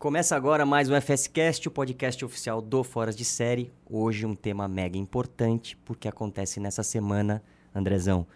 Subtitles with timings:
[0.00, 3.70] Começa agora mais um FSCast, o podcast oficial do Foras de Série.
[3.84, 7.42] Hoje um tema mega importante, porque acontece nessa semana,
[7.74, 8.26] Andrezão,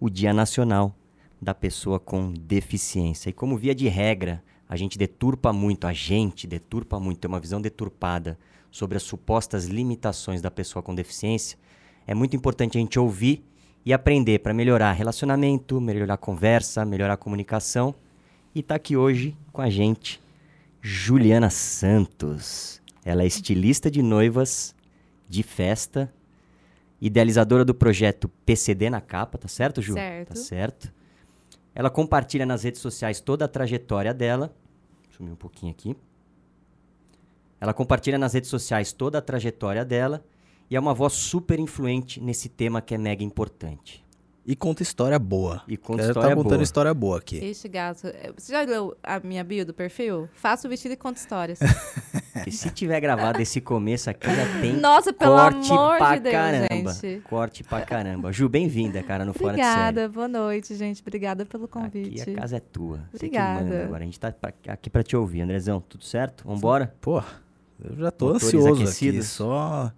[0.00, 0.92] o Dia Nacional
[1.40, 3.30] da Pessoa com Deficiência.
[3.30, 7.38] E como via de regra, a gente deturpa muito, a gente deturpa muito, tem uma
[7.38, 8.36] visão deturpada
[8.68, 11.56] sobre as supostas limitações da pessoa com deficiência,
[12.08, 13.44] é muito importante a gente ouvir
[13.86, 17.94] e aprender para melhorar relacionamento, melhorar conversa, melhorar comunicação.
[18.52, 20.20] E está aqui hoje com a gente
[20.80, 22.80] Juliana Santos.
[23.04, 24.74] Ela é estilista de noivas
[25.28, 26.12] de festa,
[27.00, 29.94] idealizadora do projeto PCD na capa, tá certo, Ju?
[29.94, 30.28] Certo.
[30.28, 30.92] Tá certo.
[31.74, 34.54] Ela compartilha nas redes sociais toda a trajetória dela.
[35.16, 35.96] Sumir um pouquinho aqui.
[37.60, 40.24] Ela compartilha nas redes sociais toda a trajetória dela
[40.70, 44.04] e é uma voz super influente nesse tema que é mega importante.
[44.50, 45.62] E conta história boa.
[45.68, 46.62] E conta Ela história tá contando boa.
[46.62, 47.36] história boa aqui.
[47.36, 48.06] Este gato.
[48.06, 50.26] é, Você já leu a minha bio do perfil?
[50.32, 51.58] Faço o vestido e conto histórias.
[52.32, 56.22] Porque se tiver gravado esse começo aqui, já tem Nossa, pelo corte amor pra de
[56.22, 56.92] Deus, caramba.
[56.94, 57.20] gente.
[57.28, 58.32] Corte pra caramba.
[58.32, 59.70] Ju, bem-vinda, cara, no Fora de Série.
[59.74, 61.02] Obrigada, boa noite, gente.
[61.02, 62.22] Obrigada pelo convite.
[62.22, 63.00] Aqui a casa é tua.
[63.12, 63.60] Você que Obrigada.
[63.64, 64.02] manda agora.
[64.02, 65.42] A gente tá pra- aqui pra te ouvir.
[65.42, 66.44] Andrezão, tudo certo?
[66.48, 66.94] Vambora?
[67.02, 67.22] Pô,
[67.84, 68.82] eu já tô Motores ansioso aqui.
[68.84, 69.26] aquecidos.
[69.26, 69.92] Só,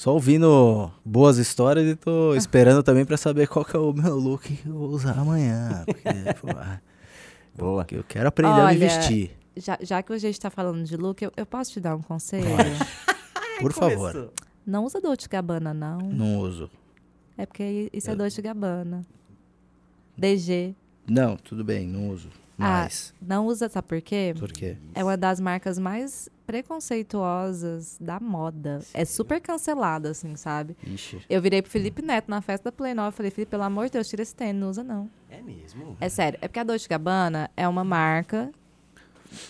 [0.00, 4.16] só ouvindo boas histórias e tô esperando também pra saber qual que é o meu
[4.16, 5.84] look que eu vou usar amanhã.
[5.84, 6.08] Porque,
[6.40, 7.86] pô, Boa.
[7.92, 9.36] eu quero aprender a me Olha, vestir.
[9.54, 12.00] Já, já que a gente tá falando de look, eu, eu posso te dar um
[12.00, 12.46] conselho?
[13.60, 14.32] Por favor.
[14.66, 15.98] Não usa Dolce Gabbana, não.
[15.98, 16.70] Não uso.
[17.36, 19.04] É porque isso é Dolce Gabbana.
[20.16, 20.74] DG.
[21.06, 22.30] Não, tudo bem, não uso.
[22.58, 24.34] Ah, Mas, Não usa, sabe por quê?
[24.38, 24.76] por quê?
[24.94, 28.80] É uma das marcas mais preconceituosas da moda.
[28.92, 30.76] É super cancelada, assim, sabe?
[30.84, 31.20] Ixi.
[31.28, 33.86] Eu virei pro Felipe Neto na festa da Play 9 e falei, Felipe, pelo amor
[33.86, 35.08] de Deus, tira esse tênis, não usa não.
[35.28, 35.96] É mesmo?
[36.00, 38.50] É sério, é porque a Dolce Gabbana é uma marca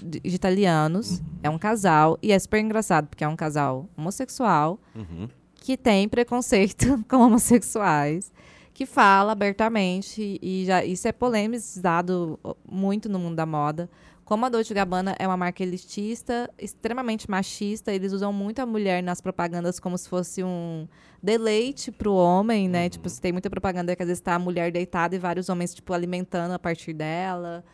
[0.03, 4.79] de, de italianos, é um casal, e é super engraçado, porque é um casal homossexual
[4.95, 5.29] Uhum.
[5.55, 8.33] que tem preconceito com homossexuais,
[8.75, 12.39] que fala abertamente, e já isso é polemizado
[12.71, 13.89] muito no mundo da moda.
[14.31, 19.03] Como a Dolce Gabbana é uma marca elitista, extremamente machista, eles usam muito a mulher
[19.03, 20.87] nas propagandas como se fosse um
[21.21, 22.89] deleite pro homem, né?
[22.89, 25.75] Tipo, se tem muita propaganda que às vezes tá a mulher deitada e vários homens,
[25.75, 27.65] tipo, alimentando a partir dela.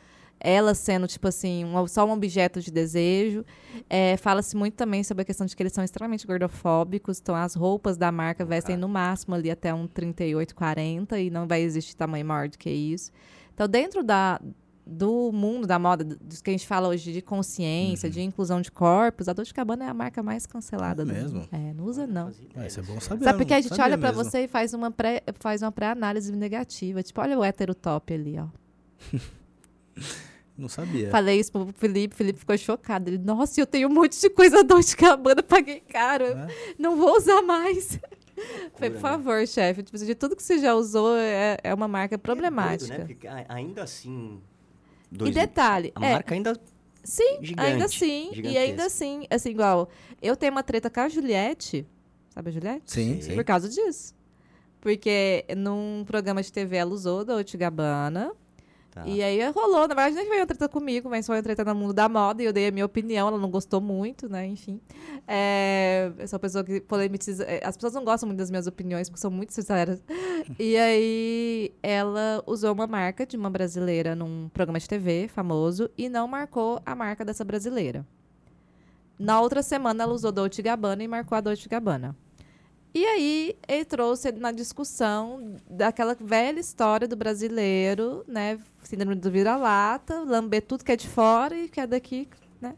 [0.40, 3.44] Ela sendo, tipo assim, um- só um objeto de desejo.
[3.90, 7.18] É, Fala-se muito também sobre a questão de que eles são extremamente gordofóbicos.
[7.20, 11.46] Então, as roupas da marca vestem no máximo ali até um 38, 40 e não
[11.46, 13.12] vai existir tamanho maior do que isso.
[13.52, 14.40] Então, dentro da,
[14.88, 18.60] do mundo da moda, do do que a gente fala hoje de consciência, de inclusão
[18.60, 21.40] de corpos, a Dolce Gabbana é a marca mais cancelada É do mesmo?
[21.40, 21.48] mundo.
[21.50, 22.30] É, não usa não.
[22.64, 23.24] Isso é bom saber.
[23.24, 24.22] Sabe porque a gente olha pra mesmo.
[24.24, 27.02] você e faz uma pré, faz uma pré-análise negativa.
[27.02, 28.46] Tipo, olha o hétero top ali, ó.
[30.56, 31.10] Não sabia.
[31.10, 33.10] Falei isso pro Felipe, o Felipe ficou chocado.
[33.10, 36.24] Ele, nossa, eu tenho um monte de coisa Dolce Gabbana, paguei caro.
[36.24, 36.48] É?
[36.78, 37.98] Não vou usar mais.
[38.74, 38.96] Falei, né?
[38.96, 42.94] por favor, chefe, tipo, de tudo que você já usou, é, é uma marca problemática.
[42.94, 43.14] É doido, né?
[43.14, 44.40] Porque ainda assim...
[45.16, 46.58] E dois- detalhe, A é, marca ainda...
[47.02, 49.88] sim, gigante, ainda assim, e ainda assim, assim, igual,
[50.22, 51.86] eu tenho uma treta com a Juliette,
[52.30, 52.82] sabe a Juliette?
[52.92, 53.22] Sim, Sim.
[53.22, 53.34] sim.
[53.34, 54.14] Por causa disso.
[54.80, 58.32] Porque num programa de TV ela usou Dolce Gabbana,
[58.96, 59.06] Tá.
[59.06, 61.74] E aí rolou, na verdade nem foi uma treta comigo, mas foi uma treta no
[61.74, 64.80] mundo da moda e eu dei a minha opinião, ela não gostou muito, né, enfim.
[65.28, 68.66] É, eu sou uma pessoa que polematiza, é, as pessoas não gostam muito das minhas
[68.66, 70.02] opiniões, porque são muito sinceras.
[70.58, 76.08] E aí ela usou uma marca de uma brasileira num programa de TV famoso e
[76.08, 78.06] não marcou a marca dessa brasileira.
[79.18, 82.16] Na outra semana ela usou Dolce Gabbana e marcou a Dolce Gabbana.
[82.96, 88.58] E aí ele trouxe na discussão daquela velha história do brasileiro, né?
[88.82, 92.26] Síndrome do vira-lata, lamber tudo que é de fora e que é daqui,
[92.58, 92.74] né?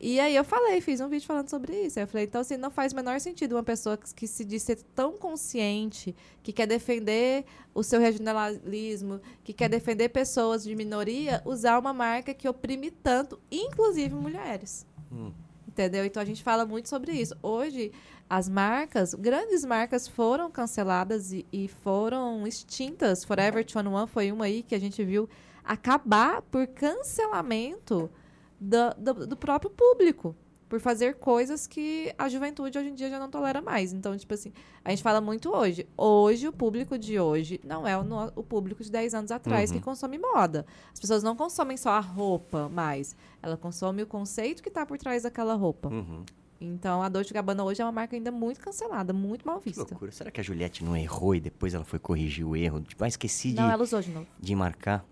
[0.00, 2.00] E aí eu falei, fiz um vídeo falando sobre isso.
[2.00, 4.64] Eu falei, então assim, não faz o menor sentido uma pessoa que, que se diz
[4.64, 6.12] ser tão consciente,
[6.42, 12.34] que quer defender o seu regionalismo, que quer defender pessoas de minoria, usar uma marca
[12.34, 14.84] que oprime tanto, inclusive mulheres.
[15.12, 15.30] Hum.
[15.76, 16.06] Entendeu?
[16.06, 17.36] Então a gente fala muito sobre isso.
[17.42, 17.92] Hoje,
[18.30, 23.22] as marcas, grandes marcas foram canceladas e, e foram extintas.
[23.24, 25.28] Forever 21 foi uma aí que a gente viu
[25.62, 28.10] acabar por cancelamento
[28.58, 30.34] da- do, do próprio público.
[30.68, 33.92] Por fazer coisas que a juventude hoje em dia já não tolera mais.
[33.92, 34.52] Então, tipo assim,
[34.84, 35.86] a gente fala muito hoje.
[35.96, 39.70] Hoje, o público de hoje não é o, no- o público de 10 anos atrás
[39.70, 39.76] Uhum.
[39.78, 40.66] que consome moda.
[40.92, 43.14] As pessoas não consomem só a roupa mais.
[43.40, 45.88] Ela consome o conceito que está por trás daquela roupa.
[45.88, 46.24] Uhum.
[46.60, 49.82] Então, a Dolce Gabbana hoje é uma marca ainda muito cancelada, muito mal Que vista.
[49.82, 50.10] loucura.
[50.10, 52.80] Será que a Juliette não errou e depois ela foi corrigir o erro?
[52.80, 54.26] Tipo, ah, esqueci de, Não, ela usou de novo.
[54.40, 55.04] de marcar.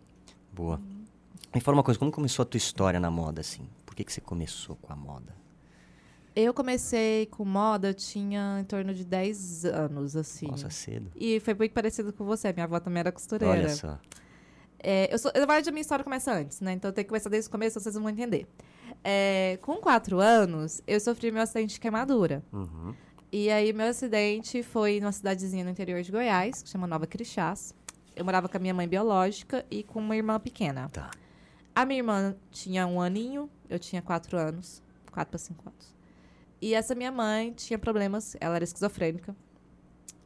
[0.53, 0.81] Boa.
[1.55, 3.69] Me fala uma coisa, como começou a tua história na moda, assim?
[3.87, 5.33] Por que, que você começou com a moda?
[6.37, 10.49] Eu comecei com moda, eu tinha em torno de 10 anos, assim.
[10.49, 11.13] Nossa, cedo.
[11.15, 12.53] E foi muito parecido com você.
[12.53, 13.55] Minha avó também era costureira.
[13.55, 13.99] Olha só.
[14.81, 16.73] É, eu sou, na verdade, a minha história começa antes, né?
[16.73, 18.47] Então eu tenho que começar desde o começo, vocês vão entender.
[19.03, 22.43] É, com quatro anos, eu sofri meu acidente de queimadura.
[22.53, 22.95] Uhum.
[23.33, 27.75] E aí, meu acidente foi numa cidadezinha no interior de Goiás, que chama Nova Crixás.
[28.15, 30.89] Eu morava com a minha mãe biológica e com uma irmã pequena.
[30.89, 31.11] Tá.
[31.75, 34.83] A minha irmã tinha um aninho, eu tinha quatro anos.
[35.11, 35.94] Quatro para cinco anos.
[36.61, 39.35] E essa minha mãe tinha problemas, ela era esquizofrênica.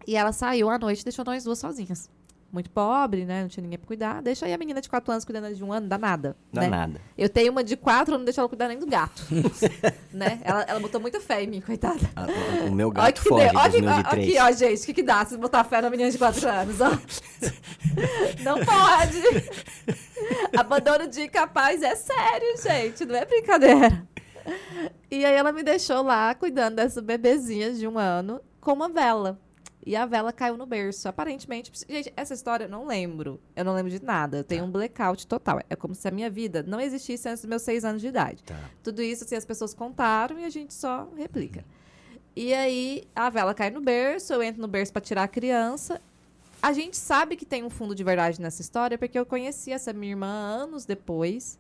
[0.07, 2.09] E ela saiu à noite e deixou nós duas sozinhas.
[2.51, 3.43] Muito pobre, né?
[3.43, 4.23] Não tinha ninguém pra cuidar.
[4.23, 6.35] Deixa aí a menina de quatro anos cuidando de um ano, dá nada.
[6.51, 6.69] Dá né?
[6.69, 7.01] nada.
[7.17, 9.23] Eu tenho uma de quatro, eu não deixo ela cuidar nem do gato.
[10.11, 10.41] né?
[10.43, 12.01] Ela, ela botou muita fé em mim, coitada.
[12.17, 12.27] Ah,
[12.67, 13.45] o- meu Olha gato que foge.
[13.55, 14.29] Olha que, meus de três.
[14.29, 16.81] aqui, ó, gente, o que, que dá se botar fé na menina de quatro anos,
[16.81, 16.89] ó?
[18.43, 19.23] Não pode.
[20.57, 24.07] Abandono de incapaz é sério, gente, não é brincadeira.
[25.11, 29.41] E aí ela me deixou lá cuidando dessa bebezinha de um ano com uma vela.
[29.87, 31.09] E a vela caiu no berço.
[31.09, 33.41] Aparentemente, gente, essa história eu não lembro.
[33.57, 34.37] Eu não lembro de nada.
[34.37, 35.61] Eu tenho um blackout total.
[35.71, 38.43] É como se a minha vida não existisse antes dos meus seis anos de idade.
[38.43, 38.59] Tá.
[38.83, 41.65] Tudo isso, assim, as pessoas contaram e a gente só replica.
[42.37, 46.01] E aí, a vela cai no berço, eu entro no berço pra tirar a criança.
[46.61, 49.93] A gente sabe que tem um fundo de verdade nessa história, porque eu conheci essa
[49.93, 51.59] minha irmã anos depois.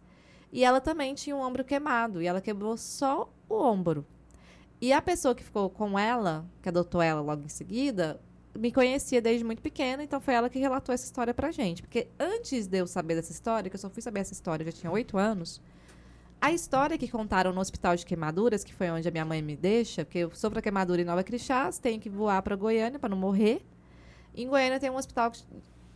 [0.52, 2.22] E ela também tinha um ombro queimado.
[2.22, 4.06] E ela quebrou só o ombro.
[4.80, 8.20] E a pessoa que ficou com ela, que adotou ela logo em seguida,
[8.56, 11.82] me conhecia desde muito pequena, então foi ela que relatou essa história pra gente.
[11.82, 14.70] Porque antes de eu saber dessa história, que eu só fui saber essa história, eu
[14.70, 15.60] já tinha oito anos,
[16.40, 19.56] a história que contaram no hospital de queimaduras, que foi onde a minha mãe me
[19.56, 23.08] deixa, porque eu sofro a queimadura em Nova Crixás, tenho que voar pra Goiânia pra
[23.08, 23.66] não morrer.
[24.34, 25.32] Em Goiânia tem um hospital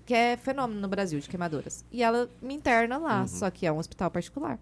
[0.05, 1.85] que, é fenômeno no Brasil de queimaduras.
[1.91, 3.29] E ela me interna lá, Uhum.
[3.29, 4.59] só que é um hospital particular.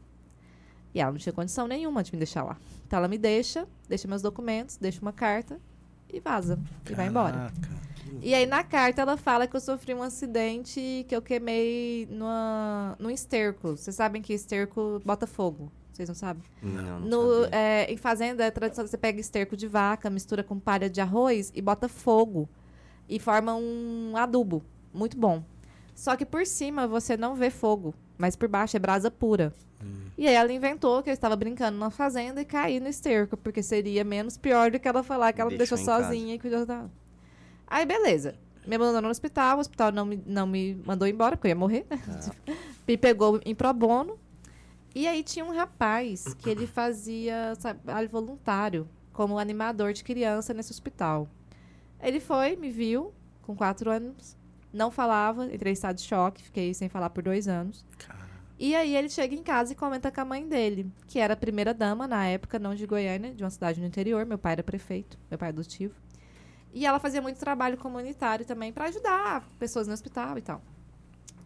[0.94, 2.56] E ela não tinha condição nenhuma de me deixar lá.
[2.86, 5.60] Então ela me deixa, deixa meus documentos, deixa uma carta
[6.12, 6.58] e vaza.
[6.88, 7.32] E vai embora.
[7.60, 7.80] Caraca.
[8.20, 12.96] E aí na carta ela fala que eu sofri um acidente que eu queimei numa,
[12.98, 13.76] num esterco.
[13.76, 15.70] Vocês sabem que esterco bota fogo.
[15.92, 16.42] Vocês não sabem?
[16.60, 20.42] Não, não No, é, em fazenda é tradição que você pega esterco de vaca, mistura
[20.42, 22.48] com palha de arroz e bota fogo.
[23.08, 24.64] E forma um adubo.
[24.92, 25.42] Muito bom.
[25.94, 29.52] Só que por cima você não vê fogo, mas por baixo é brasa pura.
[30.16, 33.62] E aí ela inventou que eu estava brincando na fazenda e caí no esterco, porque
[33.62, 36.08] seria menos pior do que ela falar que ela me Deixou deixou em casa.
[36.08, 36.84] sozinha e cuidou da.
[37.66, 38.34] Aí beleza.
[38.66, 41.56] Me abandonou no hospital, o hospital não me, não me mandou embora, porque eu ia
[41.56, 41.84] morrer.
[41.84, 42.52] Tá.
[42.86, 44.18] me pegou em pro bono.
[44.94, 50.72] E aí tinha um rapaz que ele fazia trabalho voluntário como animador de criança nesse
[50.72, 51.26] hospital.
[52.02, 54.36] Ele foi, me viu, com quatro anos,
[54.72, 57.84] não falava, entrei em estado de choque, fiquei sem falar por dois anos.
[58.58, 61.36] E aí ele chega em casa e comenta com a mãe dele, que era a
[61.36, 64.26] primeira dama na época, não de Goiânia, de uma cidade no interior.
[64.26, 65.94] Meu pai era prefeito, meu pai é adotivo.
[66.72, 70.62] E ela fazia muito trabalho comunitário também para ajudar pessoas no hospital e tal.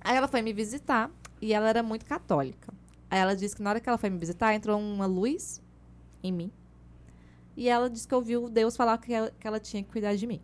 [0.01, 1.11] Aí ela foi me visitar
[1.41, 2.75] e ela era muito católica.
[3.09, 5.63] Aí ela disse que na hora que ela foi me visitar, entrou uma luz
[6.21, 6.51] em mim.
[7.57, 10.27] E ela disse que ouviu Deus falar que ela, que ela tinha que cuidar de
[10.27, 10.43] mim.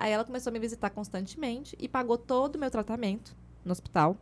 [0.00, 4.16] Aí ela começou a me visitar constantemente e pagou todo o meu tratamento no hospital.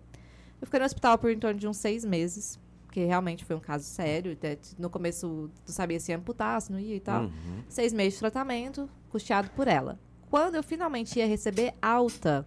[0.59, 3.61] Eu fiquei no hospital por em torno de uns seis meses, porque realmente foi um
[3.61, 4.37] caso sério.
[4.79, 7.25] No começo, tu sabia se ia amputar, se não ia e tal.
[7.25, 7.63] Uhum.
[7.69, 10.01] Seis meses de tratamento, custeado por ela.
[10.31, 12.47] Quando eu finalmente ia receber alta,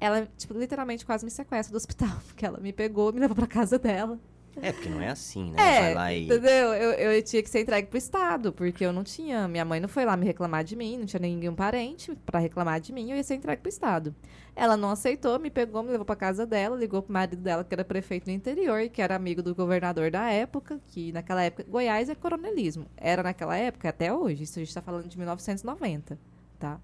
[0.00, 2.16] ela, tipo, literalmente quase me sequestra do hospital.
[2.28, 4.18] Porque ela me pegou, me levou pra casa dela.
[4.60, 5.56] É, porque não é assim, né?
[5.58, 6.24] É, Vai lá e.
[6.26, 6.74] entendeu?
[6.74, 9.48] Eu, eu tinha que ser entregue pro Estado, porque eu não tinha.
[9.48, 12.80] Minha mãe não foi lá me reclamar de mim, não tinha ninguém parente pra reclamar
[12.80, 14.14] de mim, eu ia ser entregue pro Estado.
[14.54, 17.74] Ela não aceitou, me pegou, me levou pra casa dela, ligou pro marido dela, que
[17.74, 21.64] era prefeito do interior, e que era amigo do governador da época, que naquela época.
[21.66, 22.86] Goiás é coronelismo.
[22.96, 24.42] Era naquela época, até hoje.
[24.42, 26.18] Isso a gente tá falando de 1990,
[26.58, 26.78] tá?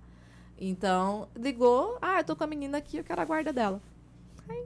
[0.58, 3.80] Então, ligou, ah, eu tô com a menina aqui, eu quero a guarda dela.
[4.48, 4.64] Aí,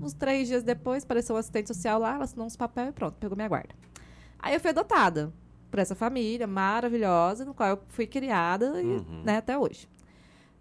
[0.00, 3.16] uns três dias depois, apareceu um assistente social lá, ela assinou uns papéis e pronto,
[3.18, 3.74] pegou minha guarda.
[4.38, 5.32] Aí eu fui adotada
[5.70, 9.22] por essa família maravilhosa, no qual eu fui criada e, Uhum.
[9.24, 9.88] né, até hoje.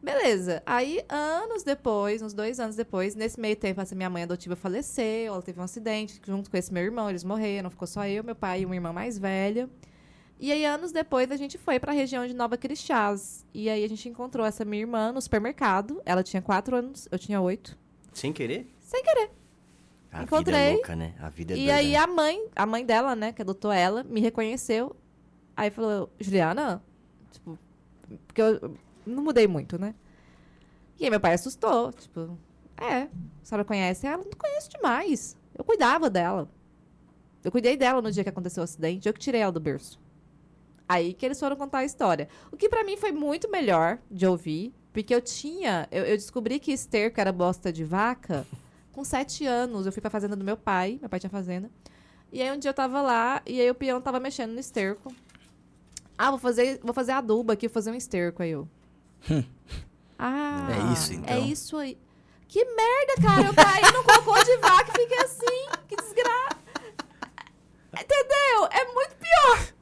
[0.01, 0.61] Beleza.
[0.65, 5.33] Aí, anos depois, uns dois anos depois, nesse meio tempo, essa minha mãe adotiva faleceu,
[5.33, 8.35] ela teve um acidente junto com esse meu irmão, eles morreram, ficou só eu, meu
[8.35, 9.69] pai e uma irmã mais velha.
[10.39, 13.45] E aí, anos depois, a gente foi pra região de Nova Crixás.
[13.53, 16.01] E aí, a gente encontrou essa minha irmã no supermercado.
[16.05, 17.77] Ela tinha quatro anos, eu tinha oito.
[18.11, 18.72] Sem querer?
[18.93, 19.31] Sem querer.
[20.11, 20.73] A vida é Encontrei.
[20.73, 21.15] louca, né?
[21.19, 21.75] A vida é E doida.
[21.75, 24.95] aí a mãe, a mãe dela, né, que adotou ela, me reconheceu.
[25.57, 26.83] Aí falou, Juliana,
[27.31, 27.57] tipo,
[28.27, 29.95] porque eu não mudei muito, né?
[30.99, 32.37] E aí meu pai assustou, tipo,
[32.77, 33.09] é, a
[33.41, 34.23] senhora conhece ela?
[34.23, 35.35] Não conheço demais.
[35.57, 36.47] Eu cuidava dela.
[37.43, 39.99] Eu cuidei dela no dia que aconteceu o acidente, eu que tirei ela do berço.
[40.87, 42.27] Aí que eles foram contar a história.
[42.51, 45.87] O que pra mim foi muito melhor de ouvir, porque eu tinha.
[45.91, 48.45] Eu, eu descobri que esterco era bosta de vaca
[48.93, 49.85] com sete anos.
[49.85, 51.69] Eu fui pra fazenda do meu pai, meu pai tinha fazenda.
[52.31, 55.13] E aí um dia eu tava lá e aí o peão tava mexendo no esterco.
[56.17, 58.67] Ah, vou fazer, vou fazer adubo aqui, vou fazer um esterco aí eu.
[60.17, 61.35] ah, É isso, então.
[61.35, 61.97] É isso aí.
[62.47, 63.47] Que merda, cara.
[63.47, 65.69] Eu caí no cocô de vaca e fiquei assim.
[65.87, 66.57] Que desgraça.
[67.93, 68.67] Entendeu?
[68.71, 69.73] É muito pior.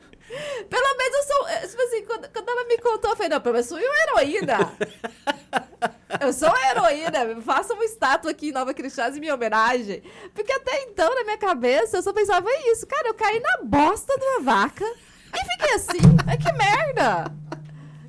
[0.70, 1.48] Pelo menos eu sou.
[1.50, 3.88] eh, Tipo assim, quando, quando ela me contou, eu falei, não, pelo menos eu sou
[3.88, 4.58] uma heroína.
[6.42, 7.40] Sou uma heroína.
[7.44, 10.02] Faça uma estátua aqui em Nova Cristãs em minha homenagem.
[10.34, 12.88] Porque até então, na minha cabeça, eu só pensava isso.
[12.88, 16.00] Cara, eu caí na bosta de uma vaca e fiquei assim.
[16.28, 17.32] É que merda.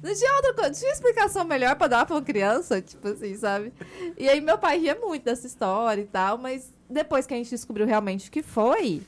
[0.02, 3.72] Não tinha outra coisa, tinha explicação melhor pra dar pra uma criança, tipo assim, sabe?
[4.18, 7.50] E aí meu pai ria muito dessa história e tal, mas depois que a gente
[7.50, 9.02] descobriu realmente o que foi,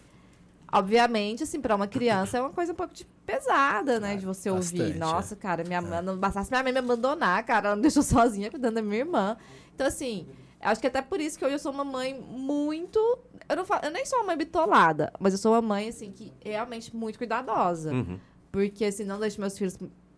[0.73, 4.17] obviamente, assim, pra uma criança é uma coisa um pouco de pesada, né?
[4.17, 4.79] De você ouvir.
[4.79, 8.03] bastante, Nossa, cara, minha mãe, não bastasse minha mãe me abandonar, cara, ela me deixou
[8.05, 9.37] sozinha cuidando da minha irmã.
[9.75, 10.27] Então, assim,
[10.61, 12.99] acho que até por isso que hoje eu sou uma mãe muito.
[13.49, 16.11] Eu, não falo, eu nem sou uma mãe bitolada, mas eu sou uma mãe, assim,
[16.11, 17.93] que realmente muito cuidadosa.
[17.93, 18.19] Uhum.
[18.51, 19.77] Porque assim, não deixo meus filhos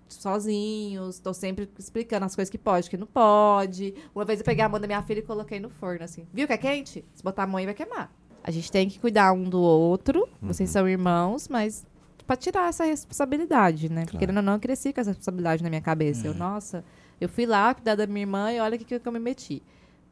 [0.09, 3.95] sozinhos, tô sempre explicando as coisas que pode, que não pode.
[4.15, 6.27] Uma vez eu peguei a mão da minha filha e coloquei no forno, assim.
[6.33, 7.05] Viu que é quente?
[7.15, 8.13] Se botar a mão aí vai queimar.
[8.47, 10.29] A gente tem que cuidar um do outro.
[10.41, 11.85] Vocês são irmãos, mas
[12.25, 14.03] pra tirar essa responsabilidade, né?
[14.03, 14.21] Porque Claro.
[14.21, 16.29] querendo ou não, eu cresci com essa responsabilidade na minha cabeça.
[16.29, 16.85] Eu, nossa,
[17.21, 19.61] eu fui lá cuidar da minha irmã e olha o que, que eu me meti.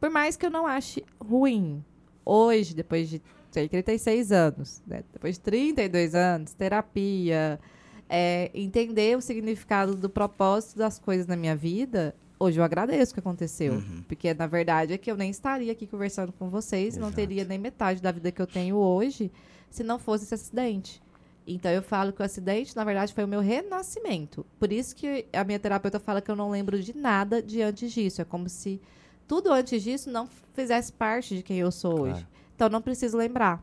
[0.00, 1.84] Por mais que eu não ache ruim,
[2.24, 3.22] hoje, depois de
[3.52, 5.04] sei, 36 anos, né?
[5.12, 7.60] depois de 32 anos, terapia,
[8.08, 13.14] é, entender o significado do propósito das coisas na minha vida, hoje eu agradeço o
[13.14, 13.82] que aconteceu.
[14.08, 17.16] Porque, na verdade, é que eu nem estaria aqui conversando com vocês, não Exato.
[17.16, 19.30] teria nem metade da vida que eu tenho hoje
[19.70, 21.02] se não fosse esse acidente.
[21.46, 24.46] Então, eu falo que o acidente, na verdade, foi o meu renascimento.
[24.58, 27.92] Por isso que a minha terapeuta fala que eu não lembro de nada de antes
[27.92, 28.22] disso.
[28.22, 28.80] É como se
[29.28, 32.12] tudo antes disso não fizesse parte de quem eu sou Claro.
[32.14, 32.26] hoje.
[32.54, 33.62] Então, eu não preciso lembrar.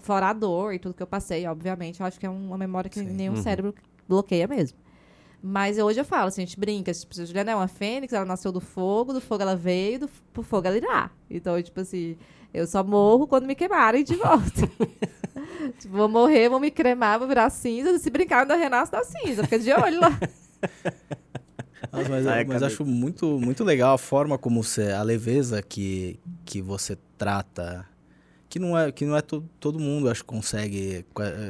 [0.00, 2.90] Fora a dor e tudo que eu passei, obviamente, eu acho que é uma memória
[2.90, 3.06] que Sim.
[3.06, 3.42] nenhum Uhum.
[3.42, 3.74] cérebro
[4.08, 4.76] bloqueia mesmo.
[5.46, 8.24] Mas hoje eu falo, assim, a gente brinca, tipo, a Juliana é uma fênix, ela
[8.24, 11.10] nasceu do fogo, do fogo ela veio, do, pro fogo ela irá.
[11.28, 12.16] Então, tipo assim,
[12.54, 14.62] eu só morro quando me queimarem de volta.
[15.78, 19.42] tipo, vou morrer, vou me cremar, vou virar cinza, se brincar, ainda renasço da cinza,
[19.44, 20.18] fica de olho lá.
[21.92, 24.92] Nossa, mas Ai, mas acho muito, muito legal a forma como você.
[24.92, 27.86] A leveza que, que você trata.
[28.54, 31.04] Que não é, que não é to- todo mundo, acho, que consegue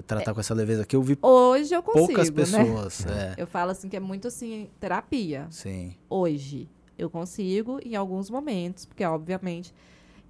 [0.07, 0.87] tratar com essa leveza.
[0.87, 2.35] Que eu vi Hoje eu consigo, poucas né?
[2.65, 3.05] pessoas.
[3.05, 3.35] É.
[3.37, 5.47] Eu falo assim que é muito assim, terapia.
[5.51, 5.95] Sim.
[6.09, 6.67] hoje.
[6.97, 9.75] Eu consigo em alguns momentos, porque obviamente,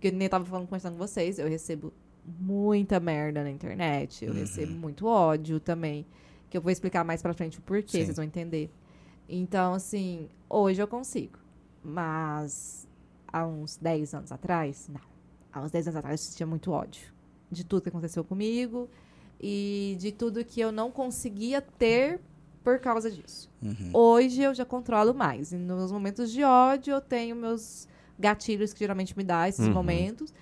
[0.01, 1.93] que eu nem tava falando conversando com vocês, eu recebo
[2.41, 4.41] muita merda na internet, eu Uhum.
[4.41, 6.05] recebo muito ódio também,
[6.51, 8.05] que eu vou explicar mais pra frente o porquê, Sim.
[8.07, 8.69] vocês vão entender.
[9.29, 11.39] Então, assim, hoje eu consigo,
[11.85, 12.89] mas
[13.33, 15.14] há uns 10 anos atrás, não.
[15.55, 17.13] Há uns 10 anos atrás eu tinha muito ódio
[17.51, 18.89] de tudo que aconteceu comigo
[19.41, 22.21] e de tudo que eu não conseguia ter
[22.65, 23.49] por causa disso.
[23.63, 23.91] Uhum.
[23.93, 25.53] Hoje eu já controlo mais.
[25.53, 27.87] E nos momentos de ódio, eu tenho meus
[28.19, 29.73] gatilhos que geralmente me dá esses Uhum.
[29.73, 30.35] momentos.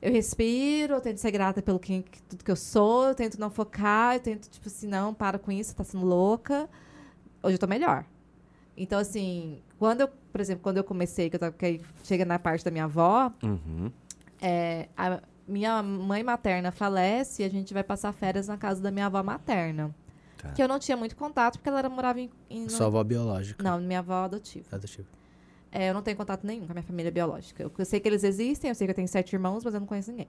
[0.00, 3.50] Eu respiro, eu tento ser grata pelo que, tudo que eu sou, eu tento não
[3.50, 6.68] focar, eu tento, tipo assim, não, para com isso, tá sendo louca.
[7.42, 8.04] Hoje eu tô melhor.
[8.76, 12.38] Então, assim, quando eu, por exemplo, quando eu comecei, que eu tava, que chega na
[12.38, 13.90] parte da minha avó, Uhum.
[14.44, 18.90] É, a minha mãe materna falece e a gente vai passar férias na casa da
[18.90, 19.94] minha avó materna.
[20.38, 20.50] Tá.
[20.52, 22.30] Que eu não tinha muito contato, porque ela era, morava em...
[22.50, 23.62] em Sua avó biológica.
[23.62, 24.66] Não, minha avó adotiva.
[24.76, 25.08] Adotiva.
[25.72, 27.62] É, eu não tenho contato nenhum com a minha família biológica.
[27.62, 29.80] Eu, eu sei que eles existem, eu sei que eu tenho sete irmãos, mas eu
[29.80, 30.28] não conheço ninguém.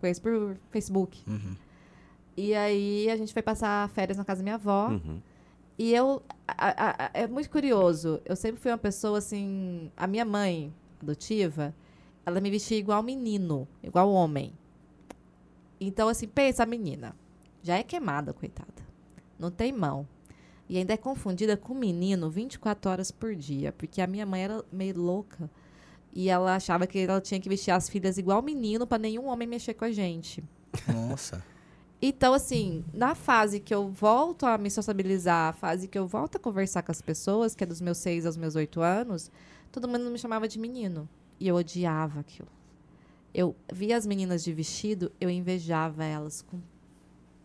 [0.00, 1.22] Conheço por Facebook.
[1.26, 1.56] Uhum.
[2.36, 4.88] E aí a gente foi passar férias na casa da minha avó.
[4.90, 5.20] Uhum.
[5.78, 6.22] E eu.
[6.46, 8.20] a- a- a- é muito curioso.
[8.24, 9.90] Eu sempre fui uma pessoa assim.
[9.96, 10.72] A minha mãe
[11.02, 11.74] adotiva,
[12.26, 14.52] ela me vestia igual menino, igual homem.
[15.80, 17.14] Então, assim, pensa a menina.
[17.62, 18.84] Já é queimada, coitada.
[19.38, 20.06] Não tem mão.
[20.68, 23.70] E ainda é confundida com menino 24 horas por dia.
[23.70, 25.48] Porque a minha mãe era meio louca.
[26.12, 29.46] E ela achava que ela tinha que vestir as filhas igual menino para nenhum homem
[29.46, 30.42] mexer com a gente.
[30.92, 31.44] Nossa.
[32.02, 36.36] Então, assim, na fase que eu volto a me sociabilizar, a fase que eu volto
[36.36, 39.30] a conversar com as pessoas, que é dos meus seis aos meus oito anos,
[39.70, 41.08] todo mundo me chamava de menino.
[41.38, 42.48] E eu odiava aquilo.
[43.34, 46.58] Eu via as meninas de vestido, eu invejava elas com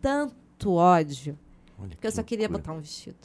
[0.01, 1.37] tanto ódio,
[1.77, 2.61] Olha porque eu que só queria loucura.
[2.63, 3.17] botar um vestido.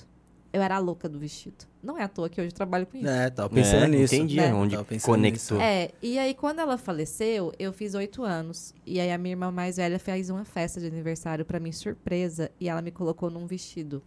[0.52, 1.66] Eu era a louca do vestido.
[1.82, 3.06] Não é à toa que hoje eu trabalho com isso.
[3.06, 4.14] É, tava pensando É, nisso.
[4.14, 4.52] Entendi né?
[4.54, 5.60] onde conectou.
[5.60, 8.74] É, e aí quando ela faleceu, eu fiz oito anos.
[8.86, 12.50] E aí a minha irmã mais velha fez uma festa de aniversário pra mim, surpresa.
[12.58, 14.02] E ela me colocou num vestido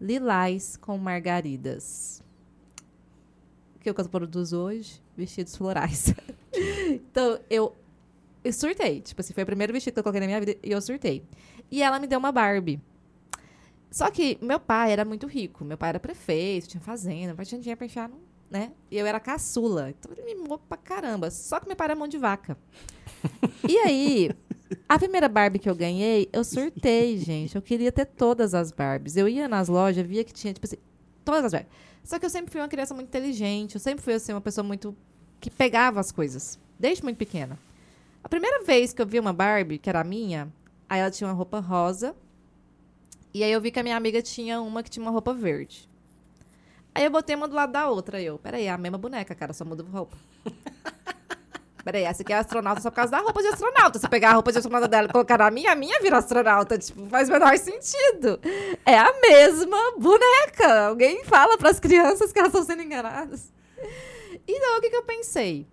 [0.00, 2.22] lilás com margaridas.
[3.80, 6.14] Que é o que eu produzo hoje, vestidos florais.
[6.90, 7.74] então, eu,
[8.44, 9.00] eu surtei.
[9.00, 11.24] Tipo assim, foi o primeiro vestido que eu coloquei na minha vida e eu surtei.
[11.70, 12.80] E ela me deu uma Barbie.
[13.90, 15.64] Só que meu pai era muito rico.
[15.64, 18.10] Meu pai era prefeito, tinha fazenda, meu pai tinha dinheiro pra enfiar,
[18.50, 18.72] né?
[18.90, 19.90] E eu era caçula.
[19.90, 21.30] Então ele me mimou pra caramba.
[21.30, 22.56] Só que meu pai era mão de vaca.
[23.68, 24.30] e aí,
[24.88, 27.54] a primeira Barbie que eu ganhei, eu surtei, gente.
[27.54, 29.16] Eu queria ter todas as Barbies.
[29.16, 30.78] Eu ia nas lojas, via que tinha, tipo assim,
[31.24, 31.72] todas as Barbies.
[32.02, 33.74] Só que eu sempre fui uma criança muito inteligente.
[33.74, 34.96] Eu sempre fui, assim, uma pessoa muito...
[35.40, 36.58] Que pegava as coisas.
[36.78, 37.58] Desde muito pequena.
[38.22, 40.52] A primeira vez que eu vi uma Barbie, que era minha,
[40.88, 42.14] aí ela tinha uma roupa rosa.
[43.34, 45.88] E aí eu vi que a minha amiga tinha uma que tinha uma roupa verde.
[46.94, 48.20] Aí eu botei uma do lado da outra.
[48.20, 50.16] Eu, peraí, é a mesma boneca, cara, só muda roupa.
[51.84, 53.98] Peraí, essa aqui é astronauta só por causa da roupa de astronauta.
[53.98, 56.18] Se eu pegar a roupa de astronauta dela e colocar na minha, a minha vira
[56.18, 56.78] astronauta.
[56.78, 58.38] Tipo, faz o menor sentido.
[58.86, 60.86] É a mesma boneca.
[60.88, 63.52] Alguém fala pras crianças que elas estão sendo enganadas.
[64.46, 65.66] Então, o que, que eu pensei?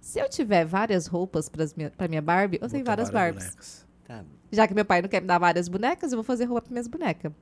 [0.00, 3.84] Se eu tiver várias roupas pras minha, pra minha Barbie, eu tenho várias Barbies.
[4.04, 4.24] Tá.
[4.52, 6.72] Já que meu pai não quer me dar várias bonecas, eu vou fazer roupa para
[6.72, 7.32] minhas bonecas.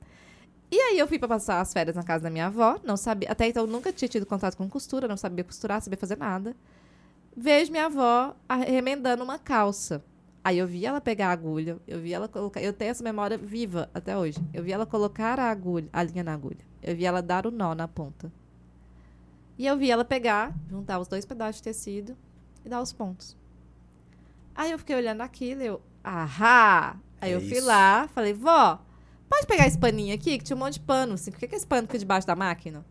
[0.71, 3.29] E aí eu fui pra passar as férias na casa da minha avó, não sabia,
[3.31, 6.55] até então eu nunca tinha tido contato com costura, não sabia costurar, sabia fazer nada.
[7.35, 8.35] Vejo minha avó
[8.67, 10.03] remendando uma calça.
[10.43, 13.37] Aí eu vi ela pegar a agulha, eu vi ela colocar, eu tenho essa memória
[13.37, 14.37] viva até hoje.
[14.53, 16.57] Eu vi ela colocar a agulha, a linha na agulha.
[16.81, 18.31] Eu vi ela dar o nó na ponta.
[19.57, 22.17] E eu vi ela pegar, juntar os dois pedaços de tecido
[22.65, 23.37] e dar os pontos.
[24.53, 26.97] Aí eu fiquei olhando aquilo e eu, ahá!
[27.21, 27.65] Aí É eu fui isso.
[27.67, 28.79] lá, falei, vó,
[29.29, 31.55] pode pegar esse paninho aqui, que tinha um monte de pano, assim, por que, que
[31.55, 32.85] esse pano fica debaixo da máquina?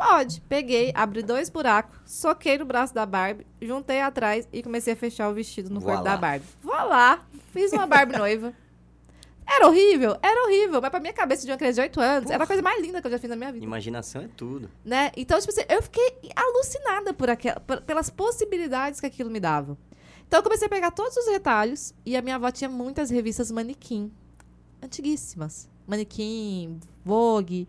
[0.00, 0.40] Pode.
[0.48, 5.28] Peguei, abri dois buracos, soquei no braço da Barbie, juntei atrás e comecei a fechar
[5.28, 6.46] o vestido no corpo da Barbie.
[6.62, 8.54] Vou lá, fiz uma Barbie noiva.
[9.46, 12.44] Era horrível, era horrível, mas pra minha cabeça de uma criança de 8 anos, era
[12.44, 14.70] a coisa mais linda que eu já fiz na minha vida Imaginação é tudo.
[14.84, 15.10] né?
[15.16, 19.76] Então, tipo assim, eu fiquei alucinada por aquela, por- pelas possibilidades que aquilo me dava.
[20.26, 23.50] Então, eu comecei a pegar todos os retalhos e a minha avó tinha muitas revistas
[23.50, 24.12] manequim,
[24.80, 25.68] antiguíssimas.
[25.86, 27.68] Manequim, Vogue.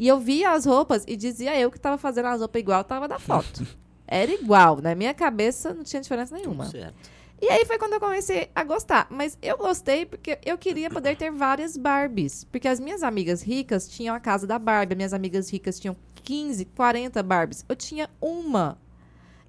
[0.00, 3.06] E eu via as roupas e dizia eu que tava fazendo as roupas igual tava
[3.06, 3.66] da foto.
[4.08, 4.80] Era igual.
[4.80, 6.64] Na minha cabeça não tinha diferença nenhuma.
[6.64, 7.10] Certo.
[7.38, 9.08] E aí foi quando eu comecei a gostar.
[9.10, 12.44] Mas eu gostei porque eu queria poder ter várias Barbies.
[12.44, 14.94] Porque as minhas amigas ricas tinham a casa da Barbie.
[14.94, 17.62] As minhas amigas ricas tinham 15, 40 Barbies.
[17.68, 18.78] Eu tinha uma.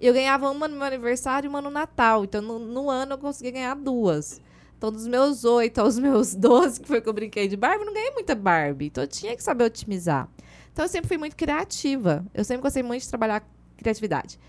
[0.01, 2.25] Eu ganhava uma no meu aniversário e uma no Natal.
[2.25, 4.41] Então, no, no ano, eu conseguia ganhar duas.
[4.81, 7.85] Então, dos meus 8 aos meus 12, que foi que eu brinquei de Barbie, eu
[7.85, 8.87] não ganhei muita Barbie.
[8.87, 10.27] Então, eu tinha que saber otimizar.
[10.73, 12.25] Então, eu sempre fui muito criativa.
[12.33, 14.39] Eu sempre gostei muito de trabalhar criatividade.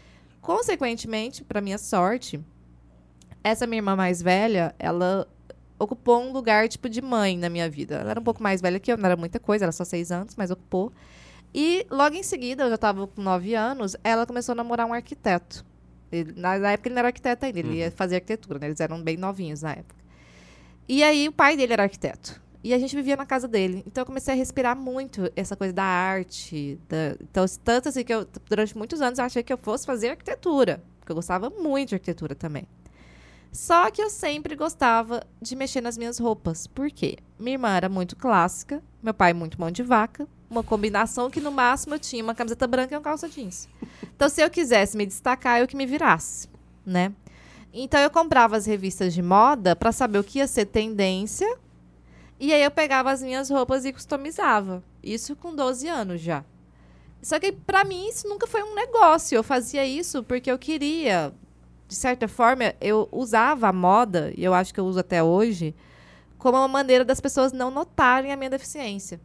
[0.41, 2.41] Consequentemente, para minha sorte,
[3.45, 5.29] essa minha irmã mais velha, ela
[5.79, 7.97] ocupou um lugar tipo de mãe na minha vida.
[7.97, 10.11] Ela era um pouco mais velha que eu, não era muita coisa, era só seis
[10.11, 10.91] anos, mas ocupou.
[11.55, 14.95] E logo em seguida, eu já estava com nove anos, ela começou a namorar um
[14.95, 15.63] arquiteto.
[16.11, 18.67] Ele- na, na época ele não era arquiteto ainda, ele ia fazer arquitetura, né?
[18.69, 20.02] Eles eram bem novinhos na época.
[20.95, 22.39] E aí o pai dele era arquiteto.
[22.63, 23.83] E a gente vivia na casa dele.
[23.87, 26.79] Então eu comecei a respirar muito essa coisa da arte.
[26.87, 30.11] da- Então, tanto assim que eu, durante muitos anos, eu achei que eu fosse fazer
[30.11, 30.83] arquitetura.
[31.01, 32.69] Porque eu gostava muito de arquitetura também.
[33.51, 36.67] Só que eu sempre gostava de mexer nas minhas roupas.
[36.67, 37.17] Por quê?
[37.39, 40.29] Minha irmã era muito clássica, meu pai muito mão de vaca.
[40.51, 43.67] Uma combinação que no máximo eu tinha uma camiseta branca e uma calça jeans.
[44.15, 46.49] Então, se eu quisesse me destacar, eu que me virasse,
[46.85, 47.13] né?
[47.73, 51.57] Então, eu comprava as revistas de moda para saber o que ia ser tendência.
[52.39, 54.83] E aí, eu pegava as minhas roupas e customizava.
[55.03, 56.45] Isso com 12 anos já.
[57.23, 59.37] Só que, para mim, isso nunca foi um negócio.
[59.37, 61.33] Eu fazia isso porque eu queria
[61.93, 65.75] de certa forma, eu usava a moda, e eu acho que eu uso até hoje,
[66.39, 69.21] como uma maneira das pessoas não notarem a minha deficiência.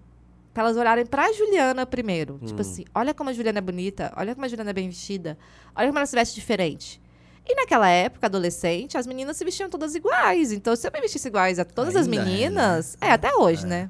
[0.54, 2.40] Pra elas olharem pra Juliana primeiro.
[2.46, 5.38] Tipo assim, olha como a Juliana é bonita, olha como a Juliana é bem vestida,
[5.74, 7.02] olha como ela se veste diferente.
[7.50, 10.52] E naquela época, adolescente, as meninas se vestiam todas iguais.
[10.52, 12.26] Então, se eu me vestisse iguais a todas as Ainda é, né?
[12.32, 12.98] meninas.
[13.00, 13.90] É, até hoje, né?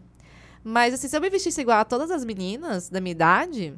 [0.63, 3.73] Mas, assim, se eu me vestisse igual a todas as meninas da minha idade,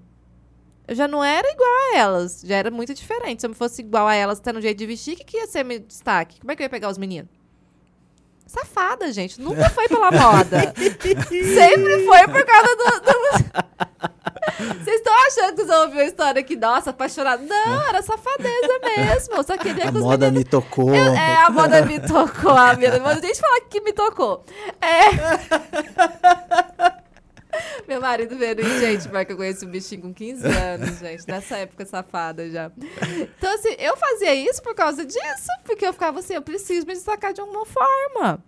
[0.88, 2.42] eu já não era igual a elas.
[2.46, 3.40] Já era muito diferente.
[3.42, 5.48] Se eu fosse igual a elas, tendo um jeito de vestir, o que, que ia
[5.48, 6.42] ser meu destaque?
[6.42, 7.30] Como é que eu ia pegar os meninos?
[8.48, 9.40] Safada, gente.
[9.40, 10.74] Nunca foi pela moda.
[10.76, 12.84] Sempre foi por causa do.
[13.02, 13.70] do-
[14.58, 17.44] Vocês estão achando que vocês vão ouvir uma história que, nossa, apaixonada?
[17.44, 19.36] Não, era safadeza mesmo.
[19.36, 20.94] Eu só queria A que os moda me tocou.
[20.94, 23.00] é, a moda me tocou, amiga.
[23.00, 24.44] Mas deixa eu falar que me tocou.
[24.82, 26.10] É.
[27.88, 31.58] Meu marido vendo, gente, mas que eu conheço o bichinho com 15 anos, gente, nessa
[31.58, 32.72] época safada já.
[33.38, 36.94] Então, assim, eu fazia isso por causa disso, porque eu ficava assim, eu preciso me
[36.94, 38.44] destacar de alguma forma.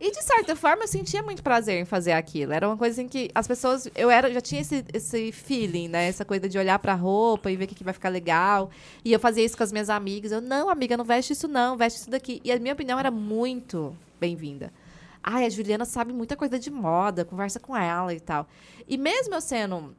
[0.00, 2.52] E de certa forma eu sentia muito prazer em fazer aquilo.
[2.52, 3.88] Era uma coisa em que as pessoas.
[3.96, 6.06] Eu era, já tinha esse, esse feeling, né?
[6.06, 8.70] Essa coisa de olhar pra roupa e ver o que, que vai ficar legal.
[9.04, 10.30] E eu fazia isso com as minhas amigas.
[10.30, 12.40] Eu, não, amiga, não veste isso, não, veste isso daqui.
[12.44, 14.72] E a minha opinião era muito bem-vinda.
[15.20, 18.46] Ai, a Juliana sabe muita coisa de moda, conversa com ela e tal.
[18.86, 19.96] E mesmo eu sendo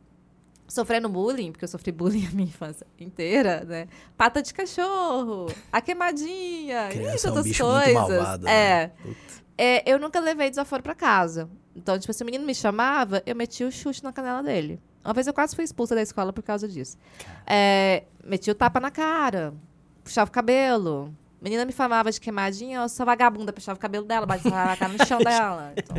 [0.66, 3.88] sofrendo bullying, porque eu sofri bullying a minha infância inteira, né?
[4.16, 7.94] Pata de cachorro, a queimadinha, Criança e é um bicho coisas.
[7.94, 8.48] malvado.
[8.48, 8.94] é.
[9.04, 9.16] Né?
[9.62, 11.50] É, eu nunca levei desaforo pra casa.
[11.76, 14.80] Então, tipo, se o menino me chamava, eu metia o chute na canela dele.
[15.04, 16.98] Uma vez eu quase fui expulsa da escola por causa disso.
[17.46, 19.54] É, metia o tapa na cara,
[20.02, 21.14] puxava o cabelo.
[21.42, 24.94] Menina me falava de queimadinha, eu sou vagabunda, puxava o cabelo dela, batia a cara
[24.94, 25.74] no chão dela.
[25.76, 25.98] Então,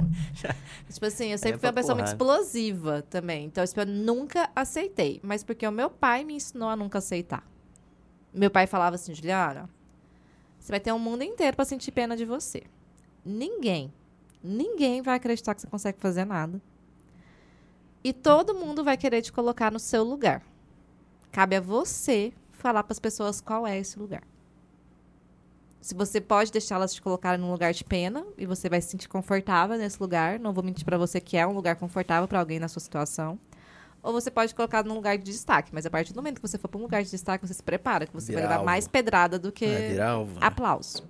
[0.91, 2.41] tipo assim, eu sempre é fui uma pessoa muito porrada.
[2.41, 3.45] explosiva também.
[3.45, 5.21] Então, tipo, eu nunca aceitei.
[5.23, 7.47] Mas porque o meu pai me ensinou a nunca aceitar.
[8.33, 9.69] Meu pai falava assim, Juliana,
[10.59, 12.63] você vai ter um mundo inteiro pra sentir pena de você.
[13.25, 13.93] Ninguém,
[14.43, 16.61] ninguém vai acreditar que você consegue fazer nada.
[18.03, 20.43] E todo mundo vai querer te colocar no seu lugar.
[21.31, 24.23] Cabe a você falar para as pessoas qual é esse lugar.
[25.81, 29.09] Se você pode deixá-las te colocarem num lugar de pena e você vai se sentir
[29.09, 32.59] confortável nesse lugar, não vou mentir para você que é um lugar confortável para alguém
[32.59, 33.39] na sua situação.
[34.03, 36.59] Ou você pode colocar num lugar de destaque, mas a partir do momento que você
[36.59, 39.39] for para um lugar de destaque, você se prepara, que você vai levar mais pedrada
[39.39, 39.95] do que né?
[40.41, 41.03] aplauso.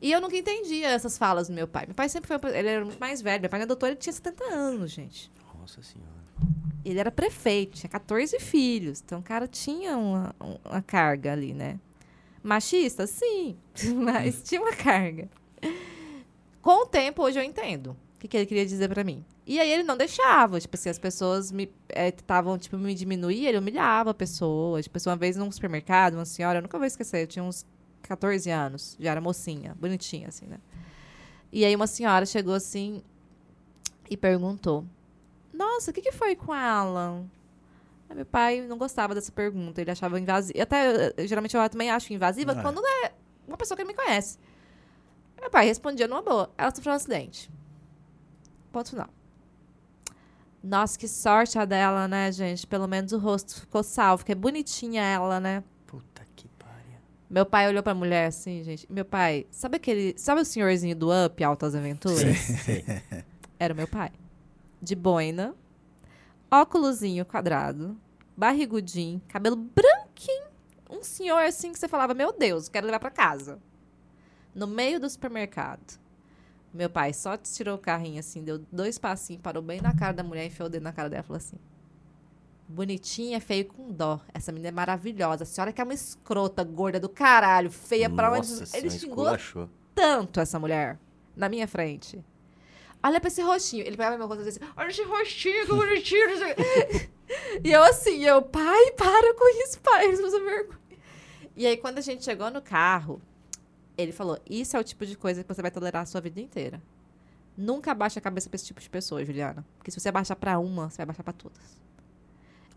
[0.00, 1.86] E eu nunca entendia essas falas do meu pai.
[1.86, 2.56] Meu pai sempre foi.
[2.56, 3.40] Ele era muito mais velho.
[3.40, 5.30] Meu pai é doutor, ele tinha 70 anos, gente.
[5.60, 6.08] Nossa senhora.
[6.84, 9.02] Ele era prefeito, tinha 14 filhos.
[9.04, 11.78] Então o cara tinha uma, um- uma carga ali, né?
[12.42, 13.06] Machista?
[13.06, 13.56] Sim.
[13.96, 15.28] Mas tinha uma carga.
[16.62, 19.24] Com o tempo, hoje eu entendo o que, que ele queria dizer pra mim.
[19.46, 20.60] E aí ele não deixava.
[20.60, 21.70] Tipo assim, as pessoas me
[22.16, 24.80] estavam, tipo, me diminuir, ele humilhava a pessoa.
[24.82, 27.66] Tipo assim, uma vez num supermercado, uma senhora, eu nunca vou esquecer, eu tinha uns
[28.02, 30.58] 14 anos, já era mocinha, bonitinha, assim, né?
[31.52, 33.02] E aí uma senhora chegou assim
[34.10, 34.84] e perguntou:
[35.52, 37.24] Nossa, o que, que foi com ela?
[38.08, 40.62] Aí meu pai não gostava dessa pergunta, ele achava invasiva.
[40.62, 42.62] Até, eh, geralmente eu também acho invasiva É.
[42.62, 43.12] quando é
[43.46, 44.38] uma pessoa que não me conhece.
[45.40, 47.50] Meu pai respondia numa boa: Ela sofreu um acidente.
[48.72, 49.08] Ponto final.
[50.62, 52.66] Nossa, que sorte a dela, né, gente?
[52.66, 55.62] Pelo menos o rosto ficou salvo, que é bonitinha ela, né?
[57.30, 58.90] Meu pai olhou pra mulher assim, gente.
[58.90, 60.14] Meu pai, sabe aquele.
[60.16, 62.38] Sabe o senhorzinho do Up, Altas Aventuras?
[62.38, 62.84] Sei.
[63.60, 64.10] Era o meu pai.
[64.80, 65.54] De boina,
[66.50, 67.96] óculosinho quadrado,
[68.36, 70.46] barrigudinho, cabelo branquinho.
[70.88, 73.58] Um senhor assim que você falava, meu Deus, quero levar pra casa.
[74.54, 75.98] No meio do supermercado.
[76.72, 80.22] Meu pai só tirou o carrinho assim, deu dois passinhos, parou bem na cara da
[80.22, 81.58] mulher, enfiou o dedo na cara dela e falou assim:
[82.68, 84.20] Bonitinha, feio com dó.
[84.34, 85.44] Essa menina é maravilhosa.
[85.44, 88.46] A senhora que é uma escrota, gorda do caralho, feia pra onde.
[88.74, 89.70] Ele xingou esculachou.
[89.94, 90.98] tanto essa mulher
[91.34, 92.22] na minha frente.
[93.02, 93.86] Olha pra esse rostinho.
[93.86, 96.28] Ele pegava meu rosto e dizia assim, olha esse rostinho, que bonitinho.
[96.28, 97.10] não sei o quê."
[97.64, 100.10] e eu assim, eu, pai, para com isso, pai.
[100.10, 100.78] Isso é vergonha.
[101.56, 103.20] E aí, quando a gente chegou no carro,
[103.96, 106.40] ele falou, isso é o tipo de coisa que você vai tolerar a sua vida
[106.40, 106.80] inteira.
[107.56, 109.66] Nunca abaixa a cabeça pra esse tipo de pessoa, Juliana.
[109.76, 111.87] Porque se você abaixar pra uma, você vai abaixar pra todas.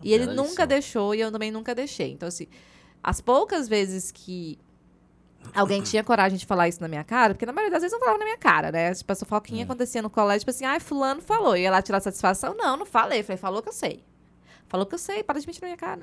[0.03, 0.67] E ele nunca lição.
[0.67, 2.11] deixou e eu também nunca deixei.
[2.11, 2.47] Então, assim,
[3.03, 4.59] as poucas vezes que
[5.55, 7.99] alguém tinha coragem de falar isso na minha cara, porque na maioria das vezes não
[7.99, 8.93] falava na minha cara, né?
[8.93, 11.57] Tipo, essa fofoquinha acontecia no colégio, tipo assim, ai, fulano falou.
[11.57, 12.55] E ela tirar satisfação?
[12.55, 13.23] Não, não falei.
[13.23, 14.03] Falei, falou que eu sei.
[14.67, 16.01] Falou que eu sei, para de mentir na minha cara.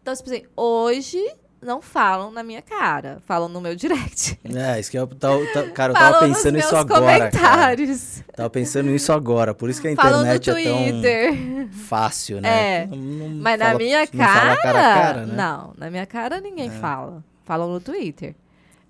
[0.00, 1.22] Então, tipo assim, hoje
[1.62, 4.38] não falam na minha cara, falam no meu direct.
[4.44, 7.30] É, isso que eu tava, tá- cara, eu tava falam pensando meus agora, cara.
[7.30, 8.22] comentários.
[8.34, 11.32] Tava pensando nisso agora, por isso que a Falam no internet é Twitter.
[11.34, 12.82] tão fácil, né?
[12.82, 12.86] É.
[12.86, 15.32] Não- não Mas na fala- minha não cara, fala cara a cara, né?
[15.32, 15.36] É.
[15.36, 17.22] não, na minha cara ninguém fala.
[17.44, 18.34] Falam no Twitter.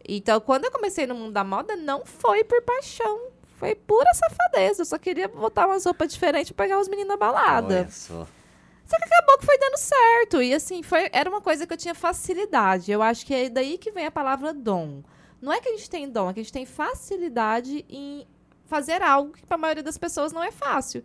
[0.08, 3.20] Então, quando eu comecei no mundo da moda, não foi por paixão.
[3.58, 4.82] Foi pura safadeza.
[4.82, 7.74] Eu só queria botar umas roupas diferentes pra pegar os meninos na balada.
[7.80, 8.26] Olha só.
[8.90, 10.42] Só que acabou que foi dando certo.
[10.42, 12.90] E assim, foi, era uma coisa que eu tinha facilidade.
[12.90, 15.02] Eu acho que é daí que vem a palavra dom.
[15.40, 18.26] Não é que a gente tem dom, é que a gente tem facilidade em
[18.66, 21.04] fazer algo que pra maioria das pessoas não é fácil.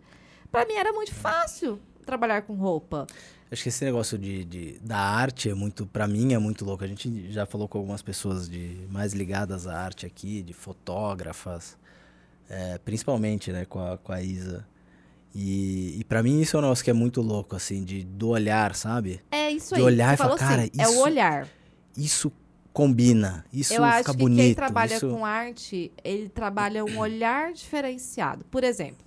[0.50, 3.06] Pra mim era muito fácil trabalhar com roupa.
[3.50, 6.82] Acho que esse negócio de, de- da arte é muito, pra mim, é muito louco.
[6.82, 11.78] A gente já falou com algumas pessoas de mais ligadas à arte aqui, de fotógrafas,
[12.50, 14.66] é, principalmente, né, com a, com a Isa.
[15.38, 18.28] E, e para mim isso é um negócio que é muito louco, assim, de, do
[18.28, 19.20] olhar, sabe?
[19.30, 19.86] É isso De aí.
[19.86, 21.48] olhar Você e falar, assim, "Cara, É o isso- olhar.
[21.96, 22.32] Isso
[22.72, 24.40] combina, isso Eu acho fica que bonito.
[24.42, 25.08] quem trabalha isso...
[25.08, 28.44] com arte, ele trabalha um olhar diferenciado.
[28.50, 29.04] Por exemplo,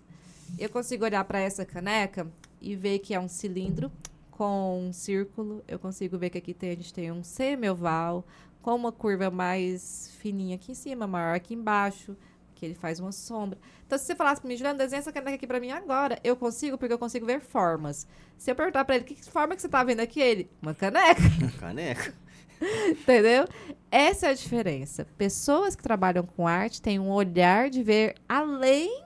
[0.57, 2.27] Eu consigo olhar para essa caneca
[2.59, 3.91] e ver que é um cilindro
[4.31, 5.63] com um círculo.
[5.67, 8.25] Eu consigo ver que aqui tem, a gente tem um semi-oval
[8.61, 12.17] com uma curva mais fininha aqui em cima, maior aqui embaixo,
[12.59, 13.57] que ele faz uma sombra.
[13.87, 16.35] Então, se você falasse para mim, Juliana, desenha essa caneca aqui para mim agora, eu
[16.35, 18.05] consigo, porque eu consigo ver formas.
[18.37, 20.19] Se eu perguntar para ele, que forma que você tá vendo aqui?
[20.19, 21.21] Ele, uma caneca.
[21.57, 22.13] Caneca.
[22.91, 23.47] Entendeu?
[23.89, 25.07] Essa é a diferença.
[25.17, 29.05] Pessoas que trabalham com arte têm um olhar de ver além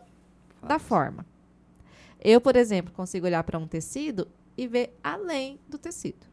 [0.61, 1.23] da forma.
[2.19, 6.32] Eu, por exemplo, consigo olhar para um tecido e ver além do tecido.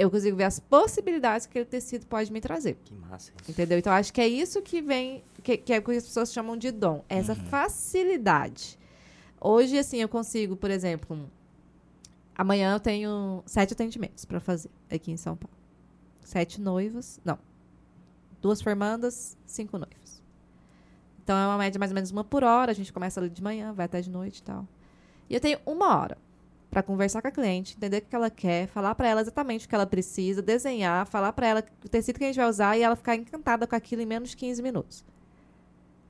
[0.00, 2.78] Eu consigo ver as possibilidades que aquele tecido pode me trazer.
[2.84, 3.32] Que massa.
[3.40, 3.50] isso.
[3.50, 3.78] Entendeu?
[3.78, 6.56] Então, acho que é isso que vem, que, que é o que as pessoas chamam
[6.56, 7.04] de dom.
[7.08, 8.78] é Essa facilidade.
[9.40, 11.26] Hoje, assim, eu consigo, por exemplo, um-
[12.34, 15.54] amanhã eu tenho sete atendimentos para fazer aqui em São Paulo.
[16.22, 17.38] Sete noivas, não.
[18.40, 20.22] Duas formandas, cinco noivas.
[21.22, 22.70] Então, é uma média mais ou menos uma por hora.
[22.72, 24.66] A gente começa ali de manhã, vai até de noite e tal.
[25.28, 26.16] E eu tenho uma hora
[26.70, 29.68] para conversar com a cliente, entender o que ela quer, falar para ela exatamente o
[29.68, 32.82] que ela precisa, desenhar, falar para ela o tecido que a gente vai usar e
[32.82, 35.04] ela ficar encantada com aquilo em menos de 15 minutos.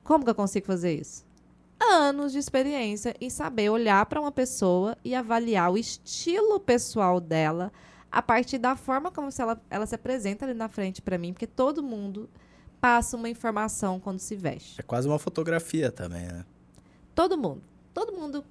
[0.03, 1.25] Como que eu consigo fazer isso?
[1.79, 7.71] Anos de experiência em saber olhar para uma pessoa e avaliar o estilo pessoal dela
[8.11, 11.47] a partir da forma como ela, ela se apresenta ali na frente para mim, porque
[11.47, 12.29] todo mundo
[12.79, 14.79] passa uma informação quando se veste.
[14.79, 16.45] É quase uma fotografia também, né?
[17.15, 17.63] Todo mundo.
[17.93, 18.43] Todo mundo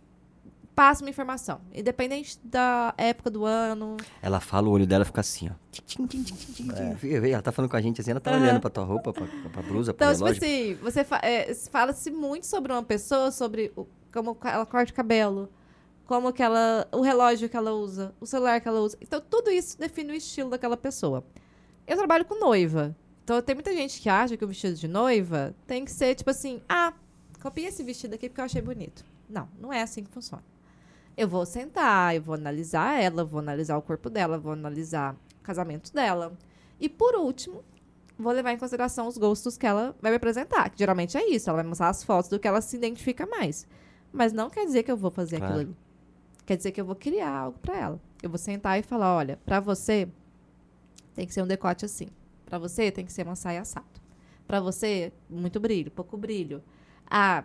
[0.74, 1.60] passa uma informação.
[1.74, 3.96] Independente da época do ano.
[4.22, 5.52] Ela fala, o olho dela fica assim, ó.
[7.02, 7.30] É.
[7.30, 8.42] Ela tá falando com a gente assim, ela tá Aham.
[8.42, 10.42] olhando pra tua roupa, pra, pra blusa, pro Então, tipo relógio.
[10.44, 14.94] assim, você fa- é, fala-se muito sobre uma pessoa, sobre o- como ela corta o
[14.94, 15.48] cabelo,
[16.06, 16.88] como que ela.
[16.92, 18.96] o relógio que ela usa, o celular que ela usa.
[19.00, 21.24] Então, tudo isso define o estilo daquela pessoa.
[21.86, 22.96] Eu trabalho com noiva.
[23.24, 26.30] Então, tem muita gente que acha que o vestido de noiva tem que ser tipo
[26.30, 26.92] assim: ah,
[27.40, 29.04] copia esse vestido aqui porque eu achei bonito.
[29.28, 30.42] Não, não é assim que funciona.
[31.16, 35.42] Eu vou sentar, eu vou analisar ela, vou analisar o corpo dela, vou analisar o
[35.42, 36.32] casamento dela.
[36.78, 37.62] E por último,
[38.18, 40.70] vou levar em consideração os gostos que ela vai me apresentar.
[40.70, 43.66] Que geralmente é isso, ela vai mostrar as fotos do que ela se identifica mais.
[44.12, 45.54] Mas não quer dizer que eu vou fazer Claro.
[45.54, 45.76] aquilo ali.
[46.46, 48.00] Quer dizer que eu vou criar algo pra ela.
[48.22, 50.08] Eu vou sentar e falar, olha, pra você
[51.14, 52.08] tem que ser um decote assim.
[52.46, 53.86] Pra você tem que ser uma saia assado.
[54.46, 56.62] Pra você, muito brilho, pouco brilho.
[57.08, 57.44] Ah,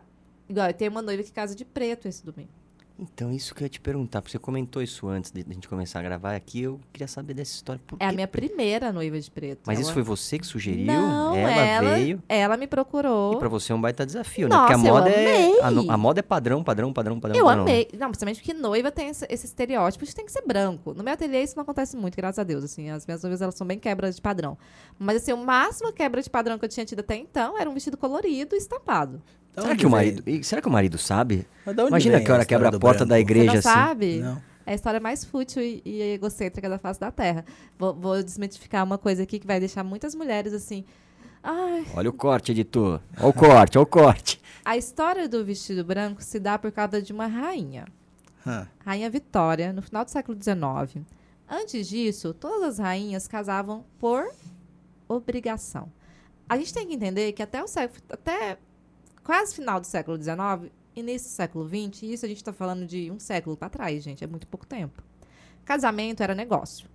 [0.49, 2.49] igual, eu tenho uma noiva que casa de preto esse domingo.
[2.97, 5.53] Então, isso que eu ia te perguntar, porque você comentou isso antes de, de a
[5.53, 7.81] gente começar a gravar aqui, eu queria saber dessa história.
[7.85, 9.63] Por É a minha primeira noiva de preto.
[9.65, 10.85] Mas isso Ela- foi você que sugeriu?
[10.85, 12.23] Não, ela, ela, veio.
[12.29, 13.33] ela me procurou.
[13.33, 14.55] E pra você é um baita desafio, né?
[14.55, 15.61] Nossa, Porque a moda é.
[15.61, 17.37] A, a moda é padrão, padrão, padrão, padrão.
[17.37, 17.63] Eu padrão.
[17.63, 17.89] amei.
[17.93, 20.93] Não, principalmente porque noiva tem esse, esse estereótipo de tem que ser branco.
[20.93, 22.63] No meu ateliê isso não acontece muito, graças a Deus.
[22.63, 24.57] Assim, as minhas noivas elas são bem quebras de padrão.
[24.97, 27.73] Mas assim, o máximo quebra de padrão que eu tinha tido até então era um
[27.73, 29.21] vestido colorido e estampado.
[29.55, 31.47] Da Será que, o marido, e será que o marido sabe?
[31.65, 33.09] Imagina que hora história quebra a porta branco?
[33.09, 33.61] da Você igreja não assim.
[33.61, 34.17] sabe?
[34.19, 34.41] Não.
[34.65, 37.45] É a história mais fútil e, e egocêntrica da face da Terra.
[37.77, 40.83] Vou, vou desmitificar uma coisa aqui que vai deixar muitas mulheres assim.
[41.43, 42.99] Ai, Olha o corte, editor.
[43.17, 44.41] Olha o corte, olha o corte.
[44.65, 47.85] a história do vestido branco se dá por causa de uma rainha.
[48.45, 48.67] Hã.
[48.83, 51.05] Rainha Vitória, no final do século XIX.
[51.47, 54.25] Antes disso, todas as rainhas casavam por
[55.07, 55.91] obrigação.
[56.49, 58.57] A gente tem que entender que até o século, até
[59.25, 62.85] quase final do século XIX, início do século XX, e isso a gente está falando
[62.85, 65.03] de um século para trás, gente, é muito pouco tempo.
[65.65, 66.87] Casamento era negócio.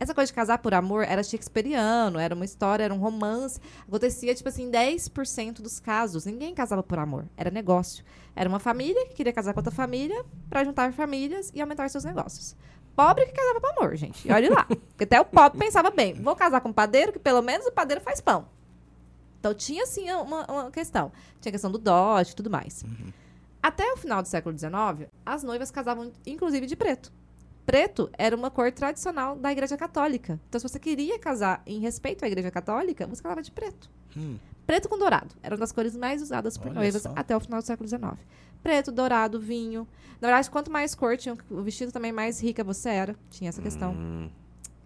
[0.00, 3.60] Essa coisa de casar por amor era shakespeariano, era uma história, era um romance.
[3.86, 6.24] Acontecia, tipo assim, 10% dos casos.
[6.24, 7.26] Ninguém casava por amor.
[7.36, 8.02] Era negócio.
[8.34, 12.02] Era uma família que queria casar com outra família para juntar famílias e aumentar seus
[12.02, 12.56] negócios.
[12.96, 14.26] Pobre que casava por amor, gente.
[14.26, 14.66] E olha lá.
[14.98, 18.00] Até o pobre pensava bem, vou casar com um padeiro, que pelo menos o padeiro
[18.00, 18.48] faz pão.
[19.40, 21.10] Então tinha, assim, uma, uma questão.
[21.40, 22.84] Tinha a questão do dote e tudo mais.
[23.62, 27.10] Até o final do século XIX, as noivas casavam, inclusive, de preto.
[27.66, 30.38] Preto era uma cor tradicional da Igreja Católica.
[30.48, 33.90] Então, se você queria casar em respeito à Igreja Católica, você casava de preto.
[34.16, 34.36] Hum.
[34.66, 35.34] Preto com dourado.
[35.42, 37.12] Era uma das cores mais usadas por Olha noivas só.
[37.16, 38.12] até o final do século XIX.
[38.62, 39.86] Preto, dourado, vinho.
[40.20, 43.16] Na verdade, quanto mais cor tinha o vestido, também mais rica você era.
[43.30, 43.92] Tinha essa questão.
[43.92, 44.28] Hum,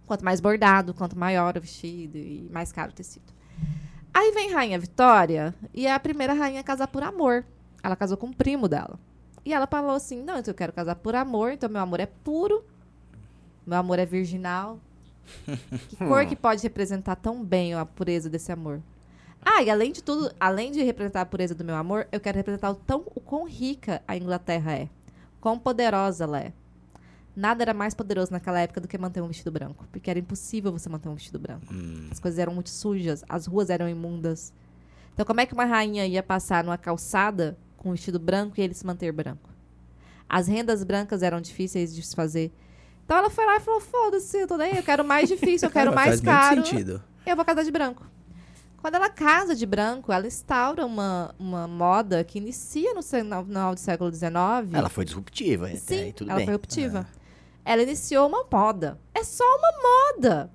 [0.06, 3.32] Quanto mais bordado, quanto maior o vestido e mais caro o tecido.
[4.14, 7.44] Aí vem Rainha Vitória e é a primeira rainha a casar por amor.
[7.82, 8.96] Ela casou com o primo dela.
[9.44, 12.06] E ela falou assim: não, então eu quero casar por amor, então meu amor é
[12.06, 12.64] puro,
[13.66, 14.78] meu amor é virginal.
[15.88, 18.80] Que cor que pode representar tão bem a pureza desse amor?
[19.44, 22.38] Ah, e além de tudo, além de representar a pureza do meu amor, eu quero
[22.38, 24.88] representar o, tão, o quão rica a Inglaterra é.
[25.40, 26.52] Quão poderosa ela é.
[27.36, 29.86] Nada era mais poderoso naquela época do que manter um vestido branco.
[29.90, 31.66] Porque era impossível você manter um vestido branco.
[31.72, 32.08] Hum.
[32.10, 34.52] As coisas eram muito sujas, as ruas eram imundas.
[35.12, 38.62] Então, como é que uma rainha ia passar numa calçada com um vestido branco e
[38.62, 39.50] ele se manter branco?
[40.28, 42.52] As rendas brancas eram difíceis de se fazer.
[43.04, 45.72] Então ela foi lá e falou: foda-se, eu tô nem, eu quero mais difícil, eu
[45.72, 46.56] quero Cara, mais faz caro.
[46.56, 47.02] muito sentido.
[47.26, 48.06] Eu vou casar de branco.
[48.78, 53.80] Quando ela casa de branco, ela instaura uma, uma moda que inicia no final do
[53.80, 54.30] século XIX.
[54.72, 56.46] Ela foi disruptiva, até Sim, aí tudo ela bem.
[56.46, 57.06] foi ruptiva.
[57.64, 58.98] Ela iniciou uma moda.
[59.14, 59.72] É só uma
[60.20, 60.50] moda.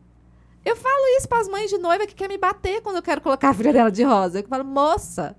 [0.63, 3.21] Eu falo isso para as mães de noiva que quer me bater quando eu quero
[3.21, 4.39] colocar a filha dela de rosa.
[4.39, 5.35] Eu falo, moça.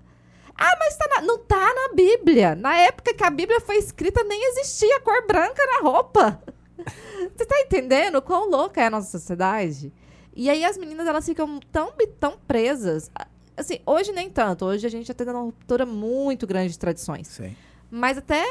[0.57, 2.55] Ah, mas tá na- não tá na Bíblia.
[2.55, 6.41] Na época que a Bíblia foi escrita, nem existia cor branca na roupa.
[7.35, 9.93] Você tá entendendo quão louca é a nossa sociedade?
[10.35, 13.09] E aí as meninas, elas ficam tão, tão presas.
[13.55, 14.65] Assim, hoje nem tanto.
[14.65, 17.27] Hoje a gente já tem uma ruptura muito grande de tradições.
[17.27, 17.55] Sim.
[17.89, 18.43] Mas até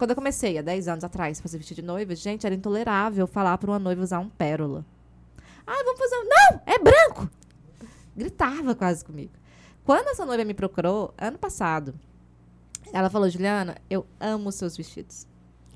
[0.00, 3.58] quando eu comecei, há 10 anos atrás, fazer vestido de noiva, gente, era intolerável falar
[3.58, 4.82] para uma noiva usar um pérola.
[5.66, 6.24] Ah, vamos fazer um.
[6.24, 6.62] Não!
[6.64, 7.30] É branco!
[8.16, 9.32] Gritava quase comigo.
[9.84, 11.94] Quando essa noiva me procurou, ano passado,
[12.94, 15.26] ela falou: Juliana, eu amo seus vestidos.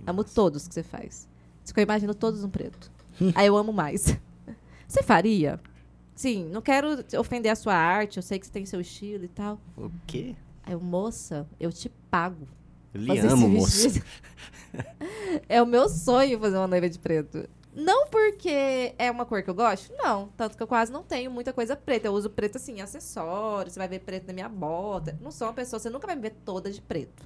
[0.06, 1.28] Amo todos que você faz.
[1.76, 2.90] Eu imagino todos um preto.
[3.36, 4.06] Aí eu amo mais.
[4.88, 5.60] Você faria?
[6.14, 9.28] Sim, não quero ofender a sua arte, eu sei que você tem seu estilo e
[9.28, 9.58] tal.
[9.76, 10.36] O quê?
[10.62, 12.46] Aí eu, moça, eu te pago.
[12.94, 14.02] Lhe amo, moço.
[15.48, 17.48] é o meu sonho fazer uma noiva de preto.
[17.74, 20.28] Não porque é uma cor que eu gosto, não.
[20.36, 22.06] Tanto que eu quase não tenho muita coisa preta.
[22.06, 23.74] Eu uso preto assim, acessórios.
[23.74, 25.18] Você vai ver preto na minha bota.
[25.20, 27.24] Não sou uma pessoa, você nunca vai me ver toda de preto.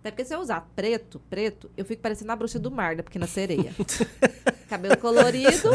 [0.00, 3.02] Até porque se eu usar preto, preto, eu fico parecendo a bruxa do mar da
[3.02, 3.72] pequena sereia.
[4.68, 5.70] Cabelo colorido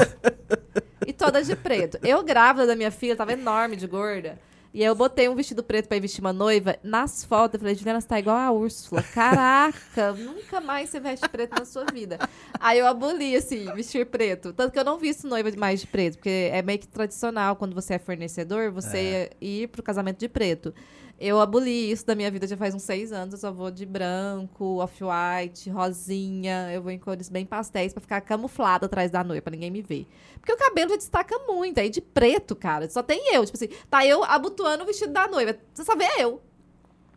[1.08, 1.98] e toda de preto.
[2.04, 4.38] Eu, grávida da minha filha, tava enorme de gorda.
[4.74, 6.78] E aí eu botei um vestido preto pra ir vestir uma noiva.
[6.84, 9.02] Nas fotos, eu falei, Juliana, você tá igual a Úrsula.
[9.02, 12.20] Caraca, nunca mais você veste preto na sua vida.
[12.60, 14.54] Aí eu aboli, assim, vestir preto.
[14.54, 17.74] Tanto que eu não visto noiva mais de preto, porque é meio que tradicional quando
[17.74, 20.74] você é fornecedor, você ir pro casamento de preto.
[21.20, 23.34] Eu aboli isso da minha vida já faz uns seis anos.
[23.34, 26.72] Eu só vou de branco, off-white, rosinha.
[26.72, 29.82] Eu vou em cores bem pastéis pra ficar camuflada atrás da noiva, pra ninguém me
[29.82, 30.08] ver.
[30.36, 31.78] Porque o cabelo já destaca muito.
[31.78, 33.46] Aí de preto, cara, só tem eu.
[33.46, 35.58] Tipo assim, tá eu abotoando o vestido da noiva.
[35.74, 36.42] Você só vê eu.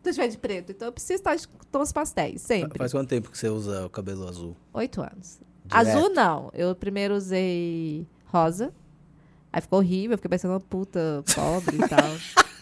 [0.01, 0.71] Se eu estiver de preto.
[0.73, 2.77] Então eu preciso estar de tons pastéis, sempre.
[2.77, 4.57] Faz quanto tempo que você usa o cabelo azul?
[4.73, 5.39] Oito anos.
[5.63, 5.87] Direto?
[5.87, 6.51] Azul, não.
[6.53, 8.73] Eu primeiro usei rosa.
[9.51, 12.43] Aí ficou horrível, fiquei parecendo uma puta pobre e tal.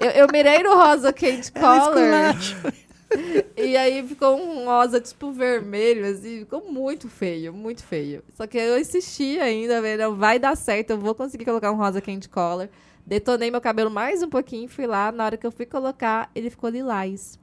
[0.00, 1.94] Eu, eu mirei no rosa candy color.
[3.56, 6.40] E aí ficou um rosa, tipo, vermelho, assim.
[6.40, 8.22] Ficou muito feio, muito feio.
[8.34, 10.14] Só que eu insisti ainda, velho.
[10.14, 12.68] Vai dar certo, eu vou conseguir colocar um rosa candy color.
[13.04, 15.10] Detonei meu cabelo mais um pouquinho, fui lá.
[15.10, 17.36] Na hora que eu fui colocar, ele ficou lilás.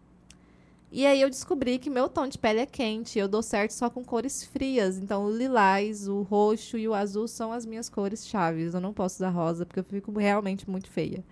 [0.89, 3.19] E aí eu descobri que meu tom de pele é quente.
[3.19, 4.97] Eu dou certo só com cores frias.
[4.97, 8.73] Então o lilás, o roxo e o azul são as minhas cores chaves.
[8.73, 11.23] Eu não posso usar rosa porque eu fico realmente muito feia.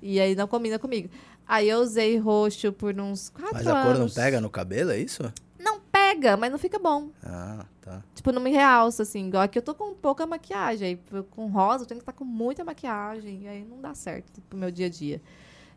[0.00, 1.08] E aí não combina comigo.
[1.46, 3.80] Aí eu usei roxo por uns quatro Mas anos.
[3.80, 5.22] a cor não pega no cabelo, é isso?
[5.58, 7.10] Não pega, mas não fica bom.
[7.22, 8.02] Ah, tá.
[8.14, 9.28] Tipo, não me realça, assim.
[9.28, 10.88] Igual aqui eu tô com pouca maquiagem.
[10.88, 13.42] Aí, com rosa eu tenho que estar com muita maquiagem.
[13.44, 15.22] E aí não dá certo pro meu dia a dia.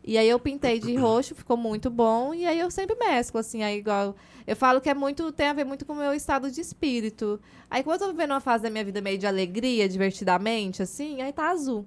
[0.02, 2.34] E aí eu pintei de roxo, ficou muito bom.
[2.34, 3.62] E aí eu sempre mesclo, assim.
[3.62, 4.16] Aí igual...
[4.46, 5.30] Eu falo que é muito...
[5.30, 7.40] Tem a ver muito com o meu estado de espírito.
[7.70, 11.22] Aí quando eu tô vivendo uma fase da minha vida meio de alegria, divertidamente, assim,
[11.22, 11.86] aí tá azul.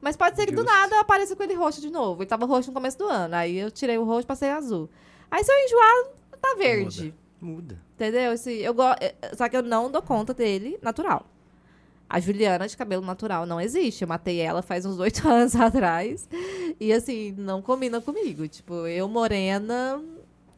[0.00, 0.72] Mas pode ser que do Justo.
[0.72, 2.22] nada eu apareça com ele roxo de novo.
[2.22, 3.34] Ele tava roxo no começo do ano.
[3.34, 4.88] Aí eu tirei o roxo e passei azul.
[5.30, 6.04] Aí se eu enjoar,
[6.40, 7.14] tá verde.
[7.40, 7.80] Muda.
[7.94, 8.32] Entendeu?
[8.32, 8.82] Esse, eu go...
[9.00, 11.26] eh, Só que eu não dou conta dele natural.
[12.08, 14.02] A Juliana de cabelo natural não existe.
[14.02, 16.28] Eu matei ela faz uns oito anos atrás.
[16.78, 18.46] E assim, não combina comigo.
[18.46, 20.00] Tipo, eu morena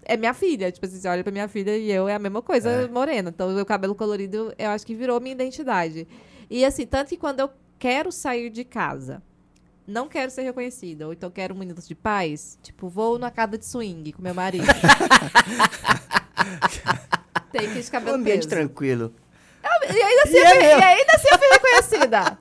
[0.04, 0.70] é minha filha.
[0.70, 2.88] Tipo assim, você olha pra minha filha e eu é a mesma coisa É.
[2.88, 3.30] morena.
[3.30, 6.06] Então, o meu cabelo colorido, eu acho que virou minha identidade.
[6.50, 9.22] E assim, tanto que quando eu quero sair de casa,
[9.88, 13.64] não quero ser reconhecida, ou então quero minutos de paz, tipo, vou na casa de
[13.64, 14.66] swing com meu marido.
[17.50, 18.48] Tem que de Um cabelo ambiente preso.
[18.50, 19.14] tranquilo.
[19.90, 22.38] E ainda assim, E eu e ainda assim eu fui reconhecida.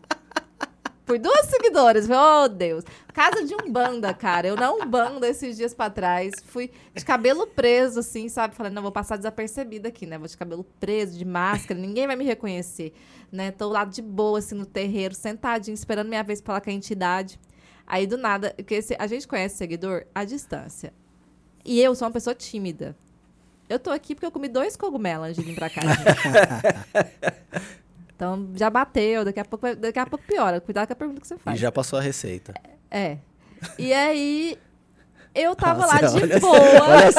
[1.07, 2.07] Por duas seguidoras.
[2.09, 2.83] Oh, Deus.
[3.13, 4.47] Casa de Umbanda, cara.
[4.49, 6.33] Eu na Umbanda esses dias pra trás.
[6.45, 8.53] Fui de cabelo preso, assim, sabe?
[8.53, 10.17] Falei, não, vou passar desapercebida aqui, né?
[10.17, 11.79] Vou de cabelo preso, de máscara.
[11.79, 12.93] Ninguém vai me reconhecer,
[13.31, 13.49] né?
[13.51, 16.73] Tô lá de boa, assim, no terreiro, sentadinho, esperando minha vez pra falar com a
[16.73, 17.39] entidade.
[17.87, 20.93] Aí, do nada, porque esse- a gente conhece seguidor à distância.
[21.63, 22.97] E eu sou uma pessoa tímida.
[23.69, 25.81] Eu tô aqui porque eu comi dois cogumelos antes de vir pra cá.
[28.17, 30.59] Então já bateu, daqui a pouco, daqui a pouco piora.
[30.59, 31.59] Cuidado com a pergunta que você E faz.
[31.59, 32.51] já passou a receita.
[32.89, 33.17] É.
[33.77, 34.57] E aí,
[35.35, 36.57] eu tava lá de olha- boa.
[36.57, 37.11] Olha,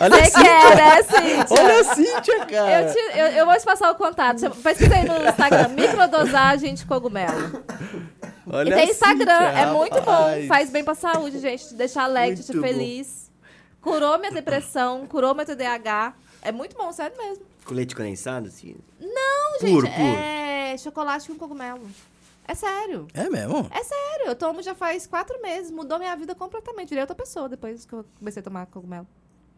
[0.00, 1.62] olha Você assim, quer, né, Cíntia?
[1.64, 2.82] olha a Cíntia, cara.
[2.82, 4.40] Eu, te- eu, eu vou te passar o contato.
[4.40, 7.62] Você- Pesquisa aí no Instagram, microdosagem de cogumelo.
[8.50, 10.10] Olha e tem Instagram, Cíntia, é muito bom.
[10.10, 10.46] rapaz.
[10.48, 11.68] Faz bem pra saúde, gente.
[11.68, 12.66] Te deixa alegre, te Muito bom.
[12.66, 13.30] feliz.
[13.80, 16.14] Curou minha depressão, curou meu TDAH.
[16.42, 17.44] É muito bom, sério mesmo.
[17.64, 18.76] Com leite condensado, assim?
[19.00, 20.16] Não, Puro, gente, puro.
[20.18, 21.88] é chocolate com cogumelo.
[22.46, 23.06] É sério.
[23.14, 23.68] É mesmo?
[23.70, 26.88] É sério, eu tomo já faz quatro meses, mudou minha vida completamente.
[26.88, 29.06] Virei outra pessoa depois que eu comecei a tomar cogumelo.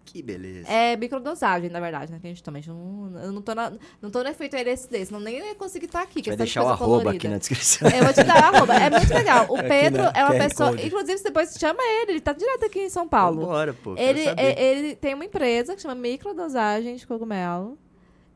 [0.04, 0.68] Que beleza.
[0.68, 2.18] É microdosagem, na verdade, né?
[2.20, 5.20] Que a gente gente não, eu não tô, na, não tô no efeito LSD, senão
[5.20, 6.14] nem ia conseguir estar aqui.
[6.16, 7.10] A gente vai deixar o arroba colorida.
[7.10, 7.88] aqui na descrição.
[7.88, 8.74] Eu vou te dar o arroba.
[8.74, 9.46] É muito legal.
[9.48, 10.70] O Pedro na é uma pessoa.
[10.70, 10.86] Code.
[10.86, 13.46] Inclusive, você depois chama ele, ele tá direto aqui em São Paulo.
[13.46, 13.94] Bora, pô.
[13.96, 17.78] Ele, é- ele tem uma empresa que chama Microdosagem de Cogumelo.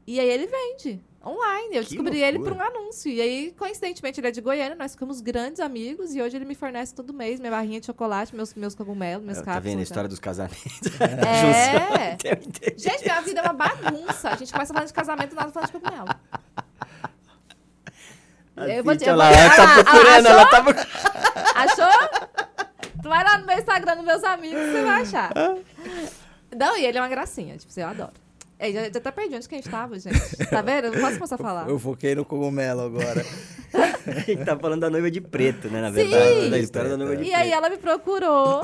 [0.06, 1.76] E aí ele vende online.
[1.76, 2.64] Eu Que descobri ele por loucura.
[2.74, 3.10] um anúncio.
[3.10, 6.14] E aí, coincidentemente, ele é de Goiânia, nós ficamos grandes amigos.
[6.14, 9.38] E hoje ele me fornece todo mês minha barrinha de chocolate, meus, meus cogumelos, meus
[9.38, 9.64] Tá cápsulas.
[9.64, 10.58] vendo a história dos casamentos?
[11.00, 12.12] É.
[12.32, 12.74] Entendi.
[12.78, 14.30] Gente, minha vida é uma bagunça.
[14.30, 16.08] A gente começa falando de casamento, nada falando de cogumelo.
[18.56, 20.88] Eu vou te- eu lá, vou- ela Ah, tá ah, procurando, ela tá procurando.
[21.54, 22.66] Achou?
[23.00, 25.30] Tu vai lá no meu Instagram, nos meus amigos, você vai achar.
[26.56, 27.56] Não, e ele é uma gracinha.
[27.56, 28.12] Tipo, eu adoro.
[28.60, 30.18] Ei, já, já até perdi onde que a gente tava, gente.
[30.50, 30.86] Tá vendo?
[30.86, 31.68] Eu não posso começar a falar.
[31.68, 33.24] Eu foquei no cogumelo agora.
[34.08, 35.82] A gente tá falando da noiva de preto, né?
[35.82, 35.94] Na Sim.
[36.08, 36.50] verdade.
[36.50, 37.40] Da história da noiva de E preto.
[37.40, 38.62] aí ela me procurou,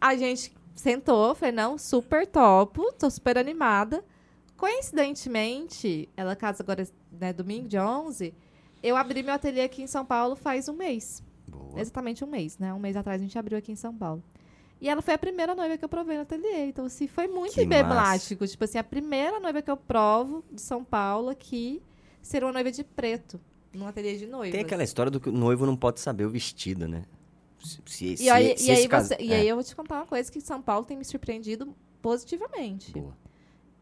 [0.00, 4.04] a gente sentou, falei, não, super topo, tô super animada.
[4.56, 8.32] Coincidentemente, ela casa agora, né, domingo, dia 11,
[8.82, 11.22] eu abri meu ateliê aqui em São Paulo faz um mês.
[11.48, 11.80] Boa.
[11.80, 12.72] Exatamente um mês, né?
[12.72, 14.22] Um mês atrás a gente abriu aqui em São Paulo.
[14.80, 16.66] E ela foi a primeira noiva que eu provei no ateliê.
[16.66, 18.46] Então, assim, foi muito Que emblemático.
[18.46, 21.82] Tipo assim, a primeira noiva que eu provo de São Paulo aqui
[22.22, 23.40] ser uma noiva de preto,
[23.72, 24.52] num ateliê de noiva.
[24.52, 27.04] Tem aquela história do que o noivo não pode saber o vestido, né?
[27.58, 29.74] Se, se, se- E aí, e aí, caso- você- e é, aí eu vou te
[29.74, 32.92] contar uma coisa que São Paulo tem me surpreendido positivamente.
[32.92, 33.16] boa.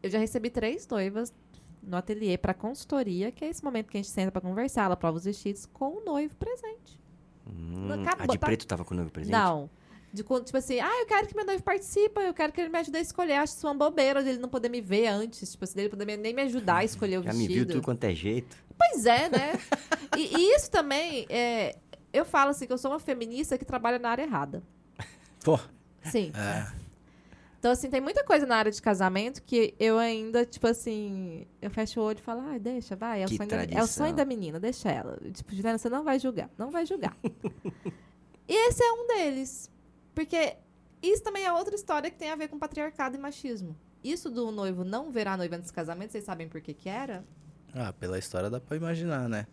[0.01, 1.31] Eu já recebi três noivas
[1.83, 4.95] no ateliê para consultoria, que é esse momento que a gente senta para conversar, ela
[4.95, 6.99] prova os vestidos com o noivo presente.
[7.47, 9.31] Hum, acabou, a de tá- preto tava com o noivo presente?
[9.31, 9.69] Não.
[10.13, 12.69] De, quando, tipo assim, ah, eu quero que meu noivo participe, eu quero que ele
[12.69, 13.33] me ajude a escolher.
[13.33, 16.05] Acho isso uma bobeira de ele não poder me ver antes, tipo assim, dele poder
[16.05, 17.53] me- nem me ajudar a escolher o Já me vestido.
[17.53, 18.55] viu tudo quanto é jeito.
[18.77, 19.53] Pois é, né?
[20.17, 21.75] e, e isso também, é,
[22.13, 24.63] eu falo assim, que eu sou uma feminista que trabalha na área errada.
[25.43, 25.59] Pô,
[26.03, 26.31] Sim.
[26.35, 26.87] é.
[27.59, 31.69] Então, assim, tem muita coisa na área de casamento que eu ainda, tipo assim, eu
[31.69, 34.13] fecho o olho e falo, ai, deixa, vai, é o, sonho da, é o sonho
[34.13, 35.17] da menina, deixa ela.
[35.33, 37.17] Tipo, Juliana, você não vai julgar, não vai julgar.
[38.47, 39.69] e esse é um deles.
[40.17, 40.57] Porque
[40.99, 43.75] isso também é outra história que tem a ver com patriarcado e machismo.
[44.03, 46.89] Isso do noivo não ver a noiva antes do casamento, vocês sabem por que que
[46.89, 47.23] era?
[47.71, 49.45] Ah, pela história dá pra imaginar, né?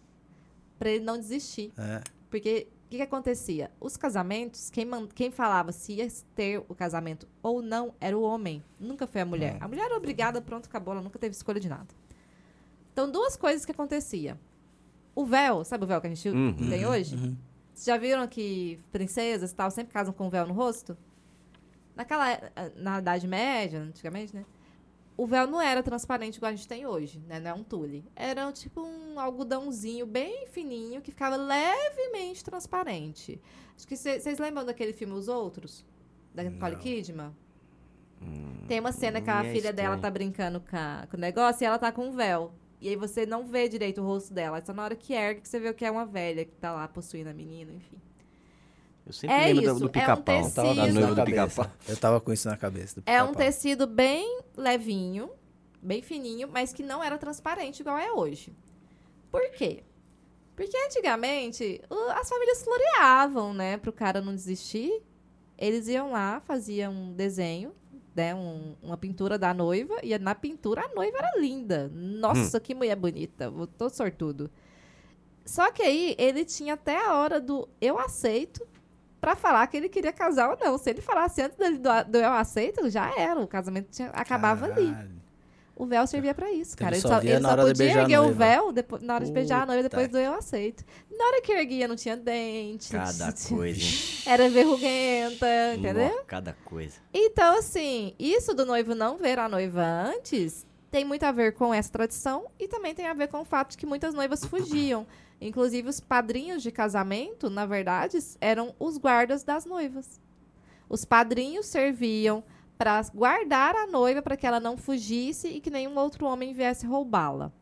[0.79, 1.71] Pra ele não desistir.
[1.77, 2.01] É.
[2.31, 3.71] Porque o que, que acontecia?
[3.79, 8.23] Os casamentos, quem, man- quem falava se ia ter o casamento ou não era o
[8.23, 9.59] homem, nunca foi a mulher.
[9.61, 11.89] A mulher era obrigada, pronto, acabou, ela nunca teve escolha de nada.
[12.91, 14.41] Então, duas coisas que acontecia.
[15.15, 16.55] O véu, sabe o véu que a gente Uhum.
[16.71, 17.17] tem hoje?
[17.17, 17.37] Uhum.
[17.75, 20.97] Vocês já viram que princesas e tal sempre casam com um véu no rosto?
[21.97, 22.27] Naquela,
[22.77, 24.45] na Idade Média, antigamente, né?
[25.17, 27.39] O véu não era transparente igual a gente tem hoje, né?
[27.39, 28.05] Não é um tule.
[28.17, 33.41] Era tipo um algodãozinho bem fininho que ficava levemente transparente.
[33.77, 35.85] Acho que vocês lembram daquele filme Os Outros?
[36.35, 36.77] Da Nicole.
[36.77, 37.33] Kidman?
[38.21, 40.01] Hum, Tem uma cena que a é filha dela estranho.
[40.03, 42.53] tá brincando com, a- com o negócio e ela tá com um véu.
[42.85, 44.59] E aí você não vê direito o rosto dela.
[44.59, 46.71] É só na hora que ergue que você vê que é uma velha que tá
[46.71, 47.97] lá possuindo a menina, enfim.
[49.07, 50.43] Eu sempre É lembro do- isso, do é um pica-pau.
[50.43, 50.75] tecido.
[50.75, 51.47] Da noiva na do cabeça.
[51.63, 51.71] pica-pau.
[51.89, 53.01] Eu tava com isso na cabeça.
[53.01, 53.47] Do É um pica-pau.
[53.47, 55.31] tecido bem levinho,
[55.81, 58.53] bem fininho, mas que não era transparente igual é hoje.
[59.31, 59.83] Por quê?
[60.55, 61.81] Porque antigamente
[62.17, 65.03] as famílias floreavam, né, pro cara não desistir.
[65.57, 67.73] Eles iam lá, faziam um desenho,
[68.15, 71.91] né, um- uma pintura da noiva, e na pintura a noiva era linda.
[71.93, 74.51] Nossa, que mulher bonita, eu tô sortudo.
[75.45, 78.67] Só que aí ele tinha até a hora do eu aceito
[79.21, 80.79] pra falar que ele queria casar ou não.
[80.79, 83.41] Se ele falasse antes do, do eu aceito, já era.
[83.41, 84.87] O casamento tinha- acabava ali.
[85.77, 86.95] O véu servia pra isso, Então cara.
[86.97, 89.83] ele só ele só podia erguer o véu depois, na hora de beijar a noiva
[89.83, 90.85] Puta depois do eu aceito.
[91.11, 92.91] Na hora que erguia não tinha dente.
[92.91, 93.81] Cada coisa?
[94.25, 96.23] Era verruguenta, entendeu?
[96.27, 96.95] Cada coisa.
[97.13, 101.75] Então, assim, isso do noivo não ver a noiva antes tem muito a ver com
[101.75, 105.05] essa tradição e também tem a ver com o fato de que muitas noivas fugiam.
[105.41, 110.21] Inclusive, os padrinhos de casamento, na verdade, eram os guardas das noivas.
[110.89, 112.45] Os padrinhos serviam
[112.77, 116.87] para guardar a noiva para que ela não fugisse e que nenhum outro homem viesse
[116.87, 117.53] roubá-la.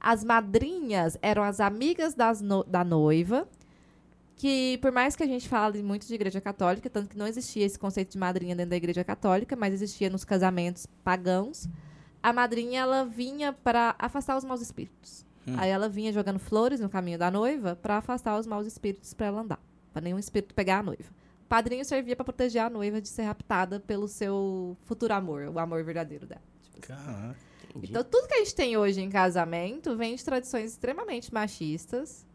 [0.00, 3.46] As madrinhas eram as amigas das no- da noiva,
[4.34, 7.64] que por mais que a gente fale muito de igreja católica, tanto que não existia
[7.64, 11.68] esse conceito de madrinha dentro da igreja católica, mas existia nos casamentos pagãos,
[12.22, 15.24] a madrinha ela vinha para afastar os maus espíritos.
[15.46, 15.54] Hum.
[15.58, 19.26] Aí ela vinha jogando flores no caminho da noiva para afastar os maus espíritos para
[19.26, 19.60] ela andar,
[19.92, 21.10] para nenhum espírito pegar a noiva.
[21.52, 25.58] O padrinho servia para proteger a noiva de ser raptada pelo seu futuro amor, o
[25.58, 26.40] amor verdadeiro dela.
[26.62, 27.04] Tipo assim.
[27.04, 27.36] Caraca.
[27.76, 32.26] Então, tudo que a gente tem hoje em casamento vem de tradições extremamente machistas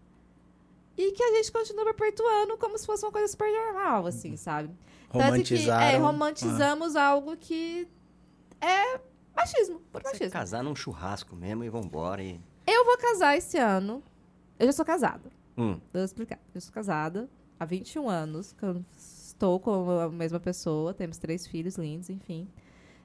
[0.96, 4.70] e que a gente continua perpetuando como se fosse uma coisa super normal, assim, sabe?
[5.12, 7.88] Tanto que é, romantizamos algo que
[8.62, 9.00] é
[9.36, 10.32] machismo, por Você machismo.
[10.32, 12.22] casar num churrasco mesmo e vambora.
[12.22, 12.40] E...
[12.68, 14.04] Eu vou casar esse ano.
[14.60, 15.32] Eu já sou casada.
[15.58, 16.38] Hum, Vou explicar.
[16.54, 17.28] Eu sou casada
[17.60, 22.48] há 21 anos, que eu estou com a mesma pessoa, temos três filhos lindos, enfim.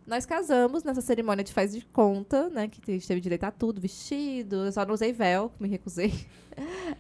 [0.07, 2.67] Nós casamos nessa cerimônia de faz de conta, né?
[2.67, 4.65] Que a gente teve direito a tudo, vestido.
[4.65, 6.13] Eu só não usei véu, me recusei.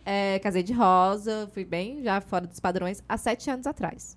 [0.03, 4.17] É, casei de rosa, fui bem já fora dos padrões, há sete anos atrás.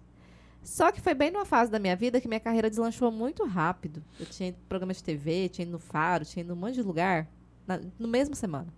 [0.64, 4.02] Só que foi bem numa fase da minha vida que minha carreira deslanchou muito rápido.
[4.18, 6.82] Eu tinha ido programa de TV, tinha ido no Faro, tinha ido num monte de
[6.82, 7.28] lugar,
[7.68, 8.74] na, no mesmo semana.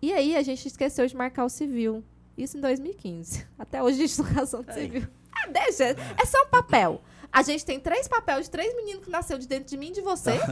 [0.00, 2.04] E aí a gente esqueceu de marcar o civil.
[2.36, 3.46] Isso em 2015.
[3.58, 4.82] Até hoje a gente não casou no Aí.
[4.82, 5.08] civil.
[5.34, 5.84] Ah, deixa.
[5.84, 7.00] É só um papel.
[7.32, 9.92] A gente tem três papéis de três meninos que nasceu de dentro de mim e
[9.92, 10.32] de você.
[10.32, 10.42] E Isso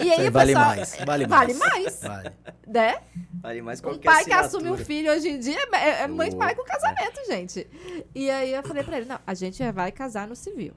[0.00, 0.96] aí aí o vale pessoal- mais.
[1.04, 1.28] Vale mais.
[1.28, 2.32] Vale mais, Vale.
[2.66, 3.00] né?
[3.42, 4.84] vale mais Um qualquer pai que assume um assinatura.
[4.84, 7.66] filho hoje em dia é, é muito mais que um Louco, casamento, gente.
[8.14, 10.72] E aí eu falei pra ele, não, a gente vai casar no civil.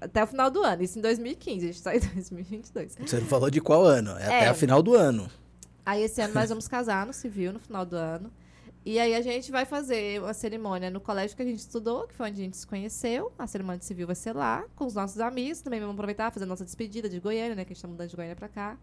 [0.00, 0.82] Até o final do ano.
[0.82, 1.64] Isso em 2015.
[1.68, 2.96] A gente tá em 2022.
[3.06, 4.10] Você não falou de qual ano?
[4.18, 4.48] É, até É.
[4.48, 5.28] a final do ano.
[5.86, 8.32] Aí esse ano nós vamos casar no civil, no final do ano.
[8.84, 12.14] E aí a gente vai fazer uma cerimônia no colégio que a gente estudou, que
[12.14, 13.32] foi onde a gente se conheceu.
[13.38, 15.62] A cerimônia de civil vai ser lá, com os nossos amigos.
[15.62, 17.64] Também vamos aproveitar, fazer a nossa despedida de Goiânia, né?
[17.64, 18.76] Que a gente tá mudando de Goiânia pra cá.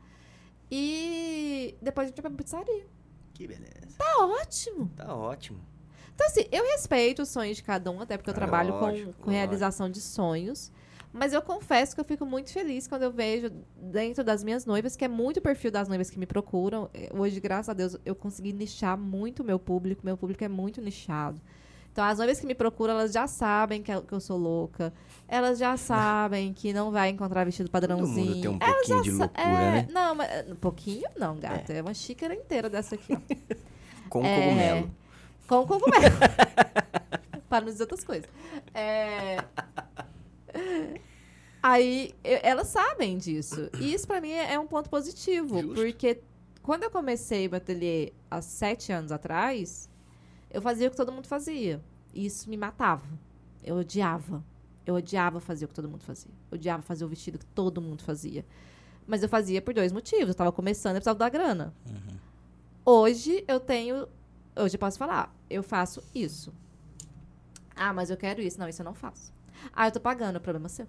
[0.72, 2.88] E depois a gente vai pra pizzaria.
[3.34, 3.96] Que beleza.
[3.98, 4.92] Tá ótimo!
[4.96, 5.60] Tá ótimo.
[6.16, 9.24] Então, assim, eu respeito os sonhos de cada um, até porque eu trabalho lógico, com,
[9.26, 10.72] com realização de sonhos.
[11.14, 14.96] Mas eu confesso que eu fico muito feliz quando eu vejo dentro das minhas noivas,
[14.96, 16.90] que é muito o perfil das noivas que me procuram.
[16.94, 20.02] Eh, Hoje, graças a Deus, eu consegui nichar muito o meu público.
[20.06, 21.40] Meu público é muito nichado.
[21.92, 24.94] Então, as noivas que me procuram, elas já sabem que eu, que eu sou louca.
[25.28, 28.28] Elas já sabem que não vai encontrar vestido Todo padrãozinho.
[28.32, 29.88] mundo tem um Elas pouquinho de loucura, é, né?
[29.92, 31.74] Não, mas eh, um pouquinho não, gata.
[31.74, 33.20] É, uma xícara inteira dessa aqui, ó.
[34.08, 34.92] Com É, cogumelo.
[35.48, 36.16] Com cogumelo.
[37.50, 38.30] Para não dizer outras coisas.
[38.74, 39.44] É...
[41.64, 43.70] Aí, eu- elas sabem disso.
[43.80, 45.62] E isso, pra mim, é é um ponto positivo.
[45.62, 45.76] Justo.
[45.76, 46.22] Porque
[46.64, 49.88] quando eu comecei o ateliê há sete anos atrás,
[50.50, 51.80] eu fazia o que todo mundo fazia.
[52.14, 53.06] E isso me matava.
[53.64, 54.44] Eu odiava.
[54.86, 56.32] Eu odiava fazer o que todo mundo fazia.
[56.50, 58.44] Eu odiava fazer o vestido que todo mundo fazia.
[59.06, 60.30] Mas eu fazia por dois motivos.
[60.30, 61.74] Eu tava começando e precisava da grana.
[62.84, 64.08] Hoje eu tenho.
[64.56, 66.52] Hoje eu posso falar, eu faço isso.
[67.76, 68.60] Ah, mas eu quero isso.
[68.60, 69.32] Não, isso eu não faço.
[69.74, 70.88] Ah, eu tô pagando, o problema é seu.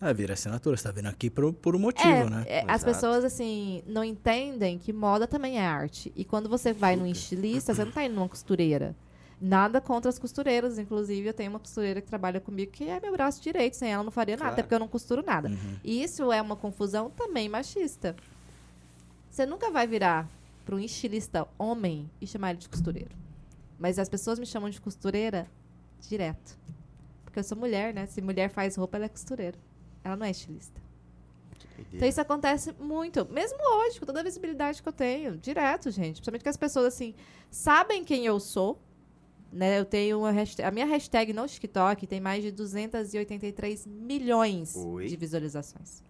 [0.00, 0.76] Ah, vira assinatura.
[0.76, 2.44] Você tá vindo aqui por, por um motivo, é, né?
[2.46, 6.12] é, as pessoas, assim, não entendem que moda também é arte.
[6.14, 8.94] E quando você vai num estilista, você não tá indo numa costureira.
[9.40, 10.78] Nada contra as costureiras.
[10.78, 13.76] Inclusive, eu tenho uma costureira que trabalha comigo que é meu braço direito.
[13.76, 14.52] Sem ela, não faria nada, Claro.
[14.52, 15.48] até porque eu não costuro nada.
[15.48, 15.76] Uhum.
[15.82, 18.14] E isso é uma confusão também machista.
[19.30, 20.28] Você nunca vai virar
[20.66, 23.10] para um estilista homem e chamar ele de costureiro.
[23.78, 25.46] Mas as pessoas me chamam de costureira
[26.08, 26.58] direto.
[27.34, 28.06] Porque eu sou mulher, né?
[28.06, 29.58] Se mulher faz roupa, ela é costureira.
[30.04, 30.80] Ela não é estilista.
[31.92, 33.26] Então isso acontece muito.
[33.28, 35.36] Mesmo hoje, com toda a visibilidade que eu tenho.
[35.36, 36.18] Direto, gente.
[36.18, 37.12] Principalmente que as pessoas, assim,
[37.50, 38.80] sabem quem eu sou.
[39.52, 39.80] Né?
[39.80, 45.08] Eu tenho uma hashtag, a minha hashtag no TikTok tem mais de 283 milhões Oi?
[45.08, 46.04] de visualizações.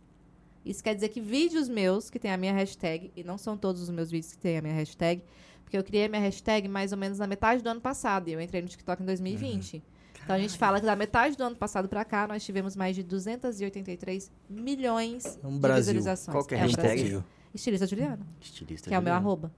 [0.62, 3.80] Isso quer dizer que vídeos meus que tem a minha hashtag, e não são todos
[3.80, 5.22] os meus vídeos que têm a minha hashtag,
[5.62, 8.32] porque eu criei a minha hashtag mais ou menos na metade do ano passado, e
[8.32, 9.82] eu entrei no TikTok em 2020.
[10.24, 12.96] Então a gente fala que da metade do ano passado pra cá, nós tivemos mais
[12.96, 15.94] de 283 milhões Um de Brasil.
[15.94, 16.34] visualizações.
[16.34, 17.22] Qual que é a o hashtag?
[17.54, 19.20] Estilista Juliana, Estilista que é o meu Juliana.
[19.20, 19.52] arroba.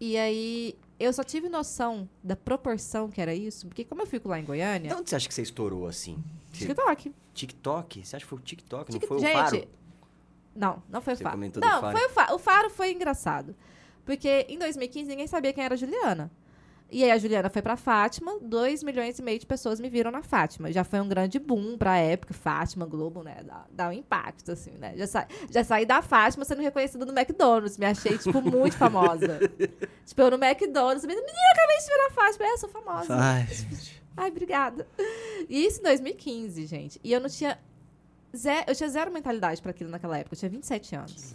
[0.00, 4.28] E aí, eu só tive noção da proporção que era isso, porque como eu fico
[4.28, 6.16] lá em De Goiânia, onde você acha que você estourou assim?
[6.52, 7.14] Você- TikTok.
[7.34, 8.04] TikTok?
[8.06, 8.90] Você acha que foi o TikTok?
[8.90, 9.68] Tik- Não foi o Gente, Faro?
[10.56, 11.38] Não, não foi o Faro.
[11.38, 11.96] Não, Faro.
[11.98, 12.34] foi o Faro.
[12.34, 13.54] O Faro foi engraçado.
[14.04, 16.30] Porque em 2015 ninguém sabia quem era a Juliana.
[16.92, 20.10] E aí a Juliana foi pra Fátima, 2 milhões e meio de pessoas me viram
[20.10, 20.72] na Fátima.
[20.72, 23.42] Já foi um grande boom pra época, Fátima, Globo, né?
[23.44, 24.94] Dá, dá um impacto, assim, né?
[24.96, 27.78] Já, sa já saí da Fátima sendo reconhecida no McDonald's.
[27.78, 29.38] Me achei, tipo, muito famosa.
[30.04, 32.46] tipo, eu no McDonald's, menina, acabei de ver na Fátima.
[32.46, 33.14] É, eu sou famosa.
[33.16, 33.46] Ai,
[34.16, 34.86] Ai, obrigada.
[35.48, 37.00] E isso em 2015, gente.
[37.04, 37.58] E eu não tinha.
[38.36, 40.34] Ze eu tinha zero mentalidade pra aquilo naquela época.
[40.34, 41.34] Eu tinha 27 anos.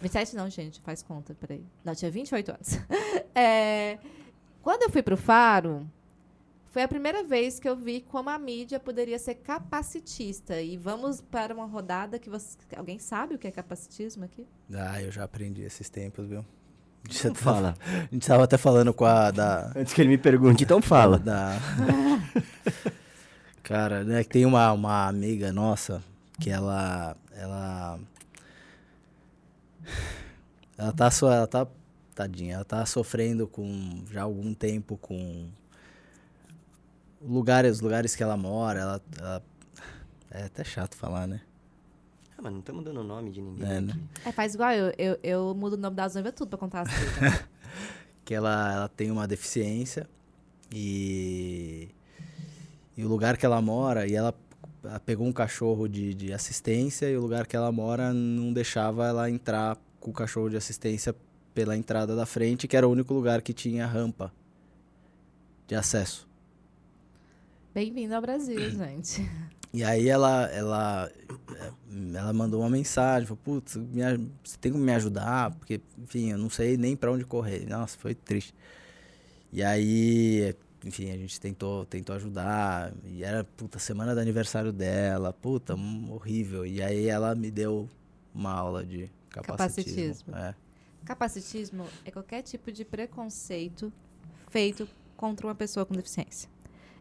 [0.00, 1.64] 27 não, gente, faz conta, peraí.
[1.84, 2.78] Não, tinha 28 anos.
[3.34, 3.98] É,
[4.62, 5.86] quando eu fui pro Faro,
[6.70, 10.60] foi a primeira vez que eu vi como a mídia poderia ser capacitista.
[10.60, 12.56] E vamos para uma rodada que você.
[12.76, 14.46] Alguém sabe o que é capacitismo aqui?
[14.74, 16.44] ah, eu já aprendi esses tempos, viu?
[17.04, 17.74] Então Você fala.
[17.84, 19.70] A gente tava até falando com a da.
[19.76, 21.18] Antes que ele me pergunte, então fala.
[21.18, 21.58] Da...
[23.62, 26.02] Cara, né, que tem uma, uma amiga nossa
[26.40, 27.98] que ela, ela
[30.76, 31.66] Ela tá, so, ela tá,
[32.22, 35.48] tadinha, ela tá sofrendo com, já há algum tempo com
[37.20, 39.42] lugares, os lugares que ela mora, ela, ela-
[40.30, 41.40] é até chato falar, né?
[42.36, 43.92] Ah, mas não estamos dando nome de ninguém É, né?
[43.92, 44.28] aqui.
[44.28, 46.88] É, faz igual eu, eu, eu mudo o nome das noivas tudo pra contar as
[46.88, 47.44] coisas.
[48.24, 50.08] que ela, ela tem uma deficiência
[50.70, 51.88] e,
[52.96, 54.34] e o lugar que ela mora, e ela,
[54.82, 59.06] ela pegou um cachorro de, de assistência e o lugar que ela mora não deixava
[59.06, 61.14] ela entrar com o cachorro de assistência
[61.54, 64.32] pela entrada da frente, que era o único lugar que tinha rampa
[65.66, 66.28] de acesso.
[67.74, 69.28] Bem-vindo ao Brasil, gente.
[69.72, 71.10] E aí ela, ela,
[71.56, 71.72] eh,
[72.14, 73.78] ela mandou uma mensagem, falou, putz,
[74.44, 75.50] você tem como me ajudar?
[75.52, 77.66] Porque, enfim, eu não sei nem pra onde correr.
[77.66, 78.54] Nossa, foi triste.
[79.50, 82.92] E aí, enfim, a gente tentou, tentou ajudar.
[83.06, 85.74] E era, puta, semana do aniversário dela, puta,
[86.10, 86.66] horrível.
[86.66, 87.88] E aí ela me deu
[88.34, 90.34] uma aula de capacitismo.
[90.34, 90.36] Capacitismo.
[90.36, 90.54] É.
[91.04, 93.92] Capacitismo é qualquer tipo de preconceito
[94.48, 96.48] feito contra uma pessoa com deficiência.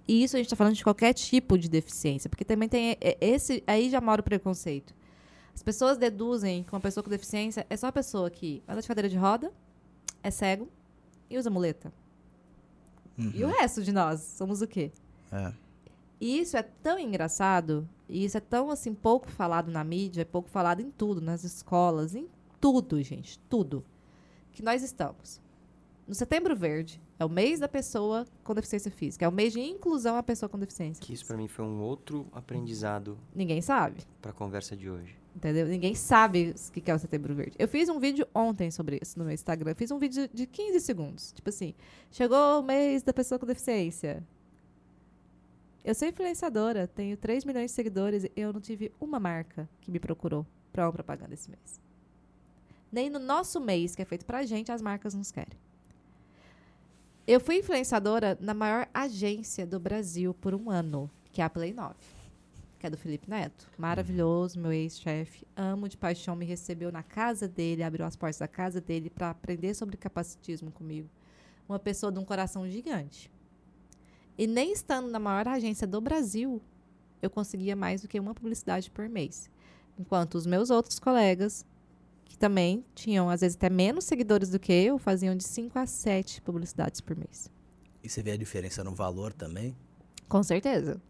[0.08, 3.18] E isso a gente está falando de qualquer tipo de deficiência, porque também tem é,
[3.22, 4.94] esse aí já mora o preconceito.
[5.54, 8.88] As pessoas deduzem que uma pessoa com deficiência é só a pessoa que anda de
[8.88, 9.52] cadeira de roda,
[10.24, 10.68] é cego
[11.30, 11.94] e usa muleta.
[13.18, 14.92] E o resto de nós somos o quê?
[15.32, 15.54] É.
[16.20, 20.26] E isso é tão engraçado, e isso é tão assim pouco falado na mídia, é
[20.26, 22.28] pouco falado em tudo, nas escolas, em
[22.60, 23.84] tudo, gente, tudo.
[24.52, 25.42] Que nós estamos
[26.08, 29.62] no Setembro Verde, é o mês da pessoa com deficiência física, é o mês de
[29.62, 31.02] inclusão à pessoa com deficiência.
[31.02, 35.16] Que isso pra mim foi um outro aprendizado Ninguém sabe, pra conversa de hoje.
[35.34, 35.68] entendeu?
[35.68, 37.56] Ninguém sabe o que é o Setembro Verde.
[37.58, 40.82] Eu fiz um vídeo ontem sobre isso no meu Instagram, fiz um vídeo de 15
[40.82, 41.74] segundos, tipo assim,
[42.12, 44.22] chegou o mês da pessoa com deficiência.
[45.86, 49.90] Eu sou influenciadora, tenho 3 milhões de seguidores e eu não tive uma marca que
[49.90, 51.80] me procurou pra uma propaganda esse mês.
[52.92, 55.58] Nem no nosso mês, que é feito pra gente, as marcas nos querem.
[57.26, 61.74] Eu fui influenciadora na maior agência do Brasil por um ano, que é a Play
[61.74, 61.96] 9,
[62.78, 63.70] que é do Felipe Neto.
[63.78, 65.48] Maravilhoso, meu ex-chefe.
[65.56, 69.30] Amo de paixão, me recebeu na casa dele, abriu as portas da casa dele para
[69.30, 71.08] aprender sobre capacitismo comigo.
[71.70, 73.32] Uma pessoa de um coração gigante.
[74.38, 76.62] E nem estando na maior agência do Brasil,
[77.22, 79.50] eu conseguia mais do que uma publicidade por mês.
[79.98, 81.66] Enquanto os meus outros colegas,
[82.32, 85.86] que também tinham às vezes até menos seguidores do que eu, faziam de 5 a
[85.86, 87.52] 7 publicidades por mês.
[88.02, 89.76] E você vê a diferença no valor também?
[90.30, 91.02] Com certeza.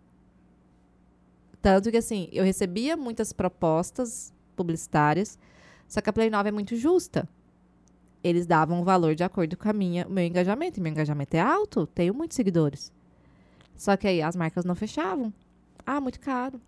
[1.62, 5.38] Tanto que, assim, eu recebia muitas propostas publicitárias,
[5.88, 7.30] só que a Play 9 é muito justa.
[8.24, 10.80] Eles davam o valor de acordo com a minha, o meu engajamento.
[10.80, 12.92] E meu engajamento é alto, tenho muitos seguidores.
[13.78, 15.32] Só que aí as marcas não fechavam.
[15.86, 16.60] Ah, muito caro.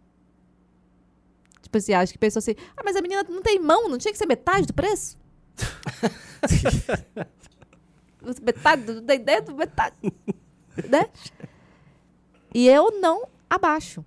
[1.73, 4.11] Tipo assim, acho que pensou assim, ah, mas a menina não tem mão, não tinha
[4.11, 5.17] que ser metade do preço?
[8.43, 9.95] metade, do- tem dedo, metade.
[10.87, 11.09] né?
[12.53, 14.05] E eu não abaixo.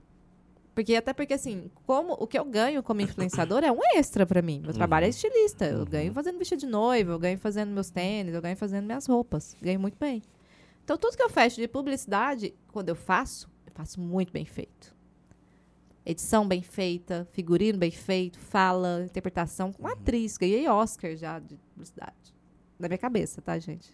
[0.77, 4.41] Porque até porque assim, como o que eu ganho como influenciador é um extra pra
[4.43, 4.61] mim.
[4.63, 5.65] Meu trabalho é estilista.
[5.65, 9.07] Eu ganho fazendo vestido de noiva, eu ganho fazendo meus tênis, eu ganho fazendo minhas
[9.07, 9.57] roupas.
[9.61, 10.23] Ganho muito bem.
[10.85, 14.95] Então tudo que eu fecho de publicidade, quando eu faço, eu faço muito bem feito.
[16.09, 20.39] Edição bem feita, figurino bem feito, fala, interpretação com atriz.
[20.39, 22.15] Ganhei Oscar já de publicidade.
[22.79, 23.91] Na minha cabeça, tá, gente?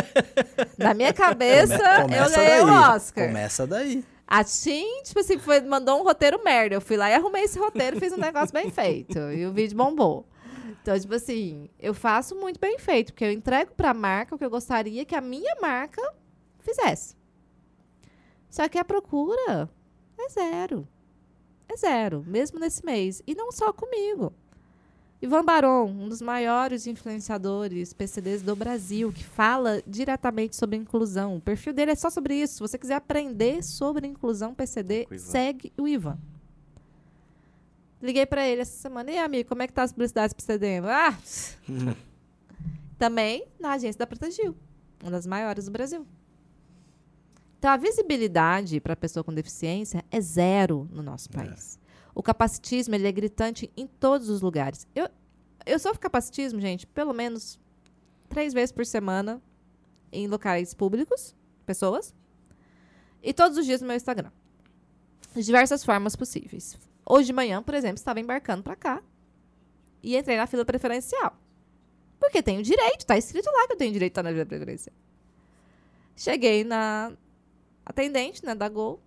[0.76, 3.28] Na minha cabeça, eu ganhei o Oscar.
[3.28, 4.04] Começa daí.
[4.26, 6.74] A Tim, tipo assim, foi, mandou um roteiro merda.
[6.74, 9.18] Eu fui lá e arrumei esse roteiro, fiz um negócio bem feito.
[9.18, 10.26] E o vídeo bombou.
[10.82, 14.44] Então, tipo assim, eu faço muito bem feito, porque eu entrego pra marca o que
[14.44, 16.02] eu gostaria que a minha marca
[16.58, 17.16] fizesse.
[18.50, 19.70] Só que a procura
[20.18, 20.86] é zero.
[21.68, 23.22] É zero, mesmo nesse mês.
[23.26, 24.32] E não só comigo.
[25.20, 31.36] Ivan Baron, um dos maiores influenciadores PCDs do Brasil, que fala diretamente sobre inclusão.
[31.36, 32.54] O perfil dele é só sobre isso.
[32.54, 36.16] Se você quiser aprender sobre inclusão PCD, o segue o Ivan.
[38.00, 39.10] Liguei pra ele essa semana.
[39.10, 40.78] E aí, amigo, como é que tá as publicidades PCD?
[40.84, 41.18] Ah!
[42.96, 44.56] Também na agência da Preta Gil,
[45.02, 46.06] uma das maiores do Brasil.
[47.58, 51.78] Então, a visibilidade para a pessoa com deficiência é zero no nosso país.
[52.14, 54.86] O capacitismo ele é gritante em todos os lugares.
[54.94, 55.08] Eu,
[55.66, 57.58] eu sofro capacitismo, gente, pelo menos
[58.28, 59.42] três vezes por semana
[60.12, 61.34] em locais públicos,
[61.66, 62.14] pessoas,
[63.22, 64.30] e todos os dias no meu Instagram.
[65.34, 66.78] De diversas formas possíveis.
[67.04, 69.02] Hoje de manhã, por exemplo, estava embarcando para cá
[70.00, 71.36] e entrei na fila preferencial.
[72.20, 74.94] Porque tenho direito, tá escrito lá que eu tenho direito de estar na fila preferencial.
[76.16, 77.12] Cheguei na
[77.88, 79.00] atendente, né, da Gol,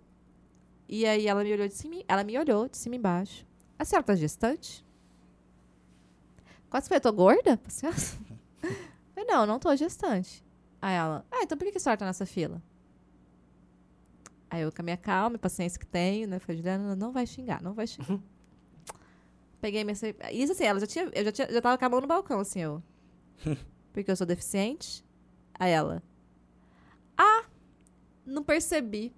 [0.90, 3.46] e aí ela me olhou de cima, ela me olhou de cima embaixo.
[3.78, 4.86] A senhora tá gestante?
[6.70, 7.60] Quase foi, eu tô gorda?
[7.66, 7.88] Assim,
[9.14, 10.44] falei, não, não tô gestante.
[10.82, 12.62] Aí ela, ah, então por que, a senhora tá nessa fila?
[14.50, 16.40] Aí eu, com a minha calma e paciência que tenho, né?
[16.40, 18.20] Falei, Juliana, não vai xingar, não vai xingar.
[19.62, 19.96] Peguei minha...
[20.32, 21.10] Isso assim, ela já tinha...
[21.14, 22.84] Eu já, tinha, já tava com a mão no balcão, assim, eu...
[23.94, 25.06] Porque eu sou deficiente.
[25.54, 26.02] Aí ela...
[27.18, 27.46] Ah,
[28.26, 29.14] não percebi.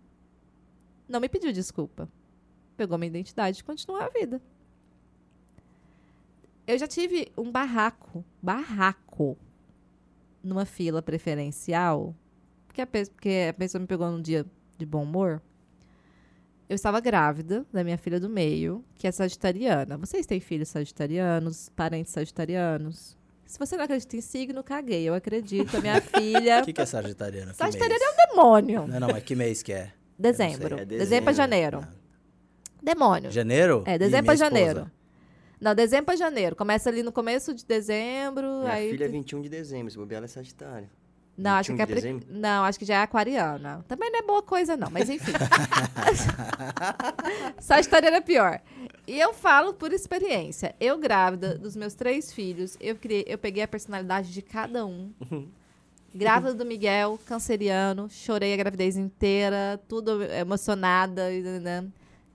[1.08, 2.10] Não me pediu desculpa.
[2.78, 4.42] Pegou minha identidade e continuou a vida.
[6.66, 9.38] Eu já tive um barraco, barraco,
[10.42, 12.16] numa fila preferencial,
[12.66, 14.46] porque a, pe- porque a pessoa me pegou num dia
[14.78, 15.42] de bom humor.
[16.70, 19.98] Eu estava grávida da minha filha do meio, que é sagitariana.
[19.98, 23.18] Vocês têm filhos sagitarianos, parentes sagitarianos?
[23.54, 25.08] Se você não acredita em signo, caguei.
[25.08, 25.78] Eu acredito.
[25.78, 26.62] A minha filha.
[26.62, 27.54] O que, que é sagitariano?
[27.54, 28.88] Sagitariano é um demônio.
[28.88, 29.94] Não, não, mas que mês que é?
[30.18, 30.80] Dezembro.
[30.80, 30.98] é dezembro.
[30.98, 31.34] dezembro.
[31.36, 31.88] janeiro.
[32.82, 33.30] Demônio.
[33.30, 33.84] Janeiro?
[33.86, 34.60] É, dezembro pra minha esposa.
[34.66, 34.92] janeiro.
[35.62, 36.56] Não, dezembro pra janeiro.
[36.56, 38.62] Começa ali no começo de dezembro.
[38.62, 40.90] Minha aí filha é 21 de dezembro, se bobear ela é Sagitário.
[41.36, 42.28] Não, acho 21 que é dezembro?
[42.30, 43.84] Não, acho que já é aquariana.
[43.88, 45.32] Também não é boa coisa, não, mas enfim.
[47.60, 48.60] Sagitariana é pior.
[49.08, 50.76] E eu falo por experiência.
[50.80, 55.12] Eu, grávida dos meus três filhos, eu, criei, eu peguei a personalidade de cada um.
[56.14, 61.32] Grávida do Miguel, canceriano, chorei a gravidez inteira, tudo emocionada.
[61.34, 61.88] e nananã.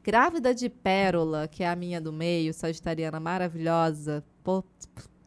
[0.02, 4.64] Grávida de Pérola, que é a minha do meio, sagitariana maravilhosa, po-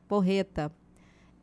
[0.08, 0.72] porreta.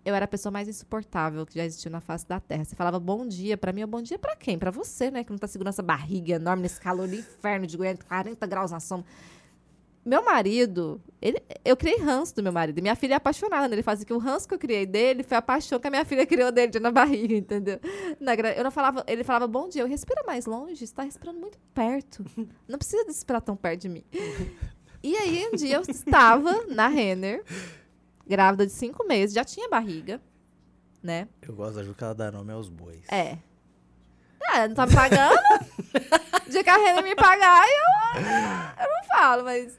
[0.09, 2.65] Eu era a pessoa mais insuportável que já existiu na face da Terra.
[2.65, 4.59] Você falava bom dia pra mim, ou bom dia pra quem?
[4.59, 5.23] Pra você, né?
[5.23, 8.71] Que não tá segurando essa barriga enorme nesse calor do inferno de Goiânia, 40 graus
[8.71, 9.05] na sombra.
[10.07, 12.81] Meu marido, ele, eu criei ranço do meu marido.
[12.81, 13.83] Minha filha é apaixonada nele.
[13.83, 16.25] Fazia que o ranço que eu criei dele foi a paixão que a minha filha
[16.25, 17.79] criou dele de na barriga, entendeu?
[18.19, 21.39] Na eu não falava, ele falava bom dia, eu respira mais longe, você tá respirando
[21.39, 22.25] muito perto.
[22.67, 24.05] Não precisa respirar tão perto de mim.
[25.03, 27.45] E aí, um dia eu estava na Renner,
[28.29, 30.21] grávida de cinco meses, já tinha barriga,
[31.03, 31.29] né?
[31.43, 33.09] Eu gosto da Ju que ela dá nome aos bois.
[33.09, 33.39] É.
[34.51, 35.39] Ah, não tá me pagando?
[36.49, 39.79] De que a Renner me pagar, eu, eu não falo, mas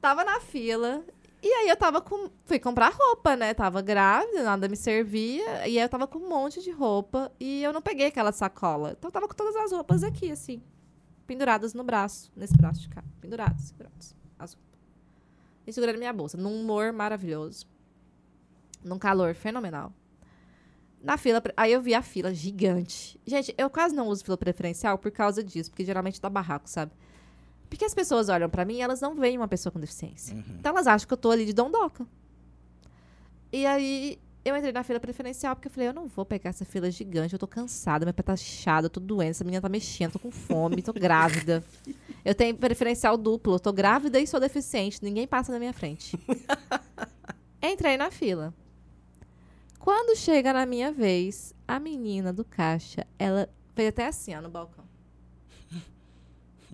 [0.00, 1.04] tava na fila.
[1.42, 2.30] E aí eu tava com.
[2.46, 3.52] Fui comprar roupa, né?
[3.52, 5.68] Tava grávida, nada me servia.
[5.68, 7.30] E aí eu tava com um monte de roupa.
[7.38, 8.94] E eu não peguei aquela sacola.
[8.96, 10.62] Então eu tava com todas as roupas aqui, assim.
[11.26, 12.32] Penduradas no braço.
[12.34, 13.04] Nesse braço de cá.
[13.20, 14.16] Penduradas, seguradas.
[14.38, 14.73] As roupas.
[15.66, 16.36] E segurando minha bolsa.
[16.36, 17.66] Num humor maravilhoso.
[18.82, 19.92] Num calor fenomenal.
[21.02, 23.20] Na fila, aí eu vi a fila gigante.
[23.26, 26.92] Gente, eu quase não uso fila preferencial por causa disso, porque geralmente dá barraco, sabe?
[27.68, 30.34] Porque as pessoas olham pra mim e elas não veem uma pessoa com deficiência.
[30.58, 32.06] Então elas acham que eu tô ali de dondoca.
[33.52, 36.64] E aí eu entrei na fila preferencial porque eu falei, eu não vou pegar essa
[36.64, 39.68] fila gigante, eu tô cansada, meu pé tá inchado, eu tô doente, essa menina tá
[39.68, 41.64] mexendo, tô com fome, tô grávida.
[42.24, 46.18] Eu tenho preferencial duplo, eu tô grávida e sou deficiente, ninguém passa na minha frente.
[47.62, 48.54] Entrei na fila.
[49.78, 54.48] Quando chega na minha vez, a menina do caixa, ela veio até assim, ó, no
[54.48, 54.84] balcão.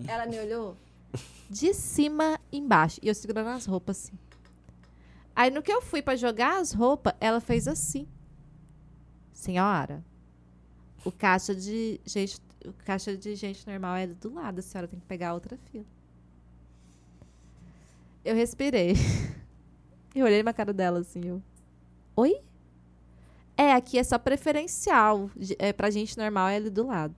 [0.07, 0.77] Ela me olhou
[1.49, 2.99] de cima embaixo.
[3.03, 4.17] E eu segurando as roupas assim.
[5.35, 8.07] Aí no que eu fui pra jogar as roupas, ela fez assim.
[9.33, 10.03] Senhora,
[11.03, 14.99] o caixa de gente, o caixa de gente normal é do lado, a senhora tem
[14.99, 15.85] que pegar outra fila.
[18.23, 18.93] Eu respirei.
[20.13, 21.41] Eu olhei na cara dela assim, eu.
[22.17, 22.41] Oi?
[23.55, 25.31] É, aqui é só preferencial.
[25.57, 27.15] É, pra gente normal é ali do lado.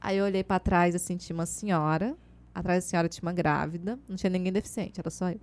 [0.00, 2.16] Aí eu olhei pra trás, assim, tinha uma senhora.
[2.52, 3.98] Atrás da senhora tinha uma grávida.
[4.08, 5.40] Não tinha ninguém deficiente, era só eu.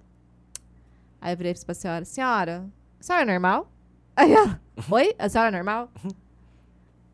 [1.21, 2.69] Aí eu virei pra senhora, senhora,
[2.99, 3.71] a senhora é normal?
[4.15, 4.59] Aí ela,
[4.89, 5.15] oi?
[5.17, 5.89] A senhora é normal?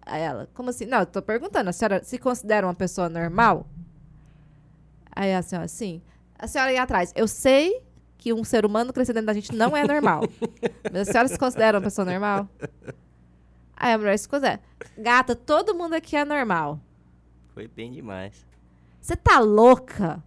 [0.08, 0.86] Aí ela, como assim?
[0.86, 3.68] Não, eu tô perguntando, a senhora se considera uma pessoa normal?
[5.12, 6.02] Aí a senhora, sim.
[6.38, 7.84] A senhora ia atrás, eu sei
[8.18, 10.22] que um ser humano crescer dentro da gente não é normal.
[10.92, 12.50] Mas a senhora se considera uma pessoa normal?
[13.76, 14.60] Aí a mulher se considera.
[14.98, 16.80] Gata, todo mundo aqui é normal.
[17.54, 18.46] Foi bem demais.
[19.00, 20.24] Você tá louca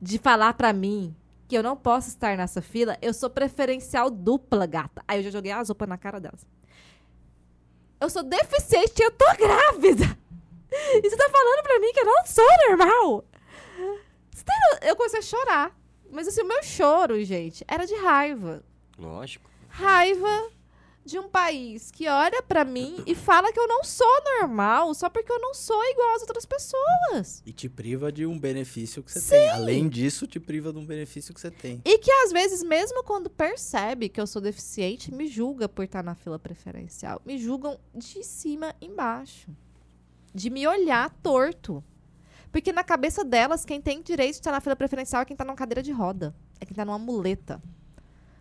[0.00, 1.14] de falar pra mim
[1.46, 2.96] que eu não posso estar nessa fila?
[3.02, 5.02] Eu sou preferencial dupla, gata.
[5.06, 6.46] Aí eu já joguei as roupas na cara delas.
[8.04, 10.04] Eu sou deficiente e eu tô grávida.
[11.02, 13.24] E você tá falando pra mim que eu não sou normal?
[13.80, 15.76] No- Eu comecei a chorar.
[16.10, 18.62] Mas assim, o meu choro, gente, era de raiva.
[18.98, 19.48] Lógico.
[19.68, 20.50] Raiva
[21.04, 25.10] de um país que olha pra mim e fala que eu não sou normal só
[25.10, 27.42] porque eu não sou igual às outras pessoas.
[27.44, 29.48] E te priva de um benefício que você tem.
[29.50, 31.82] Além disso, te priva de um benefício que você tem.
[31.84, 36.02] E que às vezes, mesmo quando percebe que eu sou deficiente, me julga por estar
[36.02, 37.20] na fila preferencial.
[37.24, 39.50] Me julgam de cima embaixo.
[40.34, 41.84] De me olhar torto.
[42.50, 45.44] Porque na cabeça delas, quem tem direito de estar na fila preferencial é quem tá
[45.44, 46.34] numa cadeira de roda.
[46.60, 47.60] É quem tá numa muleta.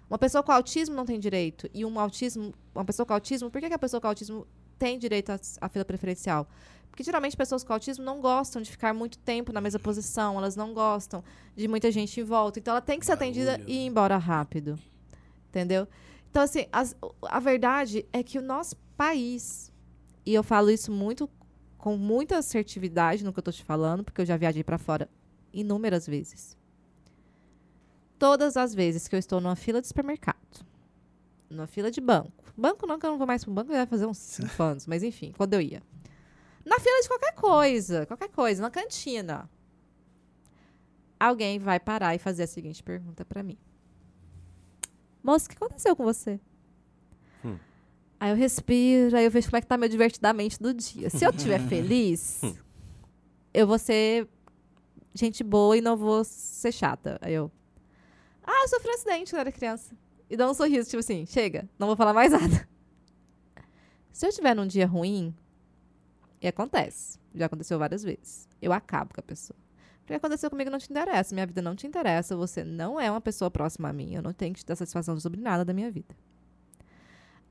[0.10, 1.70] Uma pessoa com autismo não tem direito.
[1.74, 4.46] E um autismo, uma pessoa com autismo, por que, que a pessoa com autismo
[4.78, 5.32] tem direito
[5.62, 6.48] à, fila preferencial?
[6.90, 10.56] Porque geralmente pessoas com autismo não gostam de ficar muito tempo na mesma posição, elas
[10.56, 11.24] não gostam
[11.56, 12.60] de muita gente em volta.
[12.60, 13.86] Então ela tem que ser atendida Barulho, e ir né?
[13.86, 14.78] embora rápido.
[15.50, 15.88] Entendeu?
[16.30, 19.72] Então, assim, as- a verdade é que o nosso país,
[20.26, 21.28] e eu falo isso muito
[21.78, 25.10] com muita assertividade no que eu tô te falando, porque eu já viajei para fora
[25.52, 26.56] inúmeras vezes.
[28.24, 30.66] Todas as vezes que eu estou numa fila de supermercado,
[31.50, 32.54] numa fila de banco.
[32.56, 34.88] Banco não, que eu não vou mais pro banco, já vai fazer uns 5 anos,
[34.88, 35.84] mas enfim, quando eu ia.
[36.64, 39.50] Na fila de qualquer coisa, qualquer coisa, na cantina.
[41.20, 43.58] Alguém vai parar e fazer a seguinte pergunta pra mim.
[45.22, 46.40] Moça, o que aconteceu com você?
[47.44, 47.58] Hum.
[48.22, 51.10] Aí eu respiro, aí eu vejo como é que tá meu divertidamente do dia.
[51.10, 52.40] Se eu estiver feliz,
[53.54, 54.30] eu vou ser
[55.14, 57.20] gente boa e não vou ser chata.
[57.22, 57.52] Aí eu.
[58.46, 59.96] Ah, eu sofri um acidente quando era criança.
[60.30, 62.68] E dá um sorriso, tipo assim, chega, não vou falar mais nada.
[64.12, 65.34] Se eu estiver num dia ruim,
[66.42, 69.58] e acontece, já aconteceu várias vezes, eu acabo com a pessoa.
[70.02, 73.22] Porque aconteceu comigo não te interessa, minha vida não te interessa, você não é uma
[73.22, 75.90] pessoa próxima a mim, eu não tenho que te dar satisfação sobre nada da minha
[75.90, 76.14] vida.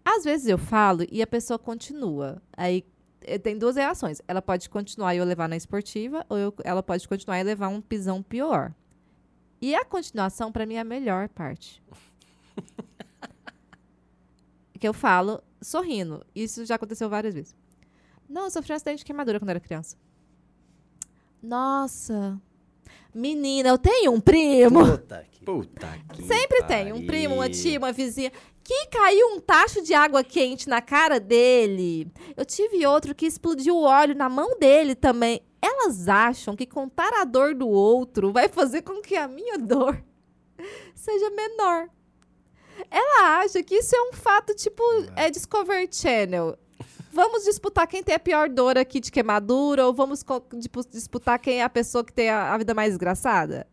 [0.05, 2.43] Às vezes eu falo e a pessoa continua.
[2.57, 2.85] Aí
[3.23, 4.21] eh, tem duas reações.
[4.27, 7.69] Ela pode continuar e eu levar na esportiva, ou eu- ela pode continuar e levar
[7.69, 8.75] um pisão pior.
[9.63, 11.81] E a continuação, pra mim, é a melhor parte.
[14.79, 16.27] que eu falo sorrindo.
[16.35, 17.55] Isso já aconteceu várias vezes.
[18.29, 19.97] Não, eu sofri um acidente de queimadura quando era criança.
[21.41, 22.41] Nossa.
[23.15, 24.85] Menina, eu tenho um primo.
[24.85, 25.45] Puta que...
[25.45, 27.07] Puta que Sempre tem um pariu.
[27.07, 28.33] primo, uma tia, uma vizinha
[28.65, 32.11] que caiu um tacho de água quente na cara dele.
[32.37, 35.41] Eu tive outro que explodiu o óleo na mão dele também.
[35.63, 40.03] Elas acham que contar a dor do outro vai fazer com que a minha dor
[40.95, 41.89] seja menor.
[42.91, 44.83] Ela acha que isso é um fato tipo
[45.15, 46.59] é Discovery Channel.
[47.13, 50.25] Vamos disputar quem tem a pior dor aqui de queimadura ou vamos
[50.61, 53.67] tipo, disputar quem é a pessoa que tem a, a vida mais desgraçada?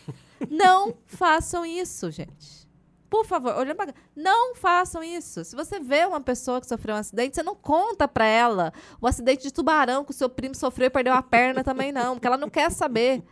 [0.50, 2.65] Não façam isso, gente.
[3.08, 5.44] Por favor, olhando pra cá, não façam isso.
[5.44, 9.06] Se você vê uma pessoa que sofreu um acidente, você não conta pra ela o
[9.06, 12.26] acidente de tubarão que o seu primo sofreu e perdeu a perna também não, porque
[12.26, 13.22] ela não quer saber.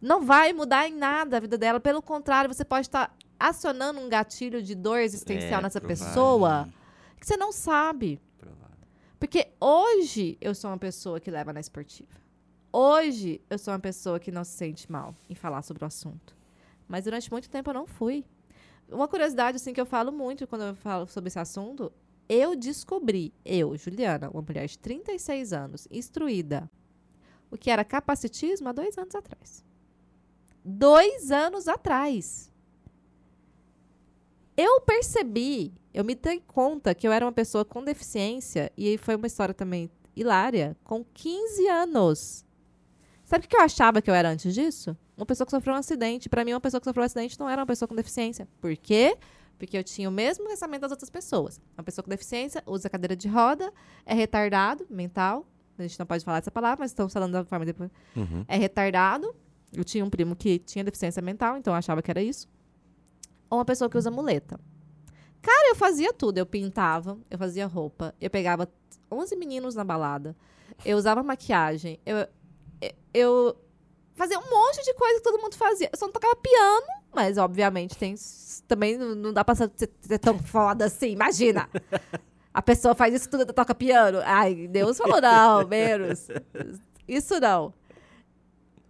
[0.00, 1.78] Não vai mudar em nada a vida dela.
[1.80, 6.06] Pelo contrário, você pode estar acionando um gatilho de dor existencial É, nessa provável.
[6.06, 6.68] pessoa
[7.18, 8.20] que você não sabe.
[8.38, 8.76] Provável.
[9.18, 12.10] Porque hoje eu sou uma pessoa que leva na esportiva.
[12.72, 16.36] Hoje eu sou uma pessoa que não se sente mal em falar sobre o assunto.
[16.88, 18.24] Mas durante muito tempo eu não fui.
[18.90, 21.92] Uma curiosidade assim que eu falo muito quando eu falo sobre esse assunto,
[22.28, 26.70] eu descobri, eu, Juliana, uma mulher de 36 anos, instruída,
[27.50, 29.64] o que era capacitismo há dois anos atrás.
[30.64, 32.50] Dois anos atrás.
[34.56, 39.16] Eu percebi, eu me dei conta que eu era uma pessoa com deficiência, e foi
[39.16, 42.44] uma história também hilária, com 15 anos.
[43.24, 44.96] Sabe o que eu achava que eu era antes disso?
[45.16, 46.28] Uma pessoa que sofreu um acidente.
[46.28, 48.48] Pra mim, uma pessoa que sofreu um acidente não era uma pessoa com deficiência.
[48.60, 49.16] Por quê?
[49.58, 51.60] Porque eu tinha o mesmo pensamento das outras pessoas.
[51.78, 53.72] Uma pessoa com deficiência usa cadeira de roda,
[54.04, 55.46] é retardado mental.
[55.78, 57.90] A gente não pode falar essa palavra, mas estamos falando da forma depois.
[58.16, 58.44] Uhum.
[58.48, 59.34] É retardado.
[59.72, 62.48] Eu tinha um primo que tinha deficiência mental, então eu achava que era isso.
[63.50, 64.58] Ou uma pessoa que usa muleta.
[65.42, 66.38] Cara, eu fazia tudo.
[66.38, 68.68] Eu pintava, eu fazia roupa, eu pegava
[69.10, 70.34] 11 meninos na balada,
[70.84, 72.26] eu usava maquiagem, eu,
[73.12, 73.56] eu-
[74.14, 75.90] fazia um monte de coisa que todo mundo fazia.
[75.92, 78.14] Eu só não tocava piano, mas obviamente tem
[78.66, 81.68] também não dá pra ser, ser tão foda assim, imagina.
[82.52, 84.20] A pessoa faz isso tudo, toca piano.
[84.24, 86.28] Ai, Deus falou não, menos.
[87.06, 87.74] Isso não.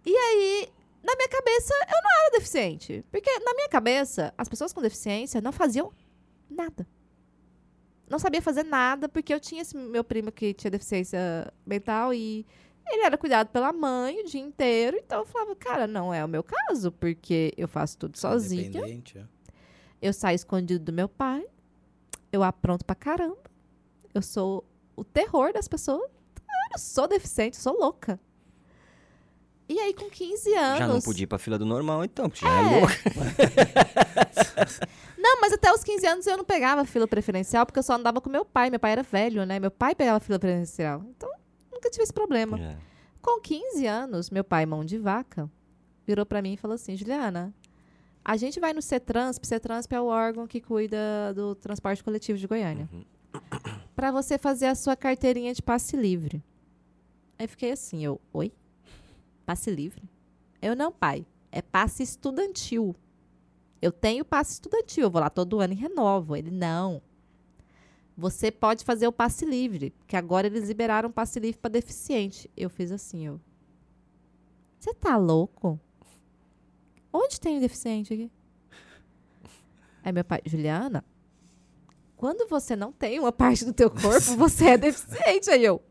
[0.05, 0.69] E aí,
[1.03, 3.03] na minha cabeça, eu não era deficiente.
[3.11, 5.91] Porque na minha cabeça, as pessoas com deficiência não faziam
[6.47, 6.87] nada.
[8.07, 12.45] Não sabia fazer nada, porque eu tinha esse meu primo que tinha deficiência mental e
[12.87, 14.97] ele era cuidado pela mãe o dia inteiro.
[14.97, 18.71] Então eu falava, cara, não é o meu caso, porque eu faço tudo sozinha.
[19.15, 19.23] É.
[20.01, 21.45] Eu saio escondido do meu pai.
[22.31, 23.37] Eu apronto pra caramba.
[24.13, 24.63] Eu sou
[24.95, 26.09] o terror das pessoas.
[26.73, 28.19] Eu sou deficiente, eu sou louca.
[29.67, 30.77] E aí, com 15 anos.
[30.79, 32.79] Já não podia ir pra fila do normal, então, porque já é, É.
[32.79, 32.93] louco.
[35.17, 38.21] Não, mas até os 15 anos eu não pegava fila preferencial, porque eu só andava
[38.21, 38.69] com meu pai.
[38.69, 39.59] Meu pai era velho, né?
[39.59, 41.01] Meu pai pegava fila preferencial.
[41.09, 41.27] Então,
[41.75, 42.59] nunca tive esse problema.
[42.59, 42.77] É.
[43.21, 45.49] Com 15 anos, meu pai, mão de vaca,
[46.05, 47.53] virou pra mim e falou assim: Juliana,
[48.23, 49.45] a gente vai no CETRANSP.
[49.45, 52.89] CETRANSP é o órgão que cuida do transporte coletivo de Goiânia.
[52.91, 53.03] Uhum.
[53.95, 56.43] Pra você fazer a sua carteirinha de passe livre.
[57.37, 58.51] Aí fiquei assim: eu, oi?
[59.45, 60.03] Passe livre?
[60.61, 61.25] Eu não, pai.
[61.51, 62.95] É passe estudantil.
[63.81, 66.35] Eu tenho passe estudantil, eu vou lá todo ano e renovo.
[66.35, 67.01] Ele, não.
[68.17, 72.49] Você pode fazer o passe livre, que agora eles liberaram o passe livre para deficiente.
[72.55, 73.41] Eu fiz assim, eu.
[74.79, 75.79] Você tá louco?
[77.11, 78.31] Onde tem deficiente aqui?
[80.03, 81.03] Aí meu pai, Juliana,
[82.15, 85.49] quando você não tem uma parte do teu corpo, você é deficiente.
[85.49, 85.81] Aí eu,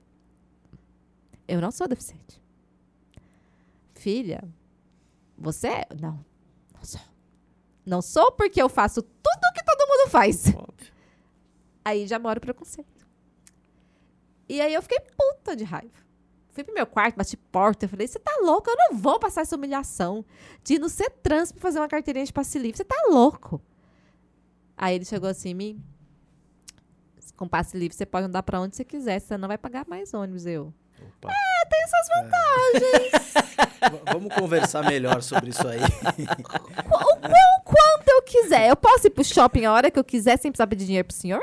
[1.46, 2.42] eu não sou deficiente.
[3.94, 4.44] Filha,
[5.36, 5.86] você é?
[6.00, 6.24] Não,
[6.74, 7.00] não sou.
[7.84, 10.46] Não sou porque eu faço tudo o que todo mundo faz.
[10.54, 10.93] Óbvio.
[11.84, 13.06] Aí já mora o preconceito.
[14.48, 15.92] E aí eu fiquei puta de raiva.
[16.50, 18.70] Fui pro meu quarto, bati porta, eu falei, você tá louco?
[18.70, 20.24] Eu não vou passar essa humilhação
[20.62, 20.86] de ir no
[21.22, 22.76] trans pra fazer uma carteirinha de passe livre.
[22.76, 23.60] Você tá louco?
[24.76, 25.84] Aí ele chegou assim em mim.
[27.36, 30.14] Com passe livre, você pode andar pra onde você quiser, você não vai pagar mais
[30.14, 30.72] ônibus, eu.
[31.18, 31.32] Opa.
[31.68, 33.34] Tem essas vantagens.
[33.90, 35.80] V- Vamos conversar melhor sobre isso aí.
[35.80, 38.68] Qu- o quão- quanto eu quiser.
[38.68, 41.16] Eu posso ir pro shopping a hora que eu quiser sem precisar pedir dinheiro pro
[41.16, 41.40] senhor?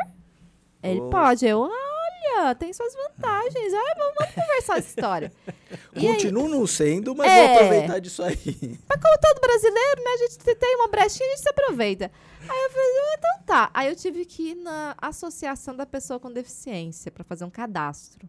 [0.83, 1.09] Ele Oh.
[1.09, 1.45] pode.
[1.45, 3.73] Eu, olha, tem suas vantagens.
[3.73, 5.31] Ah, vamos, vamos conversar essa história.
[5.93, 7.47] E aí, Continuo não sendo, mas É.
[7.47, 8.35] vou aproveitar disso aí.
[8.89, 10.09] Mas como todo brasileiro, né?
[10.13, 12.09] A gente te- tem uma brechinha, a gente se aproveita.
[12.47, 13.71] Aí eu falei, "Ah, então tá.
[13.73, 18.27] Aí eu tive que ir na Associação da Pessoa com Deficiência pra fazer um cadastro.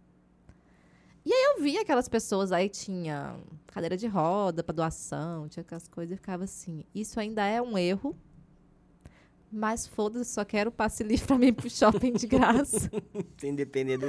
[1.25, 3.37] E aí eu vi aquelas pessoas aí, tinha
[3.69, 7.79] cadeira de roda pra doação, tinha aquelas coisas, e ficava assim, isso ainda é um
[7.79, 8.17] erro,
[9.53, 12.91] mas foda-se, só quero passe livre pra mim ir pro shopping de graça.
[13.37, 14.07] Sem depender do,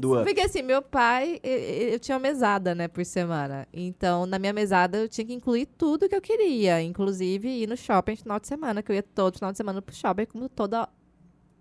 [0.00, 0.24] do up.
[0.24, 3.68] Porque assim, meu pai, eu tinha uma mesada, né, por semana.
[3.70, 6.80] Então, na minha mesada, eu tinha que incluir tudo que eu queria.
[6.80, 9.82] Inclusive, ir no shopping no final de semana, que eu ia todo final de semana
[9.82, 10.88] pro shopping, como toda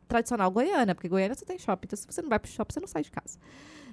[0.07, 0.95] tradicional goiana.
[0.95, 1.85] Porque Goiânia só tem shopping.
[1.85, 3.37] Então, se você não vai pro shopping, você não sai de casa.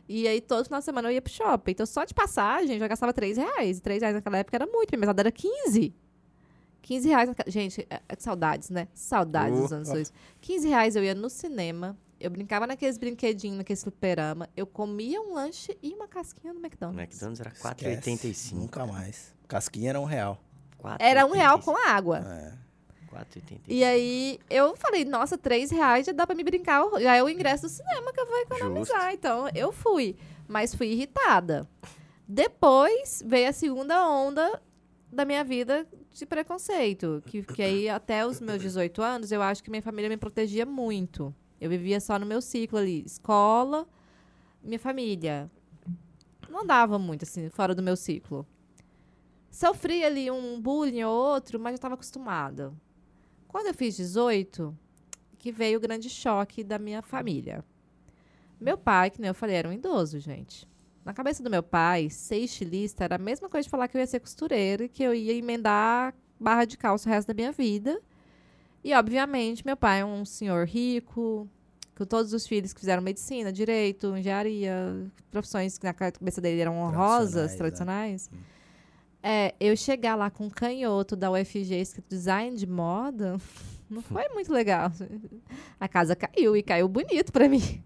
[0.09, 1.73] E aí, todo final de semana eu ia pro shopping.
[1.73, 3.79] Então, só de passagem, eu já gastava 3 reais.
[3.79, 4.91] E 3 reais naquela época era muito.
[4.93, 5.93] Minha mesada era 15.
[6.85, 7.31] 15 reais.
[7.47, 8.89] Gente, é- é saudades, né?
[8.95, 9.75] Saudades dos Oh.
[9.77, 10.13] anos 2000.
[10.41, 11.97] 15 reais eu ia no cinema.
[12.21, 14.49] Eu brincava naqueles brinquedinhos, naqueles fliperama.
[14.57, 17.01] Eu comia um lanche e uma casquinha no O McDonald's.
[17.03, 17.63] McDonald's era Esquece.
[17.75, 18.61] 4,85.
[18.61, 19.35] Nunca mais.
[19.49, 20.39] Casquinha era um real.
[20.99, 22.19] Era um real com água.
[22.19, 22.53] É.
[23.11, 23.61] 4,85.
[23.69, 26.83] E aí eu falei, nossa, três reais já dá pra me brincar.
[27.01, 29.13] Já é o ingresso do cinema que eu vou economizar.
[29.15, 30.17] Então eu fui.
[30.47, 31.67] Mas fui irritada.
[32.29, 34.61] Depois veio a segunda onda
[35.13, 37.23] da minha vida de preconceito.
[37.27, 40.65] Que, que aí até os meus 18 anos, eu acho que minha família me protegia
[40.65, 41.35] muito.
[41.61, 43.03] Eu vivia só no meu ciclo ali.
[43.05, 43.87] Escola,
[44.63, 45.51] minha família.
[46.49, 48.47] Não andava muito, assim, fora do meu ciclo.
[49.51, 52.73] Sofri ali um bullying ou outro, mas já estava acostumada.
[53.49, 54.77] Quando eu fiz 18,
[55.39, 57.65] que veio o grande choque da minha família.
[58.61, 60.67] Meu pai, que nem eu falei, era um idoso, gente.
[61.05, 64.01] Na cabeça do meu pai, ser estilista era a mesma coisa de falar que eu
[64.01, 67.53] ia ser costureira e que eu ia emendar barra de calça o resto da minha
[67.53, 68.01] vida.
[68.83, 71.49] E, obviamente, meu pai é um senhor rico,
[71.95, 76.79] com todos os filhos que fizeram medicina, direito, engenharia, profissões que na cabeça dele eram
[76.79, 78.31] honrosas, Tradicionais, tradicionais.
[79.23, 83.39] É, eu chegar lá com um canhoto da UFG escrito design de moda,
[83.91, 84.91] não foi muito legal.
[85.79, 87.83] A casa caiu e caiu bonito pra mim.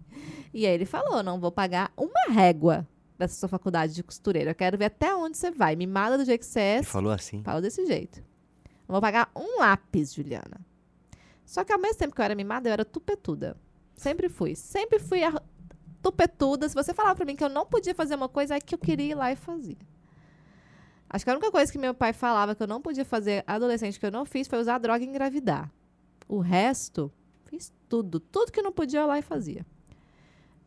[0.54, 2.86] E aí ele falou: não vou pagar uma régua
[3.18, 4.52] dessa sua faculdade de costureira.
[4.52, 5.74] Eu quero ver até onde você vai.
[5.74, 6.82] Me mala do jeito que você é.
[6.82, 7.42] Falou assim.
[7.42, 8.22] Fala desse jeito.
[8.86, 10.60] Não vou pagar um lápis, Juliana.
[11.44, 13.56] Só que ao mesmo tempo que eu era mimada, eu era tupetuda.
[13.96, 14.54] Sempre fui.
[14.54, 15.42] Sempre fui a
[16.00, 16.68] tupetuda.
[16.68, 18.78] Se você falar pra mim que eu não podia fazer uma coisa, é que eu
[18.78, 19.76] queria ir lá e fazia.
[21.10, 23.98] Acho que a única coisa que meu pai falava que eu não podia fazer adolescente
[23.98, 25.72] que eu não fiz foi usar droga e engravidar.
[26.28, 27.10] O resto,
[27.46, 28.20] fiz tudo.
[28.20, 29.66] Tudo que eu não podia, eu lá e fazia.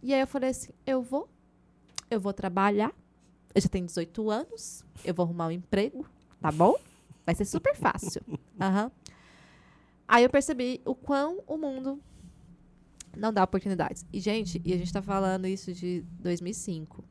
[0.02, 1.30] E aí eu falei assim: eu vou,
[2.12, 2.94] eu vou trabalhar.
[3.56, 6.06] Eu já tenho 18 anos, eu vou arrumar um emprego,
[6.40, 6.76] tá bom?
[7.26, 8.22] Vai ser super fácil.
[8.60, 8.92] Aham.
[10.08, 12.00] Aí eu percebi o quão o mundo
[13.16, 14.06] não dá oportunidades.
[14.12, 17.04] E, gente, e a gente tá falando isso de 2005.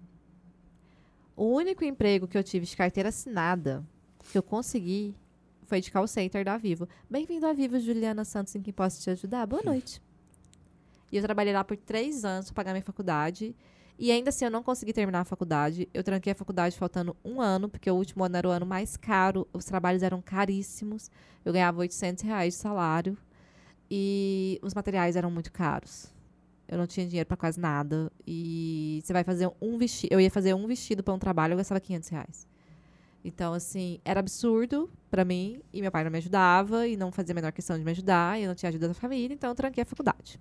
[1.36, 3.84] O único emprego que eu tive de carteira assinada
[4.30, 5.14] que eu consegui
[5.66, 6.88] foi de call center da Vivo.
[7.08, 9.46] Bem-vindo à Vivo, Juliana Santos, em quem posso te ajudar?
[9.46, 10.02] Boa noite.
[11.12, 13.54] E eu trabalhei lá por três anos para pagar minha faculdade.
[14.00, 15.86] E ainda assim eu não consegui terminar a faculdade.
[15.92, 18.96] Eu tranquei a faculdade faltando um ano, porque o último ano era o ano mais
[18.96, 19.46] caro.
[19.52, 21.10] Os trabalhos eram caríssimos.
[21.44, 23.14] Eu ganhava 800 reais de salário.
[23.90, 26.10] E os materiais eram muito caros.
[26.66, 28.10] Eu não tinha dinheiro para quase nada.
[28.26, 30.14] E você vai fazer um vestido.
[30.14, 32.48] Eu ia fazer um vestido para um trabalho, eu gastava 500 reais.
[33.22, 35.60] Então, assim, era absurdo para mim.
[35.74, 36.88] E meu pai não me ajudava.
[36.88, 38.40] E não fazia a menor questão de me ajudar.
[38.40, 39.34] E eu não tinha ajuda da família.
[39.34, 40.40] Então, eu tranquei a faculdade.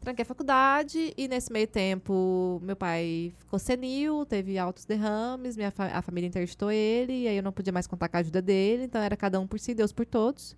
[0.00, 1.12] Tranquei a faculdade.
[1.16, 4.24] E nesse meio tempo, meu pai ficou senil.
[4.24, 5.56] Teve altos derrames.
[5.56, 7.22] Minha fa- a família interditou ele.
[7.24, 8.84] E aí eu não podia mais contar com a ajuda dele.
[8.84, 10.56] Então, era cada um por si, Deus por todos.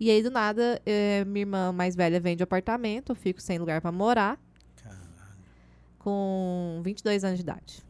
[0.00, 3.56] E aí, do nada, eh, minha irmã mais velha vende o apartamento, eu fico sem
[3.58, 4.38] lugar pra morar,
[4.82, 4.98] Caralho.
[5.98, 7.82] com 22 anos de idade.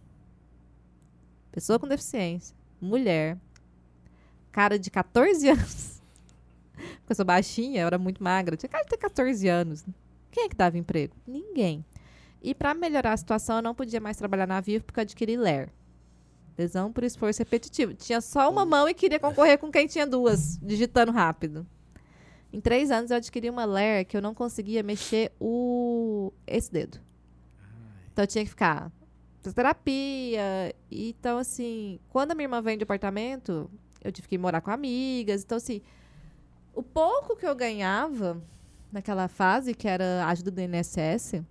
[1.50, 3.36] Pessoa com deficiência, mulher,
[4.52, 6.00] cara de 14 anos.
[6.74, 9.84] Porque eu sou baixinha, eu era muito magra, tinha cara de ter 14 anos.
[10.36, 11.16] Quem é que dava emprego?
[11.26, 11.82] Ninguém.
[12.42, 15.34] E pra melhorar a situação, eu não podia mais trabalhar na Vivo porque eu adquiri
[15.34, 15.70] LER.
[16.58, 17.94] Lesão por esforço repetitivo.
[17.94, 21.66] Tinha só uma mão e queria concorrer com quem tinha duas, digitando rápido.
[22.52, 27.00] Em três anos eu adquiri uma LER que eu não conseguia mexer o esse dedo.
[28.12, 28.92] Então eu tinha que ficar
[29.40, 30.74] fisioterapia.
[30.90, 33.70] Então, assim, quando a minha irmã vem de apartamento,
[34.04, 35.42] eu tive que morar com amigas.
[35.42, 35.80] Então, assim,
[36.74, 38.38] o pouco que eu ganhava
[38.96, 41.42] naquela fase, que era a ajuda do INSS,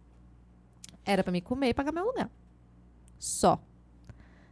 [1.06, 2.30] era pra me comer e pagar meu aluguel.
[3.20, 3.62] Só.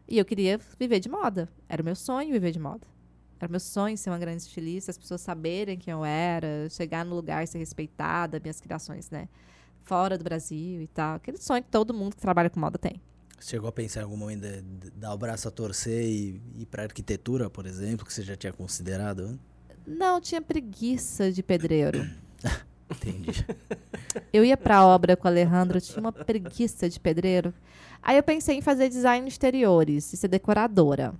[0.07, 1.49] E eu queria viver de moda.
[1.67, 2.85] Era o meu sonho viver de moda.
[3.39, 7.03] Era o meu sonho ser uma grande estilista, as pessoas saberem quem eu era, chegar
[7.03, 9.27] no lugar, ser respeitada, minhas criações, né?
[9.83, 11.15] Fora do Brasil e tal.
[11.15, 13.01] Aquele sonho que todo mundo que trabalha com moda tem.
[13.37, 16.41] Você chegou a pensar em algum momento de, de dar o braço a torcer e
[16.55, 19.27] ir pra arquitetura, por exemplo, que você já tinha considerado?
[19.27, 19.39] né?
[19.85, 22.07] Não, tinha preguiça de pedreiro.
[22.95, 23.45] Entendi.
[24.31, 27.53] Eu ia pra obra com o Alejandro, tinha uma preguiça de pedreiro.
[28.01, 31.13] Aí eu pensei em fazer design de exteriores e ser decoradora.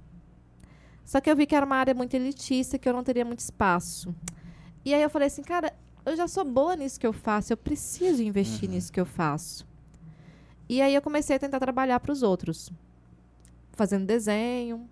[1.06, 3.40] Só que eu vi que era uma área muito elitista, que eu não teria muito
[3.40, 4.14] espaço.
[4.84, 5.74] E aí eu falei assim, cara,
[6.06, 9.66] eu já sou boa nisso que eu faço, eu preciso investir nisso que eu faço.
[10.68, 12.72] E aí eu comecei a tentar trabalhar para os outros.
[13.72, 14.90] Fazendo desenho.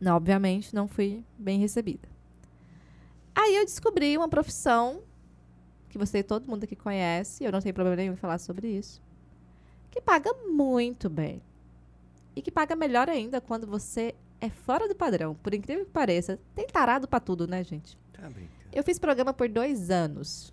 [0.00, 2.08] Não, obviamente, não fui bem recebida.
[3.34, 5.02] Aí eu descobri uma profissão
[5.94, 9.00] que você todo mundo aqui conhece, eu não tenho problema nenhum em falar sobre isso,
[9.92, 11.40] que paga muito bem.
[12.34, 15.36] E que paga melhor ainda quando você é fora do padrão.
[15.36, 17.96] Por incrível que pareça, tem tarado pra tudo, né, gente?
[18.12, 18.50] Tá brincando.
[18.72, 20.52] Eu fiz programa por dois anos.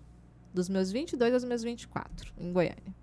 [0.54, 2.94] Dos meus 22 aos meus 24, em Goiânia.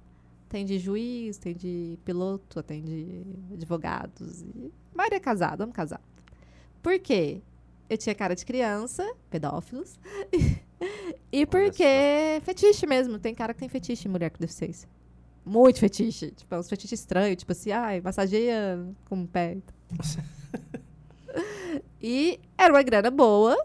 [0.48, 3.22] Tem de juiz, tem de piloto, tem de
[3.52, 4.44] advogados.
[4.44, 4.72] E...
[4.94, 6.02] A maioria é casado, vamos casar.
[6.82, 7.42] Por quê?
[7.90, 10.00] Eu tinha cara de criança, pedófilos.
[11.32, 13.20] e porque fetiche mesmo.
[13.20, 14.88] Tem cara que tem fetiche em mulher com deficiência.
[15.46, 16.32] Muito fetiche.
[16.32, 17.38] Tipo, é uns fetiches estranhos.
[17.38, 19.58] Tipo assim, ai, massageia com o pé.
[22.02, 23.58] e era uma grana boa.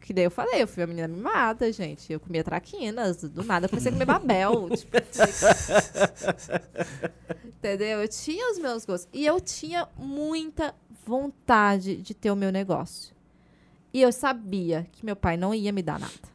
[0.00, 2.12] Que daí eu falei, eu fui uma menina mimada, gente.
[2.12, 4.68] Eu comia traquinas, do nada eu comecei a comer babel.
[4.76, 4.98] tipo,
[7.46, 8.02] entendeu?
[8.02, 9.08] Eu tinha os meus gostos.
[9.14, 10.74] E eu tinha muita
[11.06, 13.14] vontade de ter o meu negócio.
[13.94, 16.33] E eu sabia que meu pai não ia me dar nada.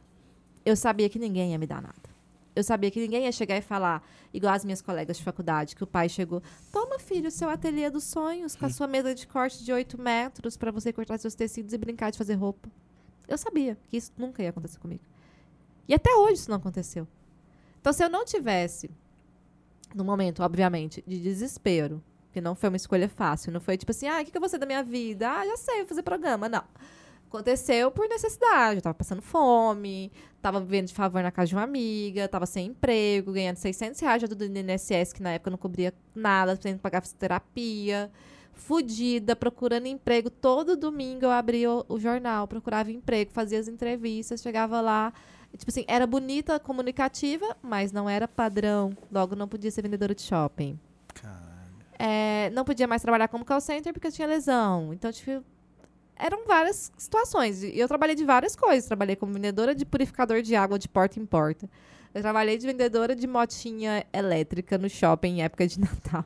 [0.64, 2.10] Eu sabia que ninguém ia me dar nada.
[2.54, 4.02] Eu sabia que ninguém ia chegar e falar,
[4.34, 6.42] igual as minhas colegas de faculdade, que o pai chegou,
[6.72, 10.56] toma, filho, seu ateliê dos sonhos, com a sua mesa de corte de 8 metros
[10.56, 12.68] para você cortar seus tecidos e brincar de fazer roupa.
[13.28, 15.02] Eu sabia que isso nunca ia acontecer comigo.
[15.88, 17.06] E até hoje isso não aconteceu.
[17.80, 18.90] Então, se eu não tivesse,
[19.94, 22.02] no momento, obviamente, de desespero,
[22.32, 24.40] que não foi uma escolha fácil, não foi tipo assim, ah, o que, que eu
[24.40, 25.30] vou ser da minha vida?
[25.30, 26.48] Ah, já sei, vou fazer programa.
[26.48, 26.64] Não.
[27.30, 28.78] Aconteceu por necessidade.
[28.78, 30.10] Eu tava passando fome,
[30.42, 34.18] tava vivendo de favor na casa de uma amiga, tava sem emprego, ganhando 600 reais
[34.18, 38.10] de ajuda do INSS, que na época não cobria nada, tendo que pagar fisioterapia.
[38.52, 40.28] Fudida, procurando emprego.
[40.28, 45.12] Todo domingo eu abria o, o jornal, procurava emprego, fazia as entrevistas, chegava lá.
[45.56, 48.92] Tipo assim, era bonita, comunicativa, mas não era padrão.
[49.10, 50.76] Logo, não podia ser vendedora de shopping.
[51.14, 51.40] Caralho.
[51.96, 54.92] É, não podia mais trabalhar como call center porque eu tinha lesão.
[54.92, 55.44] Então, tipo,
[56.20, 57.62] eram várias situações.
[57.62, 58.86] E eu trabalhei de várias coisas.
[58.86, 61.68] Trabalhei como vendedora de purificador de água de porta em porta.
[62.14, 66.24] Eu trabalhei de vendedora de motinha elétrica no shopping em época de Natal.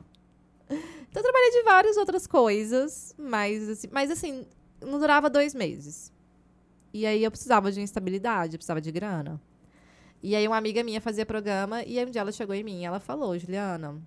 [0.69, 4.45] Então, eu trabalhei de várias outras coisas, mas assim, mas, assim
[4.81, 6.11] não durava dois meses.
[6.93, 9.39] E aí eu precisava de instabilidade, eu precisava de grana.
[10.23, 12.81] E aí uma amiga minha fazia programa e aí um dia ela chegou em mim
[12.81, 14.01] e ela falou, Juliana,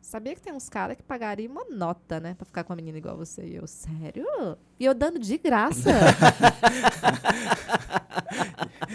[0.00, 2.34] sabia que tem uns caras que pagariam uma nota, né?
[2.34, 3.42] Pra ficar com uma menina igual você.
[3.44, 4.24] E eu, sério?
[4.78, 5.90] E eu dando de graça.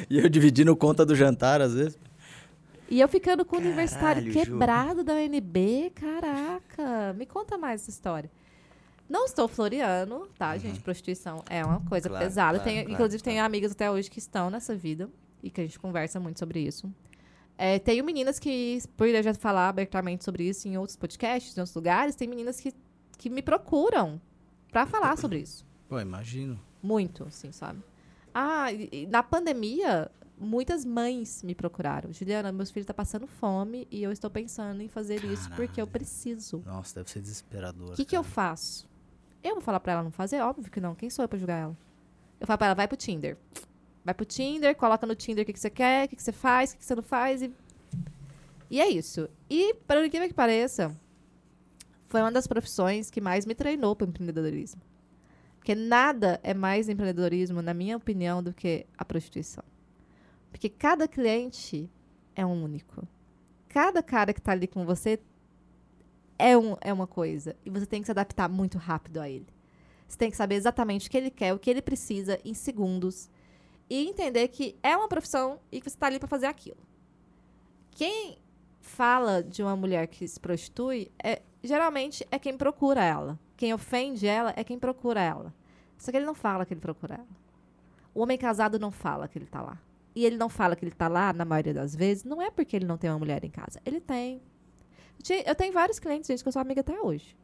[0.09, 1.97] E eu dividindo conta do jantar, às vezes.
[2.89, 4.39] e eu ficando com o universitário Caralho, Ju.
[4.51, 5.91] quebrado da UNB.
[5.95, 7.13] Caraca.
[7.13, 8.29] Me conta mais essa história.
[9.09, 10.79] Não estou floreando, tá, gente?
[10.79, 12.13] Prostituição é uma coisa Uhum.
[12.15, 12.57] Claro, pesada.
[12.57, 15.09] claro, Tenho- claro, inclusive, tenho amigas até hoje que estão nessa vida
[15.43, 16.91] e que a gente conversa muito sobre isso.
[17.57, 21.61] É, tenho meninas que, por eu já falar abertamente sobre isso em outros podcasts, em
[21.61, 22.73] outros lugares, tem meninas que,
[23.17, 24.19] que me procuram
[24.71, 25.65] pra falar sobre isso.
[25.87, 26.59] Pô, imagino.
[26.83, 27.81] Muito, assim, sabe?
[28.33, 32.11] Ah, e- na pandemia, muitas mães me procuraram.
[32.11, 35.87] Juliana, meus filhos estão passando fome e eu estou pensando em fazer isso porque eu
[35.87, 36.61] preciso.
[36.65, 37.91] Nossa, deve ser desesperador.
[37.91, 38.85] O que, que eu faço?
[39.41, 40.41] Eu vou falar pra ela não fazer?
[40.41, 40.93] Óbvio que não.
[40.93, 41.77] Quem sou eu pra julgar ela?
[42.39, 43.37] Eu falo pra ela, vai pro Tinder.
[44.05, 46.31] Vai pro Tinder, coloca no Tinder o que, que você quer, o que, que você
[46.31, 47.51] faz, o que, que você não faz e.
[48.69, 49.27] E é isso.
[49.49, 50.95] E, para incrível que pareça,
[52.07, 54.81] foi uma das profissões que mais me treinou para empreendedorismo.
[55.57, 59.63] Porque nada é mais empreendedorismo, na minha opinião, do que a prostituição.
[60.51, 61.89] Porque cada cliente
[62.35, 63.07] é um único.
[63.67, 65.19] Cada cara que está ali com você
[66.37, 67.55] é, um, é uma coisa.
[67.65, 69.47] E você tem que se adaptar muito rápido a ele.
[70.07, 73.29] Você tem que saber exatamente o que ele quer, o que ele precisa em segundos.
[73.89, 76.77] E entender que é uma profissão e que você está ali para fazer aquilo.
[77.91, 78.37] Quem
[78.81, 83.39] fala de uma mulher que se prostitui, é, geralmente é quem procura ela.
[83.57, 85.53] Quem ofende ela é quem procura ela.
[85.97, 87.27] Só que ele não fala que ele procura ela.
[88.13, 89.79] O homem casado não fala que ele está lá.
[90.15, 92.75] E ele não fala que ele está lá, na maioria das vezes, não é porque
[92.75, 93.81] ele não tem uma mulher em casa.
[93.85, 94.41] Ele tem.
[95.45, 97.35] Eu tenho vários clientes, gente, que eu sou amiga até hoje.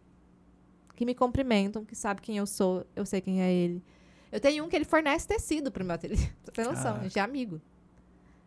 [0.95, 3.83] Que me cumprimentam, que sabe quem eu sou, eu sei quem é ele.
[4.31, 6.17] Eu tenho um que ele fornece tecido pro meu ateliê.
[6.43, 7.61] Pra ter noção, a gente é amigo.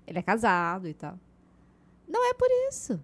[0.06, 1.18] Ele é casado e tal.
[2.08, 3.02] Não é por isso.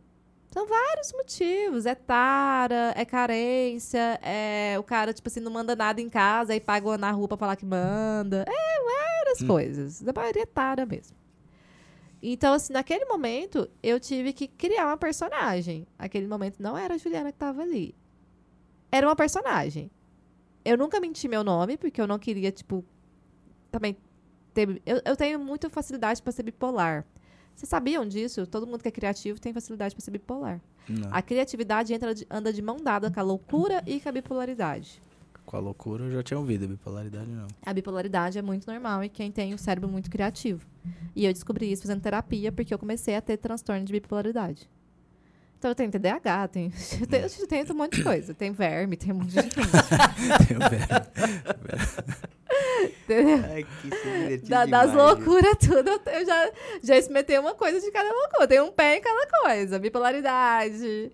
[0.50, 1.86] São vários motivos.
[1.86, 6.60] É tara, é carência, é o cara, tipo assim, não manda nada em casa e
[6.60, 8.44] paga na rua pra falar que manda.
[8.48, 8.70] É
[9.30, 9.46] várias hum.
[9.46, 10.06] coisas.
[10.06, 11.16] A maioria é tara mesmo.
[12.22, 15.86] Então, assim, naquele momento, eu tive que criar uma personagem.
[15.98, 17.94] Aquele momento não era a Juliana que tava ali.
[18.92, 19.90] Era uma personagem.
[20.64, 22.84] Eu nunca menti meu nome, porque eu não queria, tipo,
[23.70, 23.96] também
[24.52, 24.80] ter.
[24.84, 27.04] Eu, eu tenho muita facilidade para ser bipolar.
[27.54, 28.46] Vocês sabiam disso?
[28.46, 30.60] Todo mundo que é criativo tem facilidade para ser bipolar.
[30.88, 31.08] Não.
[31.12, 35.02] A criatividade entra anda de mão dada com a loucura e com a bipolaridade.
[35.44, 37.46] Com a loucura eu já tinha ouvido, a bipolaridade não.
[37.62, 40.66] A bipolaridade é muito normal e quem tem o cérebro muito criativo.
[41.14, 44.68] E eu descobri isso fazendo terapia porque eu comecei a ter transtorno de bipolaridade.
[45.60, 46.72] Então eu tenho TDAH, tenho,
[47.38, 48.32] eu tenho um monte de coisa.
[48.32, 49.70] Tem verme, tem um monte de coisa.
[50.48, 50.58] tem
[53.26, 53.44] verme.
[53.52, 56.00] Ai, que da, das loucuras, tudo.
[56.06, 56.50] Eu já,
[56.82, 58.48] já experimentei uma coisa de cada loucura.
[58.48, 59.78] Tem um pé em cada coisa.
[59.78, 61.12] Bipolaridade,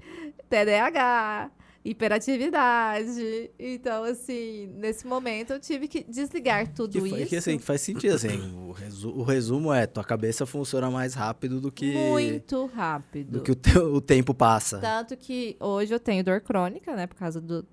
[0.48, 1.50] TDAH,
[1.90, 3.50] hiperatividade.
[3.58, 7.28] Então, assim, nesse momento eu tive que desligar tudo que, isso.
[7.28, 8.38] Que assim, faz sentido, assim.
[8.56, 11.92] O, resu o resumo é, tua cabeça funciona mais rápido do que...
[11.92, 13.38] Muito rápido.
[13.38, 14.80] Do que o, te o tempo passa.
[14.80, 17.06] Tanto que hoje eu tenho dor crônica, né?
[17.06, 17.64] Por causa do,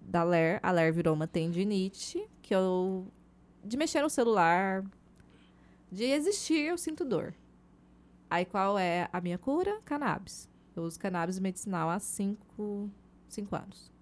[0.00, 0.60] da LER.
[0.62, 3.06] A LER virou uma tendinite, que eu
[3.64, 4.84] de mexer no celular,
[5.90, 7.34] de existir, eu sinto dor.
[8.30, 9.80] Aí qual é a minha cura?
[9.84, 10.48] Cannabis.
[10.76, 11.98] Eu uso cannabis medicinal há
[13.28, 13.92] 5 anos.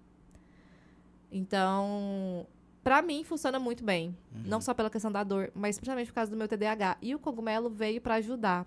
[1.31, 2.47] Então,
[2.83, 4.15] para mim funciona muito bem.
[4.33, 4.43] Uhum.
[4.45, 6.97] Não só pela questão da dor, mas principalmente por causa do meu TDAH.
[7.01, 8.65] E o cogumelo veio para ajudar.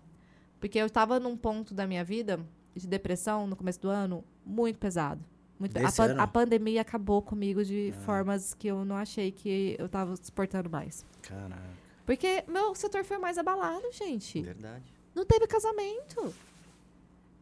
[0.60, 2.40] Porque eu estava num ponto da minha vida
[2.74, 5.24] de depressão no começo do ano muito pesado.
[5.58, 8.00] Muito a, pan a, pandemia acabou comigo de ah.
[8.00, 11.04] formas que eu não achei que eu tava suportando mais.
[11.22, 11.88] Caraca.
[12.06, 14.40] Porque meu setor foi mais abalado, gente.
[14.40, 14.84] Verdade.
[15.14, 16.32] Não teve casamento.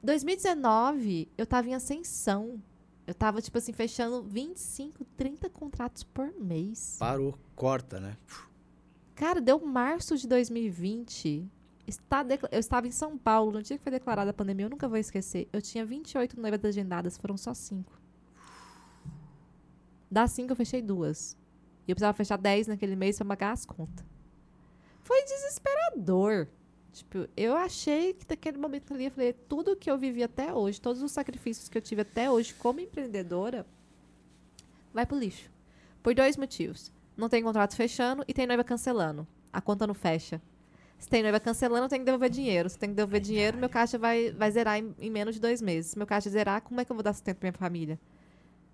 [0.02, 2.60] 2019, eu tava em ascensão.
[3.06, 6.96] Eu tava, tipo assim, fechando 25, 30 contratos por mês.
[6.98, 8.16] Parou, corta, né?
[9.14, 11.48] Cara, deu março de 2020.
[11.86, 14.88] Está eu estava em São Paulo, no dia que foi declarada a pandemia, eu nunca
[14.88, 15.48] vou esquecer.
[15.52, 17.92] Eu tinha 28 noivas agendadas, foram só 5.
[20.10, 21.36] Das cinco, eu fechei duas.
[21.86, 24.04] E eu precisava fechar dez naquele mês para pagar as contas.
[25.02, 26.48] Foi desesperador.
[26.96, 30.80] Tipo, eu achei que naquele momento ali, eu falei, tudo que eu vivi até hoje,
[30.80, 33.66] todos os sacrifícios que eu tive até hoje como empreendedora,
[34.94, 35.50] vai pro lixo.
[36.02, 36.90] Por dois motivos.
[37.14, 39.26] Não tem contrato fechando e tem noiva cancelando.
[39.52, 40.40] A conta não fecha.
[40.98, 42.70] Se tem noiva cancelando, tem que devolver dinheiro.
[42.70, 45.60] Se tem que devolver dinheiro, meu caixa vai, vai zerar em, em menos de dois
[45.60, 45.90] meses.
[45.90, 48.00] Se meu caixa zerar, como é que eu vou dar sustento pra minha família?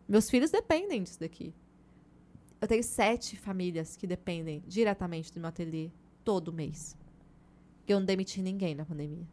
[0.06, 1.52] Meus filhos dependem disso daqui.
[2.60, 5.90] Eu tenho sete famílias que dependem diretamente do meu ateliê
[6.22, 6.96] todo mês.
[7.86, 9.26] Eu não demiti ninguém na pandemia.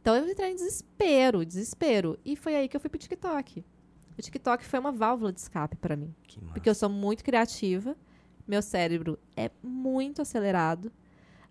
[0.00, 2.18] Então eu entrei em desespero, desespero.
[2.24, 3.64] E foi aí que eu fui pro TikTok.
[4.16, 6.14] O TikTok foi uma válvula de escape para mim.
[6.52, 7.96] Porque eu sou muito criativa,
[8.46, 10.90] meu cérebro é muito acelerado,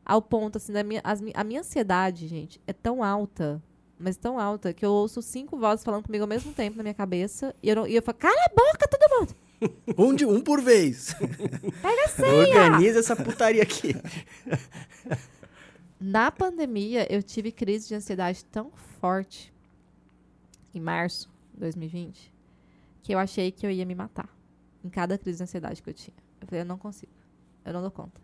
[0.06, 3.62] ao ponto, assim, da minha, as, a minha ansiedade, gente, é tão alta
[4.00, 6.94] mas tão alta que eu ouço cinco vozes falando comigo ao mesmo tempo na minha
[6.94, 7.56] cabeça.
[7.62, 9.36] E eu, não, e eu falo, cala a boca, todo mundo!
[9.98, 11.16] um, de, um por vez.
[11.82, 12.38] Pega a senha!
[12.38, 13.96] Organiza essa putaria aqui.
[16.00, 19.52] Na pandemia, eu tive crise de ansiedade tão forte,
[20.74, 22.32] em março de 2020,
[23.02, 24.30] que eu achei que eu ia me matar.
[24.84, 26.16] Em cada crise de ansiedade que eu tinha.
[26.40, 27.12] Eu falei, eu não consigo.
[27.66, 28.22] Eu não dou conta.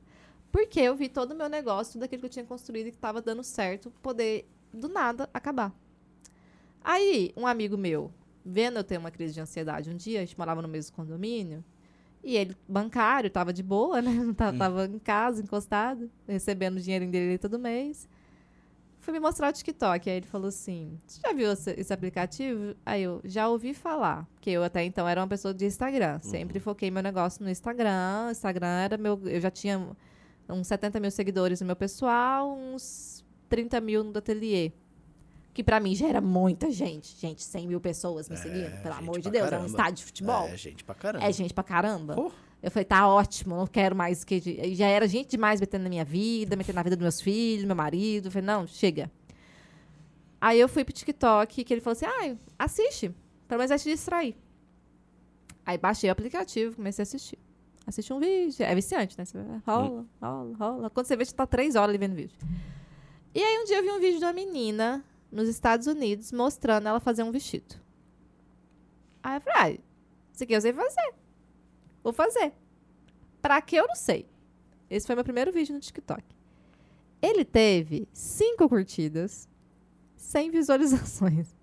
[0.51, 2.97] Porque eu vi todo o meu negócio, tudo aquilo que eu tinha construído e que
[2.97, 5.73] estava dando certo, poder do nada acabar.
[6.83, 8.13] Aí, um amigo meu,
[8.45, 11.65] vendo eu ter uma crise de ansiedade um dia, a gente morava no mesmo condomínio,
[12.23, 14.11] E ele, bancário, tava de boa, né?
[14.23, 18.07] Não tava, em casa, encostado, recebendo o dinheirinho dele todo mês.
[19.01, 20.09] Fui me mostrar o TikTok.
[20.09, 22.73] Aí ele falou assim: Você já viu esse, esse aplicativo?
[22.85, 24.25] Aí eu já ouvi falar.
[24.33, 26.19] Porque eu até então era uma pessoa de Instagram.
[26.21, 28.31] Sempre foquei meu negócio no Instagram.
[28.31, 29.19] Instagram era meu.
[29.25, 29.85] Eu já tinha
[30.47, 34.71] uns 70 mil seguidores no meu pessoal, uns 30 mil no do ateliê.
[35.53, 37.15] Que pra mim já era muita gente.
[37.19, 38.71] Gente, 100 mil pessoas me seguindo.
[38.81, 39.67] Pelo gente amor de Deus, é um caramba.
[39.67, 40.47] estádio de futebol.
[40.47, 41.25] É, gente pra caramba.
[41.25, 42.15] É gente pra caramba.
[42.15, 42.31] Pô.
[42.61, 44.39] Eu falei, tá ótimo, não quero mais que.
[44.73, 47.75] Já era gente demais metendo na minha vida, metendo na vida dos meus filhos, meu
[47.75, 48.27] marido.
[48.27, 49.11] Eu falei, não, chega.
[50.39, 53.13] Aí eu fui pro TikTok, que ele falou assim: ah, assiste.
[53.47, 54.35] Pelo menos vai te distrair.
[55.65, 57.37] Aí baixei o aplicativo, comecei a assistir.
[57.85, 58.65] Assisti um vídeo.
[58.65, 59.25] É viciante, né?
[59.25, 60.89] Você rola, rola, rola.
[60.89, 62.37] Quando você vê, você tá três horas ali vendo vídeo.
[63.35, 65.03] E aí um dia eu vi um vídeo de uma menina
[65.33, 67.75] nos Estados Unidos mostrando ela fazer um vestido.
[69.21, 69.83] Aí eu falei, ah,
[70.33, 71.13] isso aqui eu sei fazer.
[72.03, 72.53] Vou fazer.
[73.41, 74.27] Pra que eu não sei.
[74.89, 76.23] Esse foi meu primeiro vídeo no TikTok.
[77.21, 79.49] Ele teve cinco curtidas,
[80.17, 81.55] 100 visualizações.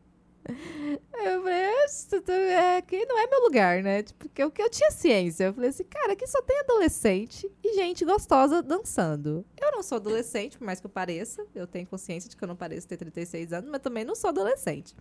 [1.12, 4.02] Eu falei, "Isso tu- é, aqui não é meu lugar, né?
[4.02, 5.44] Tipo, porque eu, que eu tinha ciência.
[5.44, 9.44] Eu falei assim, cara, aqui só tem adolescente e gente gostosa dançando.
[9.60, 11.46] Eu não sou adolescente, por mais que eu pareça.
[11.54, 14.28] Eu tenho consciência de que eu não pareço ter 36 anos, mas também não sou
[14.30, 14.96] adolescente.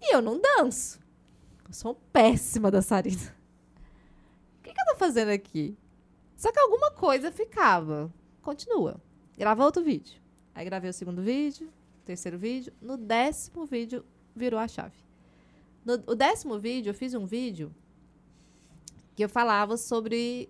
[0.00, 0.98] E eu não danço.
[1.68, 3.36] Eu sou uma péssima dançarina.
[4.58, 5.76] O que, que eu tô fazendo aqui?
[6.36, 8.12] Só que alguma coisa ficava.
[8.42, 9.00] Continua.
[9.36, 10.20] Grava outro vídeo.
[10.54, 11.68] Aí gravei o segundo vídeo,
[12.06, 12.72] terceiro vídeo.
[12.80, 14.04] No décimo vídeo,
[14.34, 14.96] virou a chave.
[15.84, 17.74] No o décimo vídeo, eu fiz um vídeo
[19.14, 20.48] que eu falava sobre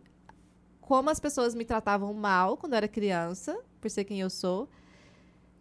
[0.80, 4.68] como as pessoas me tratavam mal quando eu era criança, por ser quem eu sou.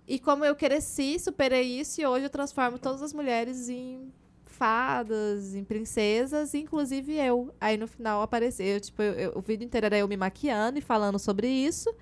[0.08, 4.12] E como eu cresci, superei isso e hoje eu transformo todas as mulheres em
[4.46, 7.54] fadas, em princesas, inclusive eu.
[7.60, 10.82] Aí no final apareceu, tipo, eu- eu- o vídeo inteiro era eu me maquiando e
[10.82, 11.94] falando sobre isso.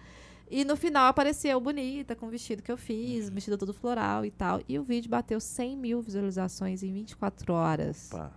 [0.50, 4.26] E no final apareceu eu bonita, com o vestido que eu fiz, vestido todo floral
[4.26, 4.62] e tal.
[4.68, 8.10] E o vídeo bateu 100 mil visualizações em 24 horas.
[8.12, 8.32] Pá.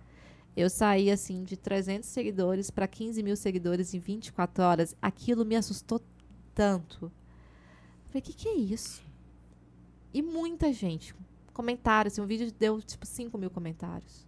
[0.55, 4.95] Eu saí, assim, de 300 seguidores para 15 mil seguidores em 24 horas.
[4.99, 6.01] Aquilo me assustou
[6.55, 7.11] tanto.
[8.07, 9.03] Falei, o que, que é isso?
[10.11, 11.13] E muita gente.
[11.53, 12.13] Comentários.
[12.13, 14.25] Assim, o vídeo deu, tipo, 5 mil comentários.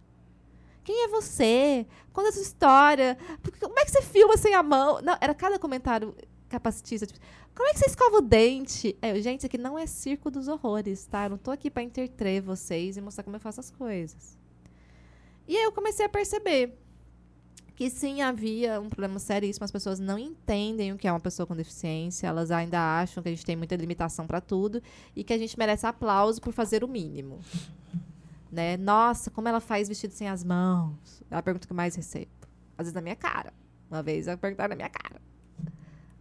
[0.84, 1.84] Quem é você?
[2.12, 3.18] Conta a sua história.
[3.58, 5.00] Como é que você filma sem a mão?
[5.02, 6.14] Não, era cada comentário
[6.50, 7.06] capacitista.
[7.06, 7.18] Tipo,
[7.54, 8.96] como é que você escova o dente?
[9.00, 11.24] É, gente, isso aqui não é circo dos horrores, tá?
[11.24, 14.36] Eu não tô aqui pra entreter vocês e mostrar como eu faço as coisas.
[15.48, 16.78] E aí eu comecei a perceber
[17.74, 21.46] que sim havia um problema seríssimo, as pessoas não entendem o que é uma pessoa
[21.46, 24.82] com deficiência, elas ainda acham que a gente tem muita limitação para tudo
[25.16, 27.40] e que a gente merece aplauso por fazer o mínimo.
[28.52, 28.76] Né?
[28.76, 31.22] Nossa, como ela faz vestido sem as mãos?
[31.30, 32.32] É a pergunta que eu mais recebo.
[32.76, 33.52] Às vezes na minha cara.
[33.88, 35.22] Uma vez ela perguntaram na minha cara.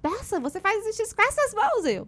[0.01, 2.07] Nossa, você faz vestidos com essas mãos, eu?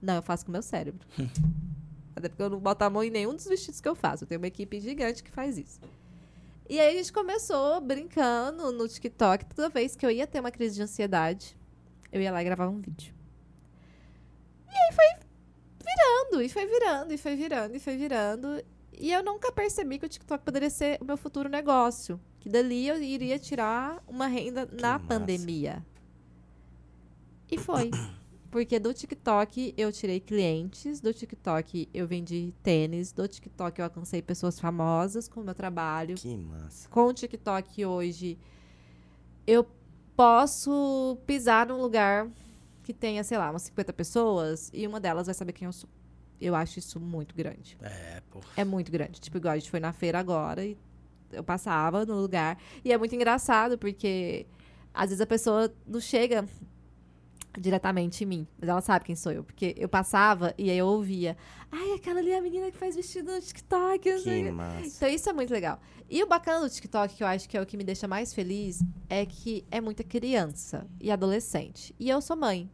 [0.00, 1.06] Não, eu faço com o meu cérebro.
[2.14, 4.24] Até porque eu não boto a mão em nenhum dos vestidos que eu faço.
[4.24, 5.80] Eu tenho uma equipe gigante que faz isso.
[6.68, 9.46] E aí a gente começou brincando no TikTok.
[9.46, 11.56] Toda vez que eu ia ter uma crise de ansiedade,
[12.12, 13.14] eu ia lá e gravava um vídeo.
[14.66, 15.28] E aí foi
[15.80, 18.64] virando, e foi virando, e foi virando, e foi virando.
[18.92, 22.20] E eu nunca percebi que o TikTok poderia ser o meu futuro negócio.
[22.40, 25.06] Que dali eu iria tirar uma renda na massa.
[25.06, 25.84] pandemia.
[27.50, 27.90] E foi.
[28.50, 34.22] Porque do TikTok eu tirei clientes, do TikTok eu vendi tênis, do TikTok eu alcancei
[34.22, 36.14] pessoas famosas com o meu trabalho.
[36.14, 36.88] Que massa.
[36.88, 38.38] Com o TikTok hoje,
[39.46, 39.66] eu
[40.16, 42.28] posso pisar num lugar
[42.82, 45.88] que tenha, sei lá, umas 50 pessoas e uma delas vai saber quem eu sou.
[46.40, 47.76] Eu acho isso muito grande.
[47.82, 48.40] É, pô.
[48.56, 49.20] É muito grande.
[49.20, 50.76] Tipo, igual a gente foi na feira agora e
[51.30, 52.58] eu passava no lugar.
[52.82, 54.46] E é muito engraçado, porque
[54.94, 56.48] às vezes a pessoa não chega
[57.58, 59.44] diretamente em mim, mas ela sabe quem sou eu.
[59.44, 61.36] Porque eu passava e aí eu ouvia.
[61.70, 63.98] Ai, aquela ali é a menina que faz vestido no TikTok.
[63.98, 64.86] Que quê." massa.
[64.86, 65.80] Então isso é muito legal.
[66.10, 68.32] E o bacana do TikTok, que eu acho que é o que me deixa mais
[68.32, 71.94] feliz, é que é muita criança e adolescente.
[71.98, 72.70] E eu sou mãe.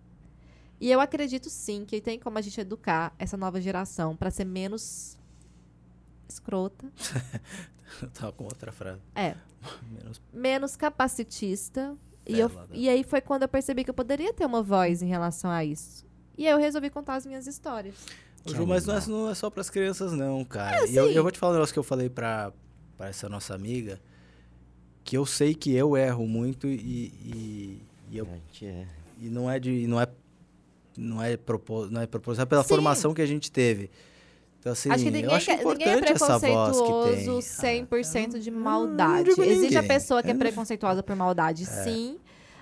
[0.81, 4.45] E eu acredito sim que tem como a gente educar essa nova geração para ser
[4.45, 5.17] menos
[6.29, 6.91] escrota,
[8.03, 9.01] Eu tava com outra frase.
[9.15, 9.37] é,
[9.91, 11.97] Menos menos capacitista.
[12.27, 12.67] E, eu- né?
[12.73, 15.65] e aí foi quando eu percebi que eu poderia ter uma voz em relação a
[15.65, 16.05] isso.
[16.37, 17.95] E aí eu resolvi contar as minhas histórias.
[18.47, 20.85] Ô, Ju, mas não é, não é só pras crianças, não, cara.
[20.85, 22.53] É, e eu, eu vou te falar um negócio que eu falei pra
[23.01, 24.01] essa nossa amiga,
[25.03, 28.87] que eu sei que eu erro muito e, e, e eu, A gente é.
[29.21, 29.87] e não é de.
[29.87, 30.07] Não é,
[30.97, 32.69] não é, propós, não é proposital, é pela Sim.
[32.69, 33.91] formação que a gente teve.
[34.65, 39.29] Então, assim, acho que ninguém, acho ninguém é preconceituoso 100% de não maldade.
[39.39, 42.19] Existe a pessoa que é não- preconceituosa por maldade, sim.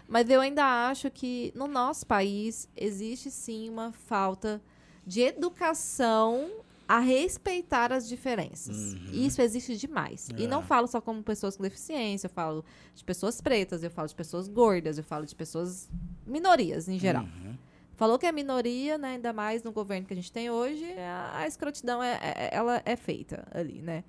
[0.08, 4.60] Mas eu ainda acho que no nosso país existe sim uma falta
[5.06, 6.50] de educação
[6.88, 8.94] a respeitar as diferenças.
[8.94, 9.10] Uhum.
[9.12, 10.28] Isso existe demais.
[10.36, 10.46] E É.
[10.48, 12.64] não falo só como pessoas com deficiência, eu falo
[12.96, 15.88] de pessoas pretas, eu falo de pessoas gordas, eu falo de pessoas
[16.26, 17.22] minorias em geral.
[17.22, 17.54] Uhum.
[18.02, 19.10] Falou que é minoria, né?
[19.10, 22.82] Ainda mais no governo que a gente tem hoje, a, a escrotidão é, é- ela
[22.84, 24.02] é feita ali, né?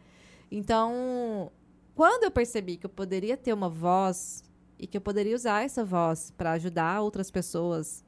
[0.52, 1.52] Então,
[1.94, 4.44] quando eu percebi que eu poderia ter uma voz
[4.80, 8.04] e que eu poderia usar essa voz para ajudar outras pessoas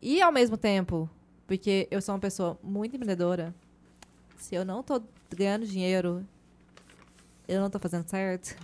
[0.00, 1.10] e ao mesmo tempo,
[1.44, 3.52] porque eu sou uma pessoa muito empreendedora,
[4.36, 5.02] se eu não tô
[5.34, 6.24] ganhando dinheiro,
[7.48, 8.56] eu não tô fazendo certo.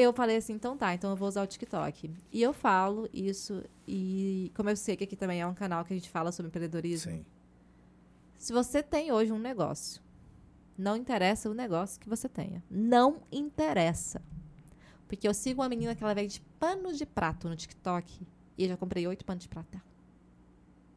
[0.00, 2.10] Eu falei assim, então tá, então eu vou usar o TikTok.
[2.32, 5.92] E eu falo isso, e como eu sei que aqui também é um canal que
[5.92, 7.24] a gente fala sobre empreendedorismo, Sim.
[8.38, 10.00] se você tem hoje um negócio,
[10.76, 12.64] não interessa o negócio que você tenha.
[12.70, 14.22] Não interessa.
[15.06, 18.68] Porque eu sigo uma menina que ela vende pano de prato no TikTok e eu
[18.70, 19.84] já comprei oito panos de prato dela.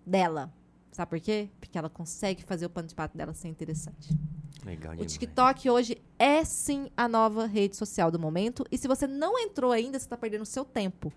[0.06, 0.54] Dela.
[0.92, 1.50] Sabe por quê?
[1.60, 4.16] Porque ela consegue fazer o pano de prato dela ser interessante.
[4.66, 5.12] Legal O demais.
[5.14, 8.66] TikTok hoje é sim a nova rede social do momento.
[8.72, 11.12] E se você não entrou ainda, você está perdendo seu tempo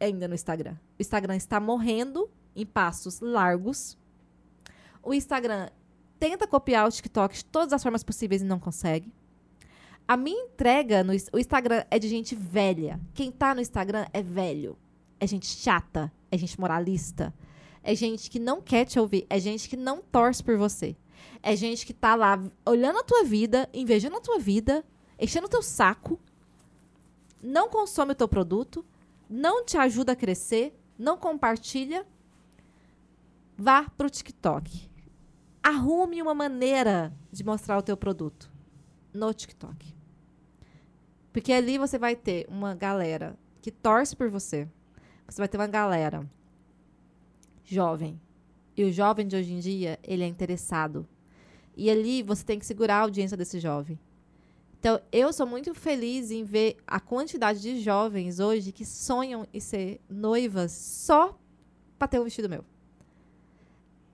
[0.00, 0.76] ainda no Instagram.
[0.98, 3.96] O Instagram está morrendo em passos largos.
[5.02, 5.68] O Instagram
[6.18, 9.12] tenta copiar o TikTok de todas as formas possíveis e não consegue.
[10.06, 13.00] A minha entrega no o Instagram é de gente velha.
[13.14, 14.76] Quem tá no Instagram é velho.
[15.18, 17.32] É gente chata, é gente moralista,
[17.82, 20.96] é gente que não quer te ouvir, é gente que não torce por você.
[21.42, 24.84] É gente que tá lá olhando a tua vida, invejando a tua vida,
[25.18, 26.18] enchendo o teu saco,
[27.42, 28.84] não consome o teu produto,
[29.28, 32.06] não te ajuda a crescer, não compartilha.
[33.56, 34.90] Vá pro TikTok.
[35.62, 38.50] Arrume uma maneira de mostrar o teu produto
[39.12, 39.94] no TikTok.
[41.32, 44.68] Porque ali você vai ter uma galera que torce por você.
[45.26, 46.28] Você vai ter uma galera
[47.64, 48.20] jovem.
[48.76, 51.08] E o jovem de hoje em dia, ele é interessado.
[51.76, 53.98] E ali você tem que segurar a audiência desse jovem.
[54.78, 59.58] Então, eu sou muito feliz em ver a quantidade de jovens hoje que sonham em
[59.60, 61.38] ser noivas só
[61.98, 62.64] para ter um vestido meu.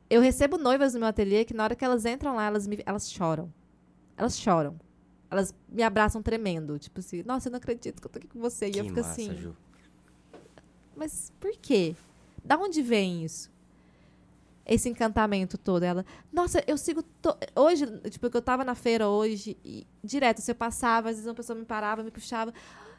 [0.08, 2.82] Eu recebo noivas no meu ateliê que na hora que elas entram lá, elas, me-
[2.86, 3.52] elas choram.
[4.16, 4.78] Elas choram.
[5.30, 6.78] Elas me abraçam tremendo.
[6.78, 8.66] Tipo assim, nossa, eu não acredito que eu tô aqui com você.
[8.68, 9.56] e Que eu fico massa, assim, Ju.
[10.96, 11.94] mas por quê?
[12.44, 13.50] Da onde vem isso?
[14.70, 15.82] Esse encantamento todo.
[15.82, 17.02] Ela, nossa, eu sigo.
[17.02, 21.16] to- Hoje, tipo, que eu tava na feira hoje e direto, se eu passava, às
[21.16, 22.54] vezes uma pessoa me parava, me puxava.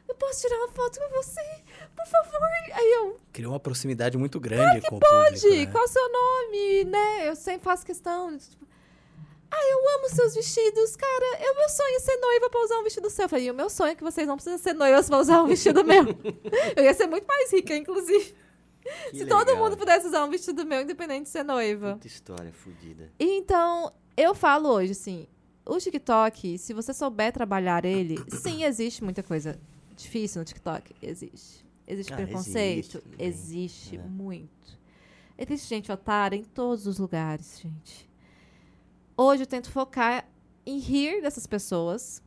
[0.06, 1.40] Eu posso tirar uma foto com você?
[1.96, 2.42] Por favor.
[2.74, 5.66] Aí eu, Criou uma proximidade muito grande com o público, pode, né?
[5.72, 6.84] qual o seu nome?
[6.86, 7.30] Né?
[7.30, 8.38] Eu sempre faço questão.
[8.38, 8.68] Tipo,
[9.50, 11.38] ah, eu amo seus vestidos, cara.
[11.40, 13.24] É o meu sonho ser noiva pra usar um vestido seu.
[13.26, 15.48] Eu falei, o meu sonho é que vocês não precisam ser noivas pra usar um
[15.48, 16.04] vestido meu.
[16.76, 18.36] eu ia ser muito mais rica, inclusive.
[19.12, 19.64] Que Se todo legal.
[19.64, 21.94] mundo pudesse usar um vestido meu, independente de ser noiva.
[21.94, 23.12] Puta história fodida.
[23.20, 25.28] Então, eu falo hoje, assim,
[25.66, 29.60] o TikTok, se você souber trabalhar ele, sim, existe muita coisa
[29.96, 30.94] difícil no TikTok.
[31.02, 31.66] Existe.
[31.88, 33.02] Existe Ah, preconceito?
[33.20, 33.22] existe.
[33.22, 34.02] Existe, É.
[34.04, 34.80] muito.
[35.38, 38.10] Existe gente otária em todos os lugares, gente.
[39.18, 40.28] Hoje eu tento focar
[40.66, 42.22] em rir dessas pessoas,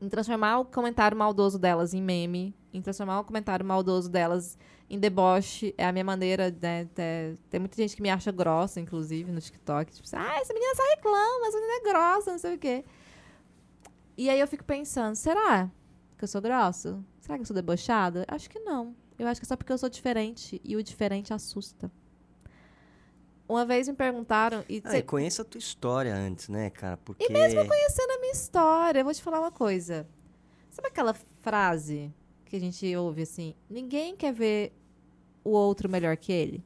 [0.00, 4.58] em transformar o comentário maldoso delas em meme, em transformar o comentário maldoso delas
[4.94, 5.74] em deboche.
[5.76, 6.86] É a minha maneira, né?
[6.94, 9.92] Tem, tem muita gente que me acha grossa, inclusive, no TikTok.
[9.92, 12.84] Tipo assim, ah, essa menina só reclama, essa menina é grossa, não sei o quê.
[14.16, 15.70] E aí eu fico pensando, será
[16.16, 17.02] que eu sou grossa?
[17.20, 18.24] Será que eu sou debochada?
[18.28, 18.94] Acho que não.
[19.18, 21.90] Eu acho que é só porque eu sou diferente e o diferente assusta.
[23.48, 26.96] Uma vez me perguntaram, e Ah, cê- e conheça a tua história antes, né, cara?
[26.96, 27.26] Porque...
[27.66, 30.08] conhecendo a minha história, eu vou te falar uma coisa.
[30.70, 32.12] Sabe aquela frase
[32.46, 33.54] que a gente ouve assim?
[33.68, 34.72] Ninguém quer ver
[35.44, 36.64] o outro melhor que ele.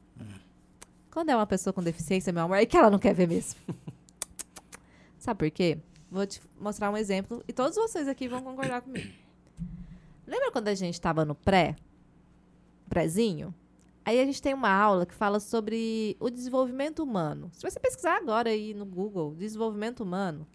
[1.11, 3.59] Quando é uma pessoa com deficiência, meu amor, é que ela não quer ver mesmo.
[5.19, 5.77] Sabe por quê?
[6.09, 9.11] Vou te mostrar um exemplo e todos vocês aqui vão concordar comigo.
[10.25, 11.75] Lembra quando a gente estava no pré?
[12.87, 13.53] Prézinho?
[14.05, 17.49] Aí a gente tem uma aula que fala sobre o desenvolvimento humano.
[17.53, 20.47] Se você pesquisar agora aí no Google, desenvolvimento humano,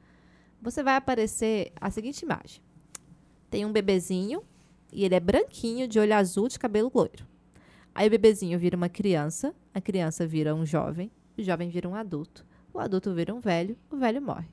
[0.61, 2.63] você vai aparecer a seguinte imagem.
[3.51, 4.43] Tem um bebezinho
[4.93, 7.34] e ele é branquinho, de olho azul, de cabelo loiro.
[7.95, 11.95] Aí o bebezinho vira uma criança, a criança vira um jovem, o jovem vira um
[11.95, 14.49] adulto, o adulto vira um velho, o velho morre.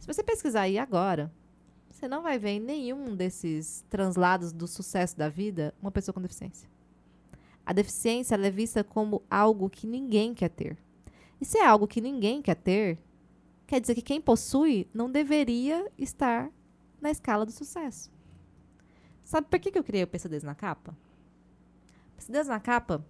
[0.00, 1.30] Se você pesquisar aí agora,
[1.88, 6.20] você não vai ver em nenhum desses translados do sucesso da vida uma pessoa com
[6.20, 6.68] deficiência.
[7.64, 10.76] A deficiência é vista como algo que ninguém quer ter.
[11.40, 12.98] E se é algo que ninguém quer ter,
[13.66, 16.50] quer dizer que quem possui não deveria estar
[17.00, 18.10] na escala do sucesso.
[19.24, 20.94] Sabe por que, que eu criei o PCDs na capa?
[22.24, 23.04] PCDs na capa,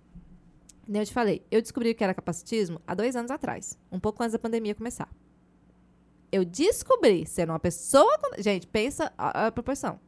[0.86, 4.00] nem eu te falei, eu descobri o que era capacitismo há dois anos atrás, um
[4.00, 5.08] pouco antes da pandemia começar.
[6.32, 8.12] Eu descobri ser uma pessoa.
[8.38, 10.00] Gente, pensa a, a proporção.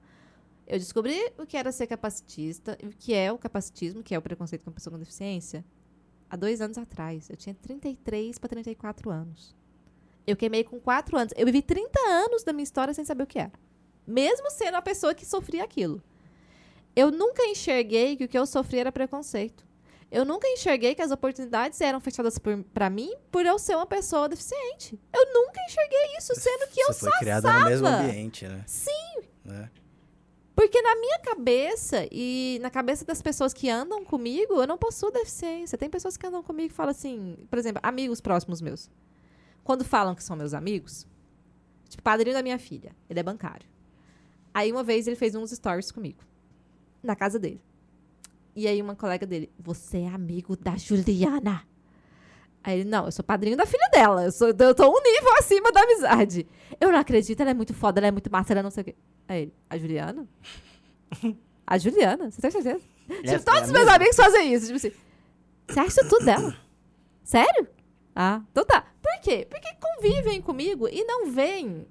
[0.67, 4.23] Eu descobri o que era ser capacitista, o que é o capacitismo, que é o
[4.23, 5.65] preconceito com a pessoa com deficiência,
[6.29, 7.31] há dois anos atrás.
[7.31, 9.55] Eu tinha 33 para 34 anos.
[10.27, 11.33] Eu queimei com 4 anos.
[11.37, 13.53] Eu vivi 30 anos da minha história sem saber o que era.
[14.05, 16.03] Mesmo sendo a pessoa que sofria aquilo.
[16.97, 19.67] Eu nunca enxerguei que o que eu sofria era preconceito.
[20.11, 22.39] Eu nunca enxerguei que as oportunidades eram fechadas
[22.73, 24.99] para mim por eu ser uma pessoa deficiente.
[25.13, 28.65] Eu nunca enxerguei isso, sendo que Você eu foi só criada no mesmo ambiente, né?
[28.67, 29.21] Sim.
[29.45, 29.71] Né?
[30.55, 35.11] Porque na minha cabeça e na cabeça das pessoas que andam comigo, eu não possuo
[35.11, 35.77] deficiência.
[35.77, 38.89] Tem pessoas que andam comigo e falam assim, por exemplo, amigos próximos meus.
[39.63, 41.07] Quando falam que são meus amigos,
[41.91, 43.69] tipo, padrinho da minha filha, ele é bancário.
[44.55, 46.25] Aí uma vez ele fez uns stories comigo,
[47.07, 47.61] na casa dele.
[48.55, 51.63] E aí uma colega dele, você é amigo da Juliana?
[52.65, 54.25] Aí ele, não, eu sou padrinho da filha dela.
[54.25, 56.47] Eu, sou, eu tô um nível acima da amizade.
[56.81, 58.85] Eu não acredito, ela é muito foda, ela é muito massa, ela não sei o
[58.85, 58.97] quê.
[59.29, 60.27] Aí ele, a Juliana?
[61.69, 62.31] A Juliana?
[62.31, 62.81] Você tem certeza?
[63.09, 64.67] Tipo, todos é os a meus amigos fazem isso.
[64.67, 64.93] Tipo assim,
[65.67, 66.57] você acha tudo dela?
[67.25, 67.67] Sério?
[68.15, 68.87] Ah, então tá.
[69.03, 69.47] Por quê?
[69.51, 71.87] Porque convivem comigo e não veem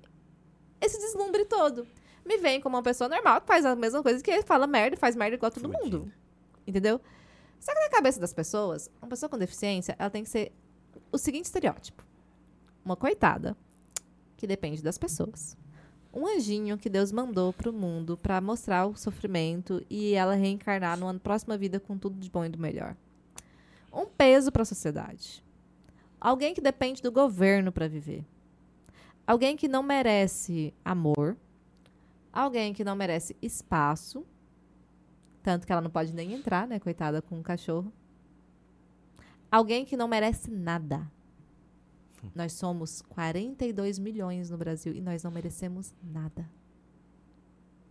[0.79, 1.85] esse deslumbre todo.
[2.25, 4.97] Me veem como uma pessoa normal que faz a mesma coisa que ele fala merda,
[4.97, 6.11] faz merda igual todo mundo.
[6.65, 6.99] Entendeu?
[7.59, 10.51] Só que na cabeça das pessoas, uma pessoa com deficiência, ela tem que ser
[11.11, 12.03] o seguinte estereótipo.
[12.83, 13.55] Uma coitada
[14.37, 15.55] que depende das pessoas.
[16.13, 21.13] Um anjinho que Deus mandou pro mundo pra mostrar o sofrimento e ela reencarnar numa
[21.15, 22.95] próxima vida com tudo de bom e do melhor.
[23.91, 25.43] Um peso pra sociedade.
[26.19, 28.25] Alguém que depende do governo pra viver.
[29.27, 31.35] Alguém que não merece amor.
[32.35, 34.25] Alguém que não merece espaço.
[35.41, 37.93] Tanto que ela não pode nem entrar, né, coitada, com um cachorro.
[39.49, 41.09] Alguém que não merece nada.
[42.35, 46.49] Nós somos 42 milhões no Brasil e nós não merecemos nada.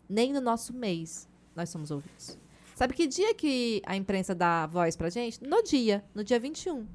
[0.06, 1.26] Nem no nosso mês
[1.56, 2.36] nós somos ouvidos.
[2.74, 5.42] Sabe que dia que a imprensa dá voz pra gente?
[5.42, 6.86] No dia, no dia 21.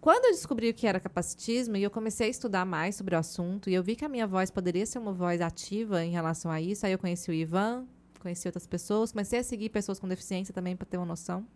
[0.00, 3.18] Quando eu descobri o que era capacitismo e eu comecei a estudar mais sobre o
[3.18, 6.50] assunto e eu vi que a minha voz poderia ser uma voz ativa em relação
[6.50, 7.86] a isso, aí eu conheci o Ivan,
[8.18, 11.46] conheci outras pessoas, comecei a seguir pessoas com deficiência também para ter uma noção.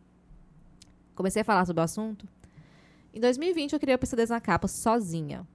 [1.14, 2.28] Comecei a falar sobre o assunto.
[3.14, 5.46] Em 2020 eu criei o PCDs na capa sozinha.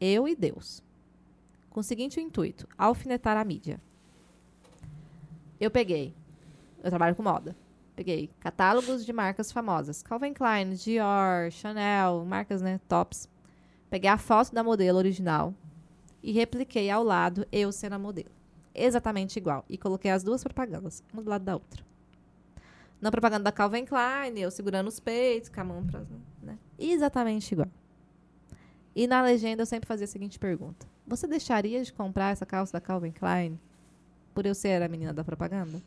[0.00, 0.82] Eu e Deus.
[1.70, 3.80] Com o seguinte intuito: alfinetar a mídia.
[5.60, 6.12] Eu peguei.
[6.82, 7.54] Eu trabalho com moda.
[7.94, 10.02] Peguei catálogos de marcas famosas.
[10.02, 13.28] Calvin Klein, Dior, Chanel, marcas, né, tops.
[13.90, 15.54] Peguei a foto da modelo original
[16.22, 18.30] e repliquei ao lado eu sendo a modelo.
[18.74, 19.64] Exatamente igual.
[19.68, 21.84] E coloquei as duas propagandas, uma do lado da outra.
[23.00, 26.02] Na propaganda da Calvin Klein, eu segurando os peitos, com a mão pra,
[26.40, 26.56] né?
[26.78, 27.68] Exatamente igual.
[28.94, 32.72] E na legenda eu sempre fazia a seguinte pergunta: Você deixaria de comprar essa calça
[32.72, 33.58] da Calvin Klein
[34.32, 35.82] por eu ser a menina da propaganda?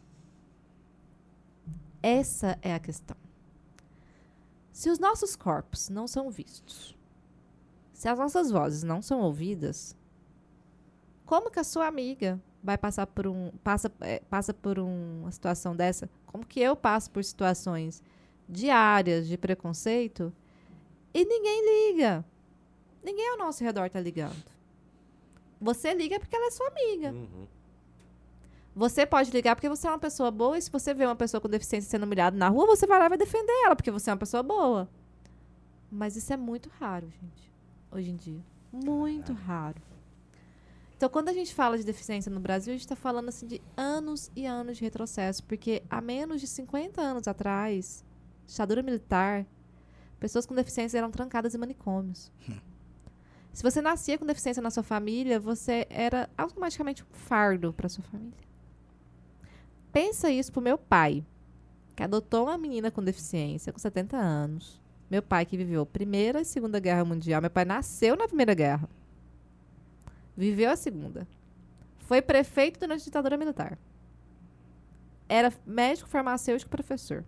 [2.06, 3.18] Essa é a questão.
[4.72, 6.96] Se os nossos corpos não são vistos,
[7.94, 9.96] se as nossas vozes não são ouvidas,
[11.26, 15.32] como que a sua amiga vai passar por um passa é, passa por um- uma
[15.32, 16.08] situação dessa?
[16.28, 18.04] Como que eu passo por situações
[18.48, 20.32] diárias de preconceito
[21.12, 22.24] e ninguém liga?
[23.04, 24.46] Ninguém ao nosso redor tá ligando.
[25.60, 27.12] Você liga porque ela é sua amiga.
[27.14, 27.48] Uhum.
[28.76, 31.40] Você pode ligar porque você é uma pessoa boa e se você vê uma pessoa
[31.40, 34.10] com deficiência sendo humilhada na rua, você vai lá e vai defender ela porque você
[34.10, 34.90] é uma pessoa boa.
[35.90, 37.54] Mas isso é muito raro, gente,
[37.90, 38.42] hoje em dia.
[38.74, 39.82] Muito raro.
[40.98, 43.62] Então, quando a gente fala de deficiência no Brasil, a gente está falando assim de
[43.78, 48.04] anos e anos de retrocesso, porque há menos de 50 anos atrás,
[48.46, 49.46] ditadura militar,
[50.20, 52.30] pessoas com deficiência eram trancadas em manicômios.
[53.54, 58.04] Se você nascia com deficiência na sua família, você era automaticamente um fardo para sua
[58.04, 58.45] família.
[59.96, 61.24] Pensa isso pro meu pai,
[61.96, 64.82] que adotou uma menina com deficiência com 70 anos.
[65.10, 67.40] Meu pai que viveu a Primeira e Segunda Guerra Mundial.
[67.40, 68.90] Meu pai nasceu na Primeira Guerra.
[70.36, 71.26] Viveu a Segunda.
[72.00, 73.80] Foi prefeito durante a ditadura militar.
[75.30, 77.24] Era médico, farmacêutico, professor.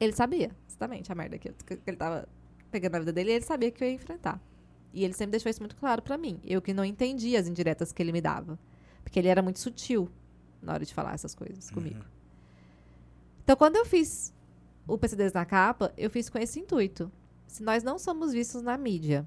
[0.00, 1.54] Ele sabia, exatamente, a merda que,
[1.86, 2.28] ele tava
[2.72, 4.40] pegando na vida dele, e ele sabia que eu ia enfrentar.
[4.92, 6.40] E ele sempre deixou isso muito claro pra mim.
[6.44, 8.58] Eu que não entendia as indiretas que ele me dava.
[9.04, 10.10] Porque ele era muito sutil
[10.62, 12.04] na hora de falar essas coisas comigo.
[13.42, 14.32] Então, quando eu fiz
[14.86, 17.10] o PCDs na capa, eu fiz com esse intuito.
[17.46, 19.26] Se nós não somos vistos na mídia,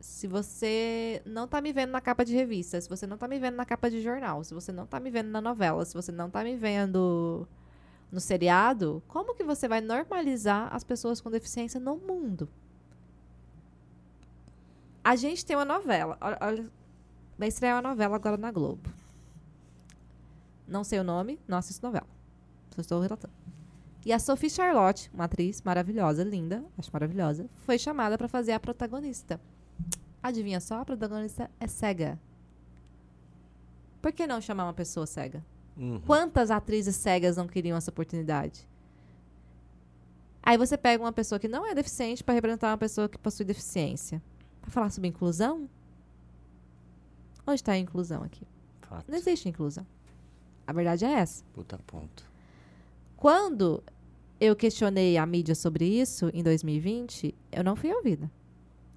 [0.00, 3.38] se você não tá me vendo na capa de revista, se você não tá me
[3.38, 6.12] vendo na capa de jornal, se você não tá me vendo na novela, se você
[6.12, 7.48] não tá me vendo
[8.10, 12.48] no seriado, como que você vai normalizar as pessoas com deficiência no mundo?
[15.02, 16.18] A gente tem uma novela.
[16.20, 16.70] Olha,
[17.38, 18.90] vai estrear uma novela agora na Globo.
[20.66, 22.06] Não sei o nome, não assisto novela.
[22.74, 23.32] Só estou relatando.
[24.04, 28.60] E a Sophie Charlotte, uma atriz maravilhosa, linda, acho maravilhosa, foi chamada para fazer a
[28.60, 29.40] protagonista.
[30.22, 32.18] Adivinha só, a protagonista é cega.
[34.00, 35.44] Por que não chamar uma pessoa cega?
[35.76, 36.00] Uhum.
[36.06, 38.68] Quantas atrizes cegas não queriam essa oportunidade?
[40.42, 43.44] Aí você pega uma pessoa que não é deficiente para representar uma pessoa que possui
[43.44, 44.22] deficiência.
[44.60, 45.68] Para falar sobre inclusão?
[47.44, 48.46] Onde está a inclusão aqui?
[48.82, 49.10] Fato.
[49.10, 49.84] Não existe inclusão.
[50.66, 51.44] A verdade é essa.
[51.52, 52.24] Puta ponto.
[53.16, 53.82] Quando
[54.40, 58.30] eu questionei a mídia sobre isso, em 2020, eu não fui ouvida.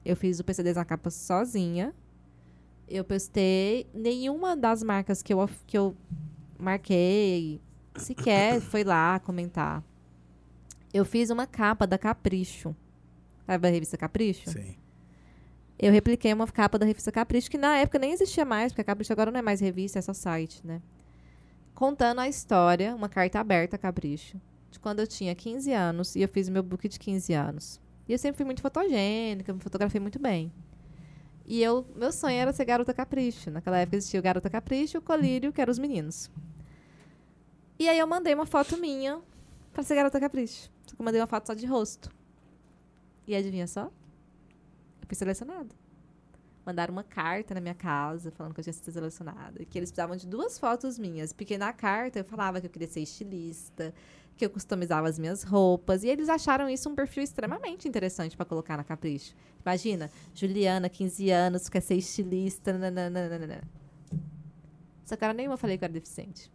[0.03, 1.93] Eu fiz o PCDs na capa sozinha.
[2.87, 3.87] Eu postei.
[3.93, 5.95] Nenhuma das marcas que eu, que eu
[6.57, 7.61] marquei
[7.95, 9.83] sequer foi lá comentar.
[10.93, 12.75] Eu fiz uma capa da Capricho.
[13.45, 14.49] Sabe a revista Capricho?
[14.49, 14.75] Sim.
[15.77, 18.83] Eu repliquei uma capa da revista Capricho, que na época nem existia mais, porque a
[18.83, 20.81] Capricho agora não é mais revista, é só site, né?
[21.79, 24.35] Contando a história, uma carta aberta a Capricho,
[24.69, 27.79] de quando eu tinha 15 anos e eu fiz meu book de 15 anos.
[28.05, 30.51] E eu sempre fui muito fotogênica, me fotografei muito bem.
[31.45, 33.49] E eu, meu sonho era ser garota Capricho.
[33.49, 36.29] Naquela época existia o Garota Capricho o Colírio, que eram os meninos.
[37.79, 39.21] E aí eu mandei uma foto minha
[39.71, 40.69] pra ser garota Capricho.
[40.85, 42.11] Só que eu mandei uma foto só de rosto.
[43.25, 43.83] E adivinha só?
[43.83, 45.73] Eu fui selecionada.
[46.65, 49.63] Mandaram uma carta na minha casa falando que eu tinha sido selecionada.
[49.65, 51.33] Que eles precisavam de duas fotos minhas.
[51.33, 53.93] Porque na carta eu falava que eu queria ser estilista,
[54.37, 56.03] que eu customizava as minhas roupas.
[56.03, 59.35] E eles acharam isso um perfil extremamente interessante pra colocar na Capricho.
[59.65, 62.73] Imagina, Juliana, 15 anos, quer ser estilista.
[62.73, 63.63] nananana.
[65.05, 66.51] Só que hora nenhuma falei que eu era deficiente.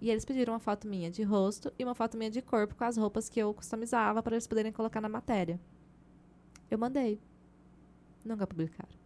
[0.00, 2.84] E eles pediram uma foto minha de rosto e uma foto minha de corpo com
[2.84, 5.58] as roupas que eu customizava para eles poderem colocar na matéria.
[6.70, 7.20] Eu mandei.
[8.24, 9.04] Nunca publicaram.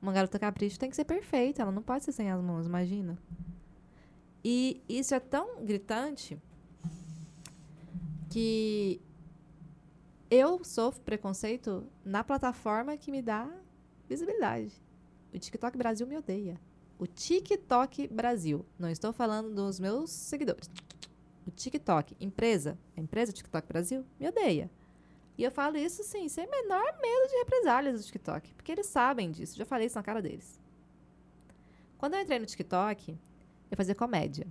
[0.00, 3.16] Uma garota capricho tem que ser perfeita, ela não pode ser sem as mãos, imagina.
[4.44, 6.36] E isso é tão gritante
[8.28, 9.00] que
[10.28, 13.48] eu sofro preconceito na plataforma que me dá
[14.08, 14.72] visibilidade.
[15.32, 16.60] O TikTok Brasil me odeia.
[16.98, 18.66] O TikTok Brasil.
[18.78, 20.68] Não estou falando dos meus seguidores.
[21.46, 24.70] O TikTok, empresa, a empresa TikTok Brasil, me odeia.
[25.42, 28.54] E eu falo isso, sim, sem menor medo de represálias do TikTok.
[28.54, 30.60] Porque eles sabem disso, já falei isso na cara deles.
[31.98, 33.18] Quando eu entrei no TikTok,
[33.68, 34.46] eu fazia comédia.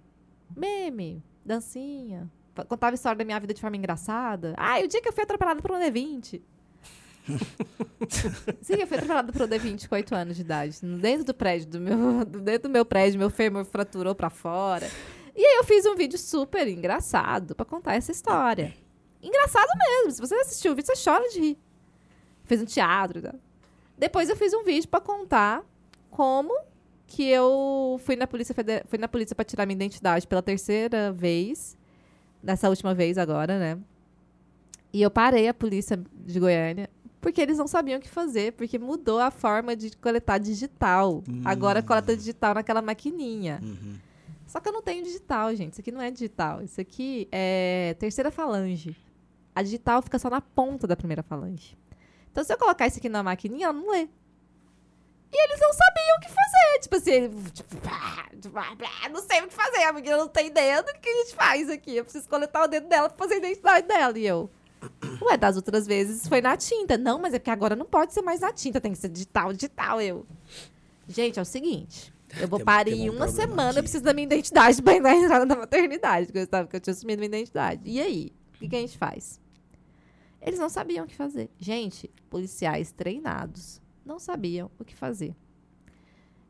[0.53, 2.29] Meme, dancinha.
[2.67, 4.53] Contava história da minha vida de forma engraçada.
[4.57, 6.41] Ah, e o dia que eu fui atropelada por um D20.
[8.61, 10.77] Sim, eu fui atropelada por um D20 com 8 anos de idade.
[10.99, 14.91] Dentro do prédio, do meu, dentro do meu prédio, meu fêmur fraturou pra fora.
[15.33, 18.73] E aí eu fiz um vídeo super engraçado pra contar essa história.
[19.21, 20.11] Engraçado mesmo.
[20.11, 21.57] Se você assistiu o vídeo, você chora de rir.
[22.45, 23.21] Fiz um teatro.
[23.21, 23.35] Tá?
[23.97, 25.63] Depois eu fiz um vídeo pra contar
[26.09, 26.53] como
[27.07, 31.11] que eu fui na polícia federal, fui na polícia para tirar minha identidade pela terceira
[31.11, 31.77] vez,
[32.41, 33.77] dessa última vez agora, né?
[34.93, 36.89] E eu parei a polícia de Goiânia
[37.21, 41.23] porque eles não sabiam o que fazer, porque mudou a forma de coletar digital.
[41.45, 43.59] Agora coleta digital naquela maquininha.
[43.61, 43.95] Uhum.
[44.47, 45.73] Só que eu não tenho digital, gente.
[45.73, 46.63] Isso aqui não é digital.
[46.63, 48.97] Isso aqui é terceira falange.
[49.53, 51.77] A digital fica só na ponta da primeira falange.
[52.31, 54.07] Então, se eu colocar isso aqui na maquininha, ela não lê.
[55.33, 56.79] E eles não sabiam o que fazer.
[56.81, 58.27] Tipo assim, tipo, tipo, pá,
[58.77, 59.83] pá, não sei o que fazer.
[59.83, 60.89] A menina não tem dedo.
[60.89, 61.95] O que a gente faz aqui?
[61.95, 64.17] Eu preciso coletar o dedo dela pra fazer a identidade dela.
[64.17, 64.49] E eu.
[65.21, 66.97] Ué, das outras vezes foi na tinta.
[66.97, 68.81] Não, mas é porque agora não pode ser mais na tinta.
[68.81, 70.01] Tem que ser digital, digital.
[70.01, 70.25] Eu.
[71.07, 72.13] Gente, é o seguinte.
[72.39, 73.79] Eu vou Tem- parir tem em um uma semana, aqui.
[73.79, 76.81] eu preciso da minha identidade pra entrar entrada na maternidade, porque eu, estava, porque eu
[76.81, 77.81] tinha assumido minha identidade.
[77.85, 78.31] E aí?
[78.61, 79.39] O que, a gente faz?
[80.41, 81.49] Eles não sabiam o que fazer.
[81.57, 85.35] Gente, policiais treinados não sabiam o que fazer.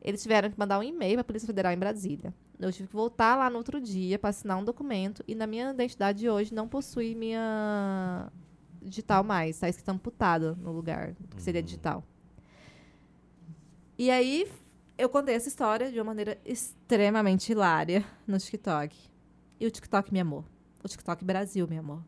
[0.02, 2.34] Eles tiveram que mandar um e-mail para a Polícia Federal em Brasília.
[2.60, 5.72] Eu tive que voltar lá no outro dia para assinar um documento e na minha
[5.72, 8.32] identidade de hoje não possui minha
[8.82, 9.56] digital mais.
[9.56, 12.04] Está escrito amputada no lugar que seria digital.
[13.98, 14.52] E aí
[14.98, 18.96] eu contei essa história de uma maneira extremamente hilária no TikTok.
[19.60, 20.46] E o TikTok me amou.
[20.84, 22.02] O TikTok Brasil me amou.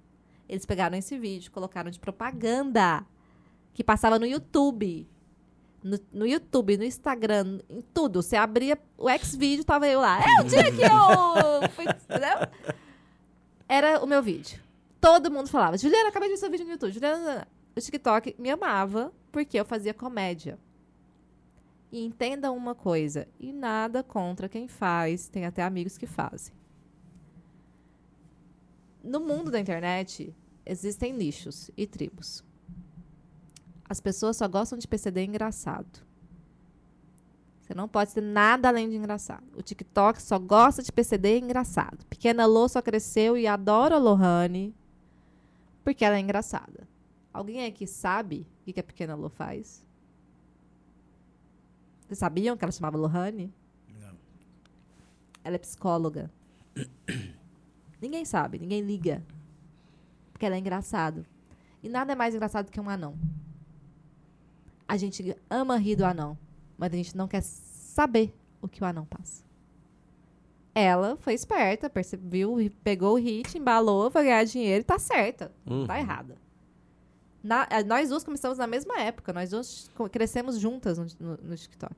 [0.47, 3.05] Eles pegaram esse vídeo, colocaram de propaganda
[3.73, 5.07] que passava no YouTube.
[5.83, 8.21] No, no YouTube, no Instagram, em tudo.
[8.21, 10.19] Você abria o X-Vídeo, tava eu lá.
[10.21, 11.69] É o dia que eu...
[11.69, 12.47] fui", entendeu?
[13.67, 14.61] Era o meu vídeo.
[15.01, 16.93] todo mundo falava, Juliana, acabei de ver seu vídeo no YouTube.
[16.93, 20.57] Juliana, o TikTok me amava porque eu fazia comédia.
[21.91, 26.53] E entenda uma coisa, e nada contra quem faz, tem até amigos que fazem.
[29.03, 30.33] No mundo da internet,
[30.65, 32.43] existem nichos e tribos.
[33.87, 35.99] As pessoas só gostam de PCD engraçado.
[37.61, 39.43] Você não pode ter nada além de engraçado.
[39.55, 42.05] O TikTok só gosta de PCD engraçado.
[42.05, 44.73] Pequena Lô só cresceu e adora a Lohane
[45.83, 46.87] porque ela é engraçada.
[47.33, 49.85] Alguém aqui sabe o que que a Pequena Lô faz?
[52.07, 53.53] Vocês sabiam que ela chamava Lohane?
[53.99, 54.15] Não.
[55.43, 56.31] Ela é psicóloga.
[58.03, 59.23] ninguém sabe, ninguém liga.
[60.31, 61.25] Porque ela é engraçado.
[61.81, 63.15] E nada é mais engraçado que um anão.
[64.87, 66.37] A gente ama rir do anão,
[66.77, 69.43] mas a gente não quer saber o que o anão passa.
[70.75, 75.51] Ela foi esperta, percebeu, pegou o hit, embalou, vai ganhar dinheiro e tá certa.
[75.65, 75.85] Uhum.
[75.85, 76.35] Tá errada.
[77.43, 81.55] Na- eh, nós duas começamos na mesma época, nós duas crescemos juntas no, no- no
[81.55, 81.95] TikTok.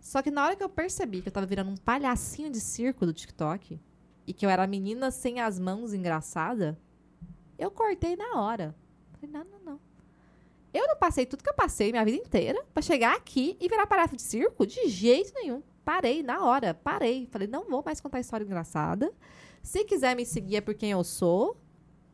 [0.00, 3.04] Só que na hora que eu percebi que eu tava virando um palhacinho de circo
[3.04, 3.80] do TikTok
[4.26, 6.78] e que eu era menina sem as mãos engraçada,
[7.58, 8.74] eu cortei na hora.
[9.12, 9.80] Falei, não, não, não.
[10.74, 13.86] Eu não passei tudo que eu passei minha vida inteira pra chegar aqui e virar
[13.86, 15.62] palhaço de circo de jeito nenhum.
[15.84, 17.26] Parei na hora, parei.
[17.30, 19.12] Falei, não vou mais contar história engraçada.
[19.62, 21.56] Se quiser me seguir é por quem eu sou.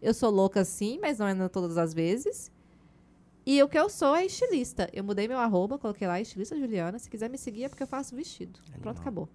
[0.01, 2.53] Eu sou louca sim, mas não é todas as vezes.
[3.45, 4.89] E o que eu sou é estilista.
[4.93, 6.99] Eu mudei meu arroba, coloquei lá estilista Juliana.
[6.99, 8.61] Se quiser me seguir é porque eu faço vestido.
[8.81, 9.29] Pronto, acabou.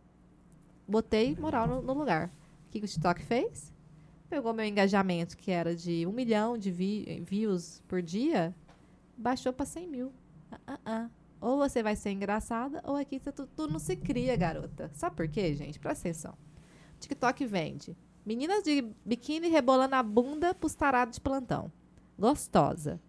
[0.88, 2.32] Botei moral no, no lugar.
[2.68, 3.74] O que, o TikTok fez?
[4.30, 8.54] Pegou meu engajamento, que era de um milhão de vi- views por dia,
[9.18, 10.14] baixou pra 100 mil.
[10.66, 11.10] Ah, ah.
[11.40, 14.90] Ou você vai ser engraçada, ou aqui tu, tu não se cria, garota.
[14.94, 15.80] Sabe por quê, gente?
[15.80, 16.34] Presta atenção.
[17.00, 17.96] TikTok vende.
[18.26, 21.72] Meninas de biquíni rebolando a bunda pros tarados de plantão.
[22.20, 23.00] Gostosa.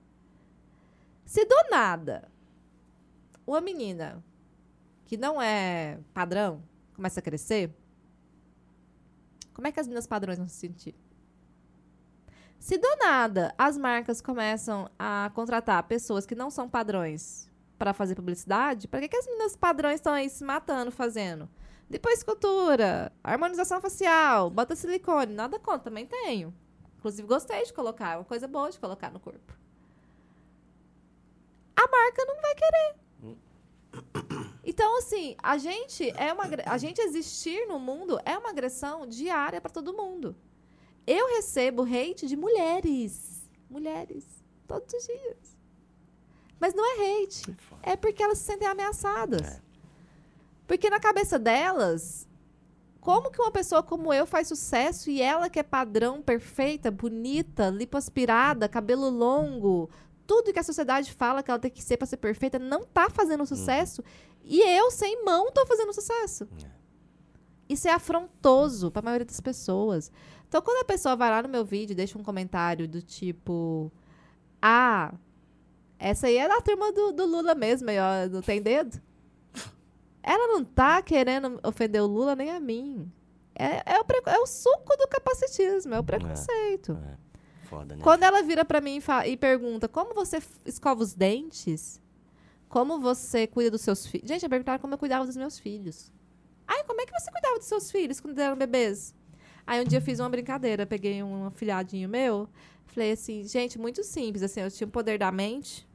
[1.24, 2.28] Se do nada
[3.46, 4.22] uma menina
[5.06, 6.62] que não é padrão
[6.94, 7.70] começa a crescer,
[9.58, 10.94] como é que as meninas padrões vão se sentir?
[12.60, 18.14] Se do nada as marcas começam a contratar pessoas que não são padrões para fazer
[18.14, 21.50] publicidade, para que, que as meninas padrões estão aí se matando fazendo?
[21.90, 26.54] Depois escultura, harmonização facial, bota silicone, nada contra, também tenho.
[26.96, 29.58] Inclusive gostei de colocar, é uma coisa boa de colocar no corpo.
[31.74, 34.27] A marca não vai querer.
[34.70, 39.62] Então, assim, a gente é uma a gente existir no mundo é uma agressão diária
[39.62, 40.36] para todo mundo.
[41.06, 44.26] Eu recebo hate de mulheres, mulheres,
[44.66, 45.56] todos os dias.
[46.60, 49.40] Mas não é hate, é porque elas se sentem ameaçadas.
[49.40, 49.60] É.
[50.66, 52.28] Porque na cabeça delas,
[53.00, 57.70] como que uma pessoa como eu faz sucesso e ela que é padrão, perfeita, bonita,
[57.70, 59.88] lipoaspirada, cabelo longo,
[60.28, 63.08] tudo que a sociedade fala que ela tem que ser para ser perfeita, não tá
[63.08, 64.04] fazendo sucesso
[64.44, 66.48] e eu sem mão tô fazendo sucesso.
[66.64, 66.78] É.
[67.68, 70.10] Isso é afrontoso para a maioria das pessoas.
[70.48, 73.92] Então, quando a pessoa vai lá no meu vídeo e deixa um comentário do tipo:
[74.62, 75.14] Ah,
[75.98, 79.00] essa aí é da turma do, do Lula mesmo, aí, ó, não tem dedo?
[80.22, 83.10] Ela não tá querendo ofender o Lula nem a mim.
[83.54, 86.92] É, é, o, é o suco do capacitismo, é o preconceito.
[86.92, 87.18] É.
[87.66, 88.02] Foda, né?
[88.02, 92.00] Quando ela vira pra mim e, e pergunta como você escova os dentes,
[92.68, 94.28] como você cuida dos seus filhos.
[94.28, 96.12] Gente, eu perguntaram como eu cuidava dos meus filhos.
[96.66, 99.14] Ai, como é que você cuidava dos seus filhos quando eram bebês?
[99.66, 102.48] Aí um dia eu fiz uma brincadeira, peguei um afilhadinho meu,
[102.86, 105.86] falei assim, gente, muito simples, assim, eu tinha o poder da mente,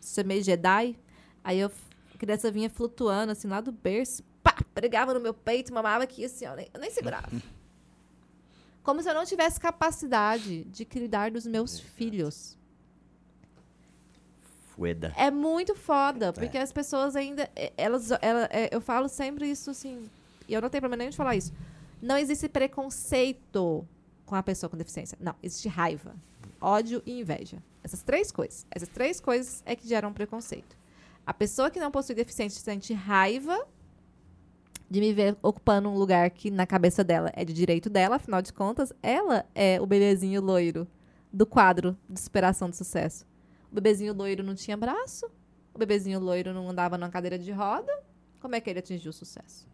[0.00, 0.96] ser meio Jedi,
[1.42, 1.70] aí eu,
[2.14, 6.24] a criança vinha flutuando, assim, lá do berço, pá, pregava no meu peito, mamava aqui,
[6.24, 7.28] assim, ó, nem- eu nem segurava.
[8.82, 12.56] Como se eu não tivesse capacidade de cuidar dos meus filhos.
[14.76, 15.12] Fueda.
[15.16, 17.48] É muito foda, porque as pessoas ainda.
[17.54, 20.10] eh, Elas, ela- eh, eu falo sempre isso assim,
[20.48, 21.52] e eu não tenho problema nenhum de falar isso.
[22.02, 23.86] Não existe preconceito
[24.26, 25.16] com a pessoa com deficiência.
[25.20, 26.14] Não, existe raiva,
[26.60, 27.62] ódio e inveja.
[27.82, 28.66] Essas três coisas.
[28.70, 30.76] Essas três coisas é que geram preconceito.
[31.26, 33.66] A pessoa que não possui deficiência sente raiva
[34.90, 38.42] de me ver ocupando um lugar que na cabeça dela é de direito dela, afinal
[38.42, 40.86] de contas, ela é o bebezinho loiro
[41.32, 43.26] do quadro de superação do sucesso.
[43.74, 45.28] O bebezinho loiro não tinha braço,
[45.74, 47.92] o bebezinho loiro não andava numa cadeira de roda.
[48.38, 49.66] Como é que ele atingiu o sucesso?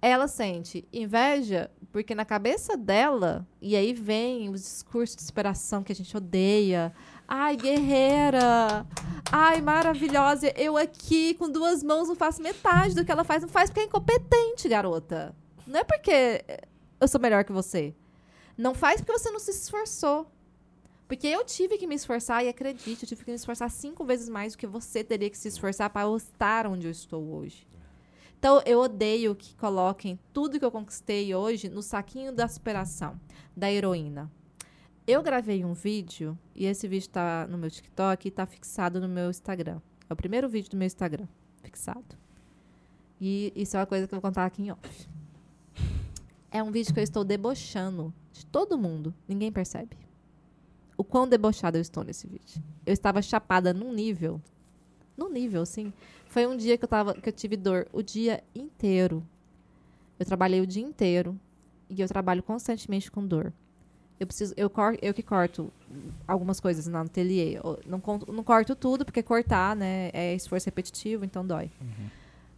[0.00, 5.92] Ela sente inveja porque na cabeça dela, e aí vem os discursos de superação que
[5.92, 6.94] a gente odeia.
[7.28, 8.86] Ai, guerreira!
[9.30, 10.50] Ai, maravilhosa!
[10.56, 13.42] Eu aqui com duas mãos não faço metade do que ela faz.
[13.42, 15.36] Não faz porque é incompetente, garota.
[15.66, 16.42] Não é porque
[16.98, 17.94] eu sou melhor que você.
[18.56, 20.26] Não faz porque você não se esforçou.
[21.14, 24.28] Porque eu tive que me esforçar, e acredite, eu tive que me esforçar cinco vezes
[24.28, 27.68] mais do que você teria que se esforçar para eu estar onde eu estou hoje.
[28.36, 33.18] Então, eu odeio que coloquem tudo que eu conquistei hoje no saquinho da superação,
[33.56, 34.28] da heroína.
[35.06, 39.08] Eu gravei um vídeo, e esse vídeo tá no meu TikTok e tá fixado no
[39.08, 39.80] meu Instagram.
[40.10, 41.28] É o primeiro vídeo do meu Instagram,
[41.62, 42.18] fixado.
[43.20, 45.08] E isso é uma coisa que eu vou contar aqui em off.
[46.50, 49.14] É um vídeo que eu estou debochando de todo mundo.
[49.28, 50.03] Ninguém percebe.
[50.96, 52.62] O quão debochada eu estou nesse vídeo.
[52.86, 54.40] Eu estava chapada num nível.
[55.16, 55.92] Num nível, assim.
[56.26, 59.26] Foi um dia que eu, tava, que eu tive dor o dia inteiro.
[60.18, 61.38] Eu trabalhei o dia inteiro.
[61.88, 63.52] E eu trabalho constantemente com dor.
[64.18, 65.72] Eu preciso, eu, cor, eu que corto
[66.26, 67.58] algumas coisas no ateliê.
[67.86, 68.00] Não,
[68.32, 71.70] não corto tudo, porque cortar, né, é esforço repetitivo, então dói.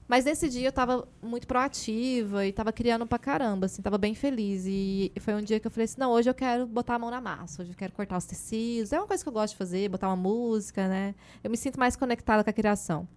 [0.08, 4.14] Mas nesse dia eu tava muito proativa e tava criando pra caramba, assim, tava bem
[4.14, 4.64] feliz.
[4.66, 7.10] E foi um dia que eu falei assim: não, hoje eu quero botar a mão
[7.10, 8.92] na massa, hoje eu quero cortar os tecidos.
[8.92, 11.14] É uma coisa que eu gosto de fazer, botar uma música, né?
[11.42, 13.08] Eu me sinto mais conectada com a criação.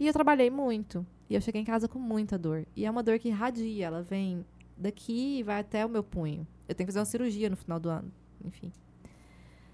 [0.00, 1.06] E eu trabalhei muito.
[1.28, 2.66] E eu cheguei em casa com muita dor.
[2.74, 4.44] E é uma dor que irradia, ela vem
[4.76, 6.46] daqui e vai até o meu punho.
[6.68, 8.10] Eu tenho que fazer uma cirurgia no final do ano,
[8.44, 8.72] enfim.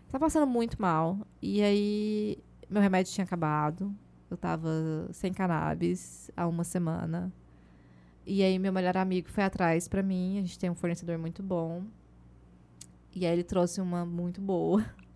[0.09, 1.19] Tava passando muito mal.
[1.41, 3.95] E aí, meu remédio tinha acabado.
[4.31, 4.69] Eu tava
[5.13, 7.33] sem cannabis há uma semana.
[8.27, 10.39] E aí, meu melhor amigo foi atrás pra mim.
[10.39, 11.85] A gente tem um fornecedor muito bom.
[13.15, 14.85] E aí, ele trouxe uma muito boa.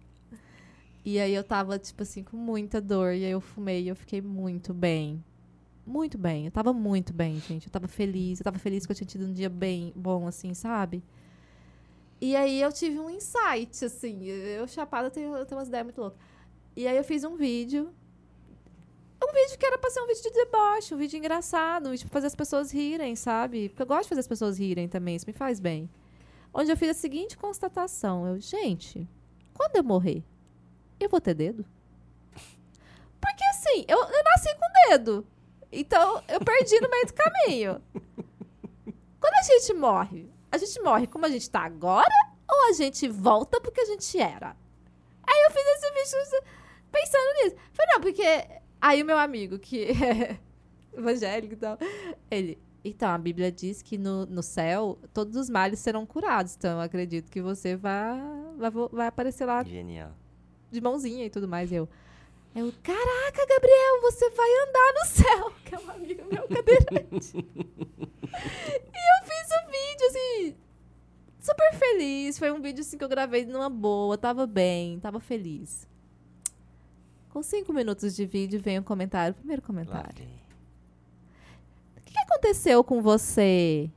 [1.05, 3.13] E aí, eu tava, tipo assim, com muita dor.
[3.13, 5.23] E aí, eu fumei e eu fiquei muito bem.
[5.85, 6.45] Muito bem.
[6.45, 7.67] Eu tava muito bem, gente.
[7.67, 8.39] Eu tava feliz.
[8.39, 11.03] Eu tava feliz que eu tinha tido um dia bem bom, assim, sabe?
[12.21, 14.23] E aí, eu tive um insight, assim.
[14.27, 16.21] Eu, chapada, tenho, eu tenho umas ideias muito loucas.
[16.77, 17.93] E aí, eu fiz um vídeo
[19.25, 22.07] um vídeo que era pra ser um vídeo de deboche, um vídeo engraçado, um vídeo
[22.07, 23.69] pra fazer as pessoas rirem, sabe?
[23.69, 25.89] Porque eu gosto de fazer as pessoas rirem também, isso me faz bem.
[26.53, 29.09] Onde eu fiz a seguinte constatação: eu, gente,
[29.55, 30.23] quando eu morrer,
[31.01, 31.65] eu vou ter dedo?
[33.21, 35.27] Porque assim, eu, eu nasci com dedo.
[35.71, 37.83] Então, eu perdi no meio do caminho.
[39.21, 42.13] Quando a gente morre, a gente morre como a gente tá agora
[42.51, 44.57] ou a gente volta porque a gente era?
[45.27, 46.43] Aí eu fiz esse vídeo
[46.91, 47.57] pensando nisso.
[47.73, 50.41] Falei, não, porque Aí o meu amigo, que é
[50.93, 51.79] evangélico e tal,
[52.29, 52.59] ele.
[52.85, 56.57] Então, a Bíblia diz que no, no céu todos os males serão curados.
[56.57, 58.21] Então, eu acredito que você vai,
[58.59, 60.11] vai, vai aparecer lá Genial.
[60.69, 61.71] de mãozinha e tudo mais.
[61.71, 61.89] Eu.
[62.57, 65.53] Eu, caraca, Gabriel, você vai andar no céu.
[65.65, 67.39] Que é um amigo meu cadeirante.
[67.39, 70.57] e eu fiz o vídeo, assim,
[71.39, 72.37] super feliz.
[72.37, 74.19] Foi um vídeo, assim, que eu gravei numa boa.
[74.19, 75.87] Tava bem, tava feliz.
[77.33, 79.35] Com cinco minutos de vídeo, vem o comentário.
[79.35, 80.27] Primeiro comentário.
[81.97, 83.91] O que aconteceu com você?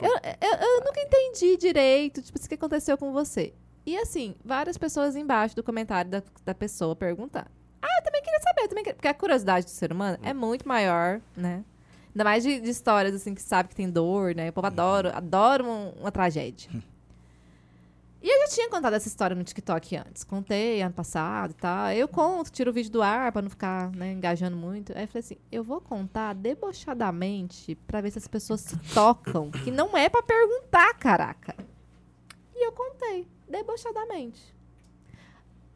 [0.00, 3.54] Eu, eu, eu nunca entendi direito, tipo, o que aconteceu com você.
[3.86, 7.46] E assim, várias pessoas embaixo do comentário da, da pessoa perguntando.
[7.80, 8.94] Ah, eu também queria saber, também queria...
[8.96, 11.64] Porque a curiosidade do ser humano é muito maior, né?
[12.08, 14.48] Ainda mais de, de histórias, assim, que sabe que tem dor, né?
[14.50, 16.70] O povo adora, adora um- uma tragédia.
[18.24, 20.24] E eu já tinha contado essa história no TikTok antes.
[20.24, 21.92] Contei ano passado e tal.
[21.92, 24.96] Eu conto, tiro o vídeo do ar pra não ficar né, engajando muito.
[24.96, 29.50] Aí eu falei assim: eu vou contar debochadamente pra ver se as pessoas se tocam.
[29.50, 31.54] Que não é pra perguntar, caraca.
[32.54, 34.40] E eu contei, debochadamente.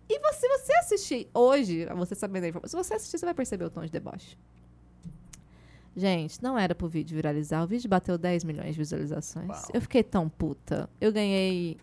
[0.09, 3.35] E você, se você assistir hoje, você sabendo a informação, se você assistir, você vai
[3.35, 4.39] perceber o tom de deboche.
[5.95, 7.63] Gente, não era pro vídeo viralizar.
[7.63, 9.51] O vídeo bateu 10 milhões de visualizações.
[9.51, 9.71] Uau.
[9.75, 10.89] Eu fiquei tão puta.
[10.99, 11.77] Eu ganhei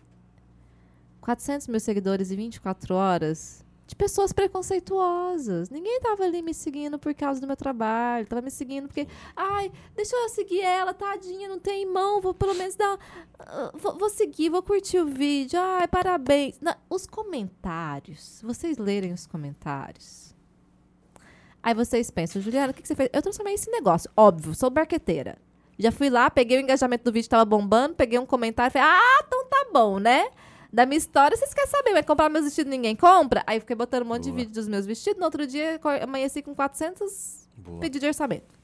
[1.26, 5.68] 400 mil seguidores em 24 horas de pessoas preconceituosas.
[5.70, 8.26] Ninguém tava ali me seguindo por causa do meu trabalho.
[8.28, 12.54] Tava me seguindo porque, ai, deixa eu seguir ela, tadinha, não tem mão, vou pelo
[12.54, 12.96] menos dar.
[13.40, 15.58] ah, vou, vou seguir, vou curtir o vídeo.
[15.60, 16.60] Ai, parabéns.
[16.60, 20.32] Na- os comentários, vocês lerem os comentários.
[21.60, 23.10] Aí vocês pensam, Juliana, o que, que você fez?
[23.12, 24.08] Eu transformei esse negócio.
[24.16, 25.38] Óbvio, sou barqueteira.
[25.76, 29.24] Já fui lá, peguei o engajamento do vídeo, tava bombando, peguei um comentário, falei, ah,
[29.26, 30.30] então tá bom, né?
[30.76, 33.42] Da minha história, vocês querem saber, vai comprar meus vestidos ninguém compra?
[33.46, 34.40] Aí eu fiquei botando um monte de Boa.
[34.40, 37.80] vídeo dos meus vestidos, no outro dia amanheci com 400 Boa.
[37.80, 38.54] pedidos de orçamento.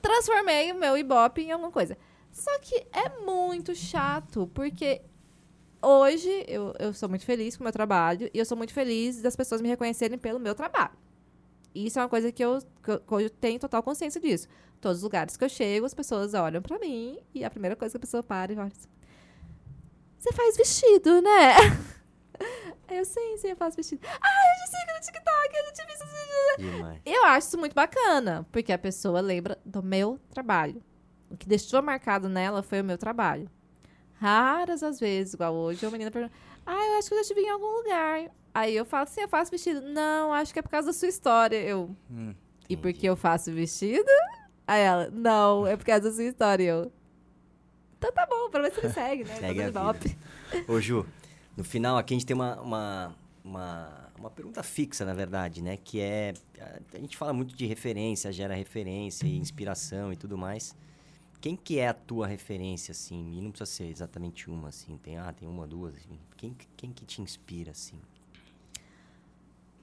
[0.00, 1.98] Transformei o meu Ibope em alguma coisa.
[2.30, 5.02] Só que é muito chato, porque
[5.82, 9.20] hoje eu, eu sou muito feliz com o meu trabalho e eu sou muito feliz
[9.20, 10.96] das pessoas me reconhecerem pelo meu trabalho.
[11.74, 14.46] Isso é uma coisa que eu, que eu, que eu tenho total consciência disso.
[14.80, 17.90] Todos os lugares que eu chego, as pessoas olham pra mim e a primeira coisa
[17.90, 18.88] que a pessoa para e olha assim,
[20.22, 21.56] Você faz vestido, né?
[22.86, 24.06] Aí eu, sim, sim, eu faço vestido.
[24.06, 25.82] Ah, eu já sigo no TikTok, eu já te
[26.62, 26.70] vi.
[26.70, 27.00] Demais.
[27.04, 30.80] Eu acho isso muito bacana, porque a pessoa lembra do meu trabalho.
[31.28, 33.50] O que deixou marcado nela foi o meu trabalho.
[34.20, 36.32] Raras as vezes, igual hoje, uma menina pergunta,
[36.64, 38.30] ah, eu acho que eu já te vi em algum lugar.
[38.54, 39.80] Aí eu falo, sim, eu faço vestido.
[39.80, 41.56] Não, acho que é por causa da sua história.
[41.56, 42.32] Eu, Hum,
[42.68, 44.08] e porque eu faço vestido?
[44.68, 46.62] Aí ela, não, é por causa da sua história.
[46.62, 46.92] Eu,
[48.02, 49.36] então tá bom, pelo menos ele segue, né?
[49.38, 50.16] Segue a Tá vida.
[50.66, 51.06] Ô, Ju,
[51.56, 55.76] no final aqui a gente tem uma, uma, uma, uma pergunta fixa, na verdade, né?
[55.76, 56.34] Que é.
[56.92, 60.74] A gente fala muito de referência, gera referência e inspiração e tudo mais.
[61.40, 63.36] Quem que é a tua referência, assim?
[63.36, 64.96] E não precisa ser exatamente uma, assim.
[64.96, 66.18] Tem, ah, tem uma, duas, assim.
[66.36, 68.00] Quem, quem que te inspira, assim?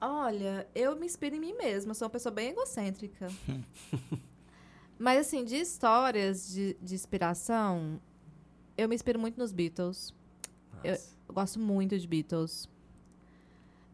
[0.02, 3.28] Olha, eu me inspiro em mim mesma, sou uma pessoa bem egocêntrica.
[4.98, 8.00] Mas, assim, de histórias de, de inspiração,
[8.82, 10.14] eu me inspiro muito nos Beatles.
[10.84, 10.98] Eu-.
[11.28, 12.68] Eu gosto muito de Beatles.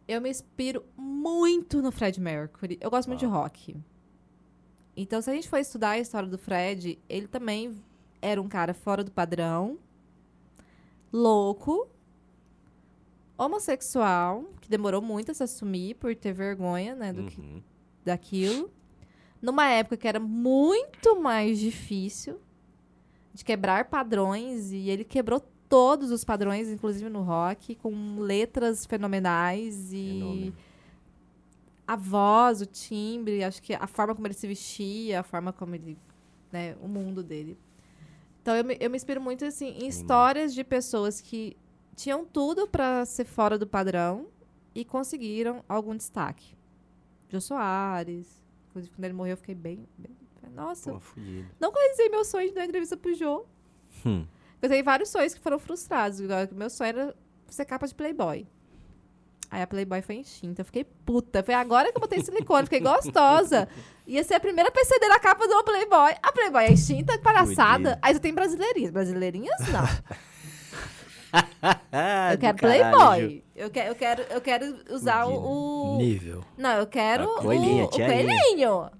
[0.08, 2.78] Eu me inspiro muito no Fred Mercury.
[2.80, 3.42] Eu gosto muito de Uau.
[3.42, 3.76] rock.
[4.96, 7.76] Então, se a gente for estudar a história do Fred, ele também
[8.22, 9.78] era um cara fora do padrão,
[11.12, 11.90] louco,
[13.38, 17.62] homossexual, que demorou muito a se assumir por ter vergonha, né, do que Uhum.
[18.04, 18.72] daquilo.
[19.42, 22.40] Numa época que era muito mais difícil
[23.36, 29.92] de quebrar padrões, e ele quebrou todos os padrões, inclusive no rock, com letras fenomenais
[29.92, 30.54] e
[31.86, 35.76] a voz, o timbre, acho que a forma como ele se vestia, a forma como
[35.76, 35.98] ele,
[36.50, 37.58] né, o mundo dele.
[38.42, 41.58] Então eu me, eu me inspiro muito assim em histórias de pessoas que
[41.94, 44.28] tinham tudo pra ser fora do padrão
[44.74, 46.56] e conseguiram algum destaque.
[47.28, 50.25] Jô Soares, inclusive quando ele morreu eu fiquei bem, bem
[50.56, 51.48] nossa, Pô, fudido.
[51.60, 53.46] não conheci meu sonho de dar entrevista pro Jô.
[54.06, 54.26] Hum.
[54.62, 56.20] Eu tenho vários sonhos que foram frustrados.
[56.20, 57.16] que Meu sonho era
[57.48, 58.48] ser capa de Playboy.
[59.52, 60.62] Aí a Playboy foi extinta.
[60.62, 61.44] Eu fiquei puta.
[61.44, 62.64] Foi agora que eu botei silicone.
[62.66, 63.68] Fiquei gostosa.
[64.08, 66.16] Ia ser a primeira PCD da capa do Playboy.
[66.22, 68.00] A Playboy é extinta, que palhaçada.
[68.02, 68.92] Aí você tem brasileirinhas.
[68.92, 69.86] Brasileirinhas, não.
[71.92, 72.58] Ah, Eu quero.
[72.58, 73.44] Playboy.
[73.56, 76.44] Eu quero, eu quero, eu quero usar o, o- Nível.
[76.58, 78.28] Não, eu quero o, o tiarinha.
[78.38, 78.92] coelhinho.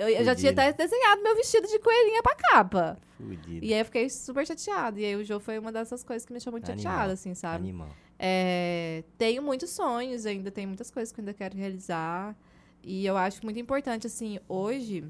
[0.00, 2.98] Eu, eu já tinha até desenhado meu vestido de coelhinha pra capa.
[3.18, 3.62] Fudido.
[3.62, 4.98] E aí eu fiquei super chateada.
[4.98, 6.90] E aí o Jô foi uma dessas coisas que me deixou muito Animal.
[6.90, 7.64] chateada, assim, sabe?
[7.64, 7.88] Animal.
[8.18, 12.34] É, tenho muitos sonhos ainda, tenho muitas coisas que eu ainda quero realizar.
[12.82, 15.04] E eu acho muito importante, assim, hoje,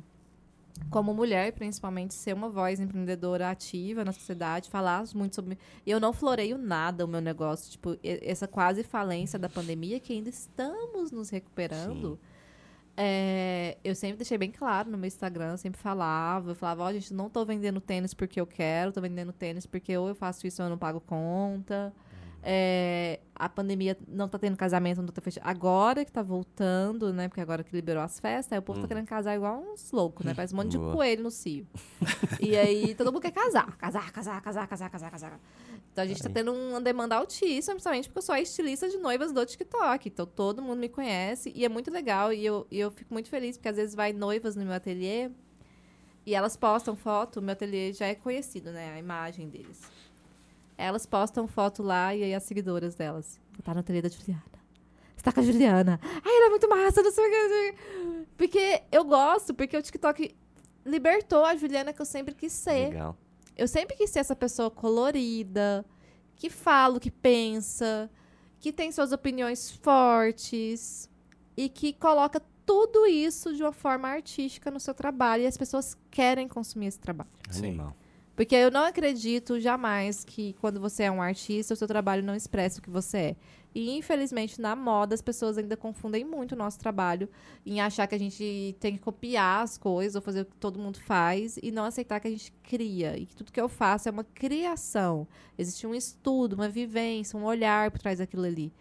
[0.90, 5.56] como mulher, principalmente, ser uma voz empreendedora ativa na sociedade, falar muito sobre.
[5.86, 7.70] Eu não floreio nada o meu negócio.
[7.70, 12.18] Tipo, essa quase falência da pandemia, que ainda estamos nos recuperando.
[12.96, 17.14] É, eu sempre deixei bem claro no meu Instagram, sempre falava, eu falava, ó, gente,
[17.14, 20.60] não tô vendendo tênis porque eu quero, tô vendendo tênis porque ou eu faço isso
[20.60, 21.92] ou eu não pago conta.
[22.42, 25.46] É, a pandemia não tá tendo casamento, não tá fechando.
[25.46, 27.28] Agora que tá voltando, né?
[27.28, 30.24] Porque agora que liberou as festas, aí o povo tá querendo casar igual uns loucos,
[30.24, 30.32] né?
[30.34, 30.92] Parece um monte de Boa.
[30.92, 31.66] coelho no cio.
[32.40, 33.76] e aí todo mundo quer casar.
[33.76, 35.40] Casar, casar, casar, casar, casar, casar.
[35.92, 36.34] Então a gente tá Aí.
[36.34, 40.08] tendo uma demanda altíssima, principalmente porque eu sou a estilista de noivas do TikTok.
[40.08, 42.32] Então todo mundo me conhece e é muito legal.
[42.32, 45.30] E eu, e eu fico muito feliz, porque às vezes vai noivas no meu ateliê
[46.24, 48.92] e elas postam foto, o meu ateliê já é conhecido, né?
[48.92, 49.82] A imagem deles.
[50.78, 53.40] Elas postam foto lá e aí as seguidoras delas.
[53.64, 54.42] Tá no ateliê da Juliana.
[55.16, 56.00] Você tá com a Juliana.
[56.02, 58.26] Ai, ela é muito massa, não sei o que.
[58.38, 60.34] Porque eu gosto, porque o TikTok
[60.86, 62.88] libertou a Juliana que eu sempre quis ser.
[62.88, 63.16] Legal.
[63.60, 65.84] Eu sempre quis ser essa pessoa colorida,
[66.34, 68.10] que fala o que pensa,
[68.58, 71.10] que tem suas opiniões fortes
[71.54, 75.94] e que coloca tudo isso de uma forma artística no seu trabalho e as pessoas
[76.10, 77.28] querem consumir esse trabalho.
[77.50, 77.66] Sim.
[77.66, 77.94] Animal.
[78.34, 82.34] Porque eu não acredito jamais que quando você é um artista, o seu trabalho não
[82.34, 83.36] expressa o que você é.
[83.74, 87.28] E, infelizmente, na moda, as pessoas ainda confundem muito o nosso trabalho
[87.64, 90.78] em achar que a gente tem que copiar as coisas ou fazer o que todo
[90.78, 93.16] mundo faz e não aceitar que a gente cria.
[93.16, 95.26] E que tudo que eu faço é uma criação.
[95.56, 98.72] Existe um estudo, uma vivência, um olhar por trás daquilo ali.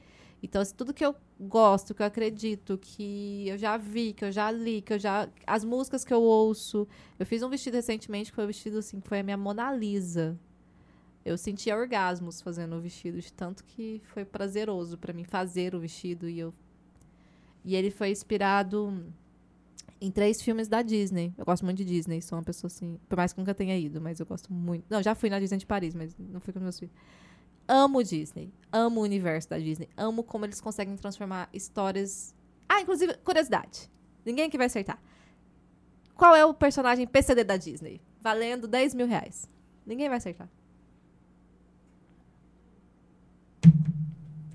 [0.41, 4.31] Então, se tudo que eu gosto, que eu acredito, que eu já vi, que eu
[4.31, 5.29] já li, que eu já.
[5.45, 6.87] As músicas que eu ouço.
[7.17, 9.71] Eu fiz um vestido recentemente que foi um vestido assim, que foi a minha Mona
[9.73, 10.39] Lisa.
[11.25, 15.79] Eu sentia orgasmos fazendo o vestido, de tanto que foi prazeroso pra mim fazer o
[15.79, 16.29] vestido.
[16.29, 16.53] E, eu...
[17.63, 19.05] e ele foi inspirado
[20.01, 21.33] em três filmes da Disney.
[21.37, 22.99] Eu gosto muito de Disney, sou uma pessoa assim.
[23.07, 24.85] Por mais que nunca tenha ido, mas eu gosto muito.
[24.89, 26.95] Não, já fui na Disney de Paris, mas não fui com meus filhos.
[27.67, 28.51] Amo Disney.
[28.71, 29.89] Amo o universo da Disney.
[29.95, 32.33] Amo como eles conseguem transformar histórias.
[32.67, 33.89] Ah, inclusive, curiosidade.
[34.25, 34.99] Ninguém aqui vai acertar.
[36.15, 38.01] Qual é o personagem PCD da Disney?
[38.21, 39.47] Valendo 10 mil reais.
[39.85, 40.49] Ninguém vai acertar.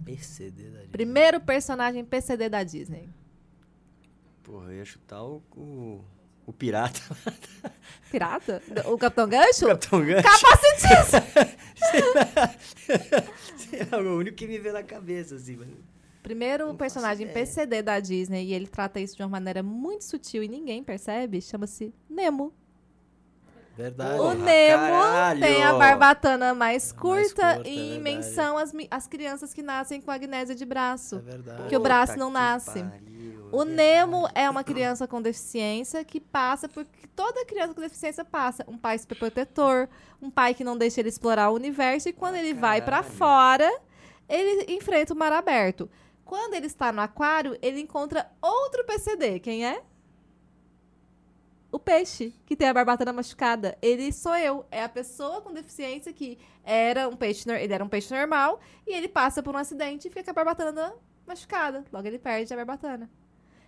[0.05, 0.89] PCD da Disney.
[0.89, 3.09] Primeiro personagem PCD da Disney.
[4.43, 5.43] Porra, eu ia chutar o.
[5.57, 6.05] o...
[6.47, 7.01] O pirata.
[8.13, 8.63] Pirata?
[8.85, 9.67] O Capitão Gancho?
[9.67, 10.29] Capitão Gancho.
[10.29, 11.25] Capacitista!
[13.91, 15.57] é o único que me veio na cabeça, assim.
[15.57, 15.69] Mas...
[16.23, 17.29] Primeiro Não personagem.
[17.29, 21.41] PCD da Disney, e ele trata isso de uma maneira muito sutil e ninguém percebe,
[21.41, 22.53] chama-se Nemo.
[23.77, 24.21] Verdade.
[24.21, 25.41] o Nemo caralho!
[25.41, 30.01] tem a barbatana mais Mais curta, curta, é em menção às, às crianças que nascem
[30.01, 31.17] com agnésia de braço.
[31.17, 31.69] É verdade.
[31.69, 32.83] Que o braço Puta não nasce.
[32.85, 34.41] pariu, O é Nemo verdade.
[34.41, 38.65] é uma criança com deficiência que passa por que toda criança com deficiência passa.
[38.69, 39.89] Um pai super protetor,
[40.23, 42.99] um pai que não deixa ele explorar o universo e quando Ah, ele vai pra
[42.99, 43.15] caralho.
[43.17, 43.81] fora,
[44.29, 45.91] ele enfrenta o mar aberto.
[46.25, 49.41] Quando ele está no aquário, ele encontra outro PCD.
[49.41, 49.83] Quem é?
[51.75, 53.77] O peixe, que tem a barbatana machucada.
[53.83, 54.65] Ele sou eu.
[54.71, 58.95] É a pessoa com deficiência que era um peixe, ele era um peixe normal e
[58.95, 60.95] ele passa por um acidente e fica com a barbatana
[61.27, 61.85] machucada.
[61.93, 63.11] Logo ele perde a barbatana.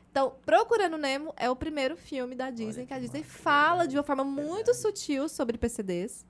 [0.08, 4.04] Então, Procurando Nemo é o primeiro filme da Disney que a Disney fala de uma
[4.04, 6.24] forma muito sutil sobre PCDs.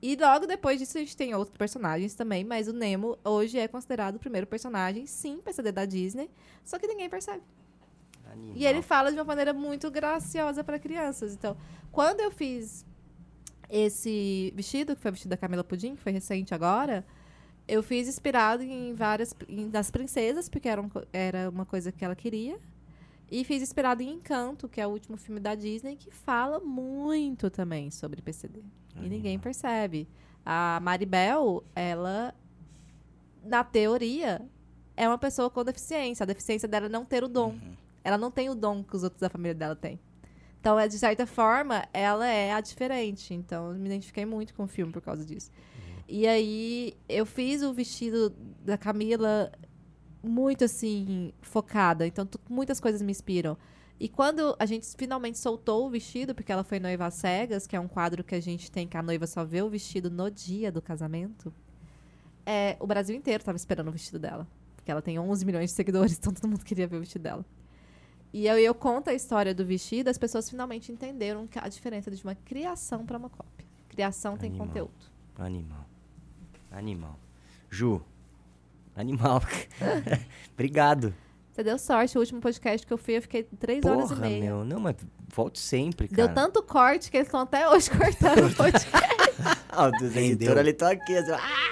[0.00, 3.66] E logo depois disso a gente tem outros personagens também, mas o Nemo hoje é
[3.66, 6.30] considerado o primeiro personagem, sim, PCD da Disney,
[6.64, 7.42] só que ninguém percebe.
[8.32, 8.56] Animal.
[8.56, 11.34] E ele fala de uma maneira muito graciosa para crianças.
[11.34, 11.56] Então,
[11.90, 12.86] quando eu fiz
[13.68, 17.04] esse vestido, que foi o vestido da Camila Pudim, que foi recente agora,
[17.66, 22.04] eu fiz inspirado em várias em, das princesas, porque era, um era uma coisa que
[22.04, 22.58] ela queria.
[23.30, 27.48] E fiz inspirado em Encanto, que é o último filme da Disney, que fala muito
[27.48, 28.60] também sobre PCD.
[28.96, 29.42] E ninguém Animal.
[29.42, 30.08] percebe.
[30.44, 32.34] A Maribel, ela,
[33.44, 34.42] na teoria,
[34.96, 36.24] é uma pessoa com deficiência.
[36.24, 37.56] A deficiência dela é não ter o dom.
[38.02, 39.98] Ela não tem o dom que os outros da família dela têm.
[40.60, 43.32] Então, é, de certa forma, ela é a diferente.
[43.32, 45.50] Então, eu me identifiquei muito com o filme por causa disso.
[46.06, 49.50] E aí, eu fiz o vestido da Camila
[50.22, 52.06] muito, assim, focada.
[52.06, 53.56] Então, muitas coisas me inspiram.
[53.98, 57.76] E quando a gente finalmente soltou o vestido, porque ela foi noiva às cegas, que
[57.76, 60.30] é um quadro que a gente tem que a noiva só vê o vestido no
[60.30, 61.52] dia do casamento,
[62.46, 64.46] é, o Brasil inteiro estava esperando o vestido dela.
[64.74, 67.44] Porque ela tem 11 milhões de seguidores, então todo mundo queria ver o vestido dela.
[68.32, 72.10] E eu, eu conto a história do vestido, as pessoas finalmente entenderam que a diferença
[72.10, 73.66] de uma criação para uma cópia.
[73.88, 74.66] Criação tem Animal.
[74.68, 74.92] conteúdo.
[75.36, 75.86] Animal.
[76.70, 77.18] Animal.
[77.68, 78.00] Ju.
[78.94, 79.42] Animal.
[80.54, 81.12] Obrigado.
[81.52, 84.20] Você deu sorte, o último podcast que eu fui, eu fiquei três horas e Porra,
[84.20, 84.40] meia.
[84.40, 84.64] meu.
[84.64, 84.94] Não, mas
[85.28, 86.28] volte sempre, cara.
[86.28, 88.88] Deu tanto corte que eles estão até hoje cortando o podcast.
[89.68, 91.16] Ah, o ali estão aqui.
[91.16, 91.70] assim, ah!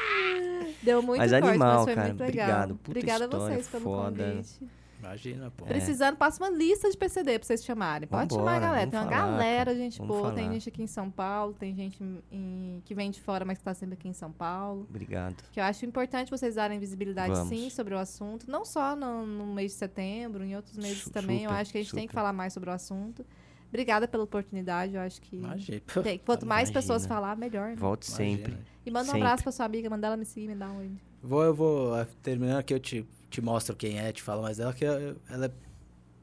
[0.83, 2.09] Deu muito Mas corte, animal, mas foi cara.
[2.09, 2.47] muito legal.
[2.49, 2.75] Obrigado.
[2.77, 4.25] Puta Obrigada a vocês pelo foda.
[4.25, 4.78] convite.
[4.99, 5.65] Imagina, pô.
[5.65, 8.09] Precisando, passa uma lista de PCD pra vocês chamarem.
[8.09, 8.91] Pode chamar a Vambora, galera.
[8.91, 10.33] Tem uma falar, galera, gente boa.
[10.33, 10.53] Tem falar.
[10.55, 12.03] gente aqui em São Paulo, tem gente
[12.33, 14.87] em- que vem de fora, mas que tá sempre aqui em São Paulo.
[14.91, 15.37] Obrigado.
[15.53, 17.49] Que eu acho importante vocês darem visibilidade, Vamos.
[17.49, 18.51] sim, sobre o assunto.
[18.51, 21.45] Não só no, no mês de setembro, em outros meses Su- também.
[21.45, 22.21] eu super, acho que a gente tem que super.
[22.21, 23.25] falar mais sobre o assunto.
[23.69, 24.95] Obrigada pela oportunidade.
[24.95, 25.81] Eu acho que Imagina.
[26.03, 26.81] tem- quanto mais Imagina.
[26.81, 27.69] pessoas falar, melhor.
[27.69, 27.77] né?
[27.77, 28.37] Volte Imagina.
[28.39, 28.59] sempre.
[28.87, 29.21] E manda um Sempre.
[29.21, 30.97] abraço pra sua amiga, manda ela me seguir, me dá um.
[31.23, 34.57] Vou, eu vou, eh, terminando aqui, eu te, te mostro quem é, te falo mais
[34.59, 35.51] dela, que ela é-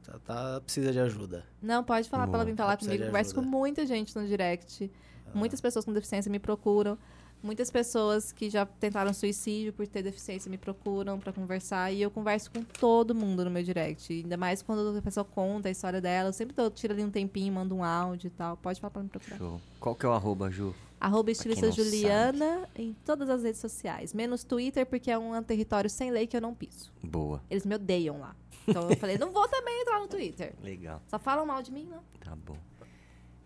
[0.04, 1.44] tá, tá- precisa de ajuda.
[1.62, 3.06] Não, pode falar pra ela vir falar comigo.
[3.08, 4.92] Converso com muita gente no direct.
[5.34, 6.98] Muitas pessoas com deficiência me procuram.
[7.46, 11.92] Muitas pessoas que já tentaram suicídio por ter deficiência me procuram pra conversar.
[11.92, 14.12] E eu converso com todo mundo no meu direct.
[14.12, 16.30] Ainda mais quando a pessoa conta a história dela.
[16.30, 18.58] Eu sempre tiro ali um tempinho, mando um áudio e tal.
[18.58, 19.38] Pode falar pra me procurar.
[19.38, 19.62] Show.
[19.80, 20.74] Qual que é o arroba, Ju?
[21.00, 24.12] Arroba estilista Juliana em todas as redes sociais.
[24.12, 26.92] Menos Twitter, porque é um território sem lei que eu não piso.
[27.04, 27.44] Boa.
[27.48, 28.36] Eles me odeiam lá.
[28.68, 30.56] Então eu falei, não vou também entrar no Twitter.
[30.64, 31.00] Legal.
[31.08, 32.02] Só falam mal de mim, não.
[32.20, 32.58] Tá bom.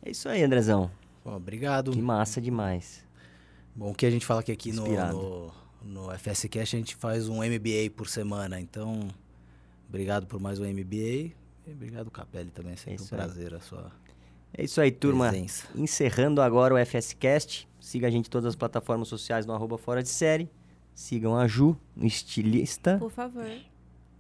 [0.01, 0.89] É isso aí, Andrezão.
[1.25, 1.91] Bom, obrigado.
[1.91, 3.03] Que massa demais.
[3.79, 5.51] Bom, o que a gente fala que aqui no, no,
[5.81, 8.59] no FSCast a gente faz um MBA por semana.
[8.59, 9.07] Então,
[9.87, 11.31] obrigado por mais um MBA.
[11.65, 12.73] E obrigado, Capelli, também.
[12.73, 13.21] É sempre um isso aí.
[13.21, 13.89] prazer a sua
[14.53, 15.29] É isso aí, turma.
[15.29, 15.65] presença.
[15.73, 17.69] Encerrando agora o FSCast.
[17.79, 20.51] Siga a gente em todas as plataformas sociais no arroba fora de série.
[20.93, 22.97] Sigam a Ju, no estilista.
[22.97, 23.49] Por favor.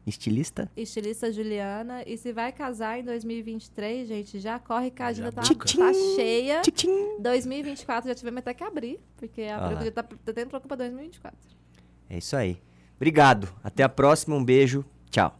[0.09, 0.69] Estilista?
[0.75, 2.03] Estilista Juliana.
[2.05, 5.93] E se vai casar em 2023, gente, já corre que a Já agenda tá, tá
[6.15, 6.61] cheia.
[6.61, 7.21] Tchim-tchim.
[7.21, 10.77] 2024 já tivemos até que abrir, porque a Ah já tá, tá tendo procura pra
[10.77, 11.37] 2024.
[12.09, 12.57] É isso aí.
[12.95, 13.47] Obrigado.
[13.63, 14.35] Até a próxima.
[14.35, 14.83] Um beijo.
[15.09, 15.39] Tchau.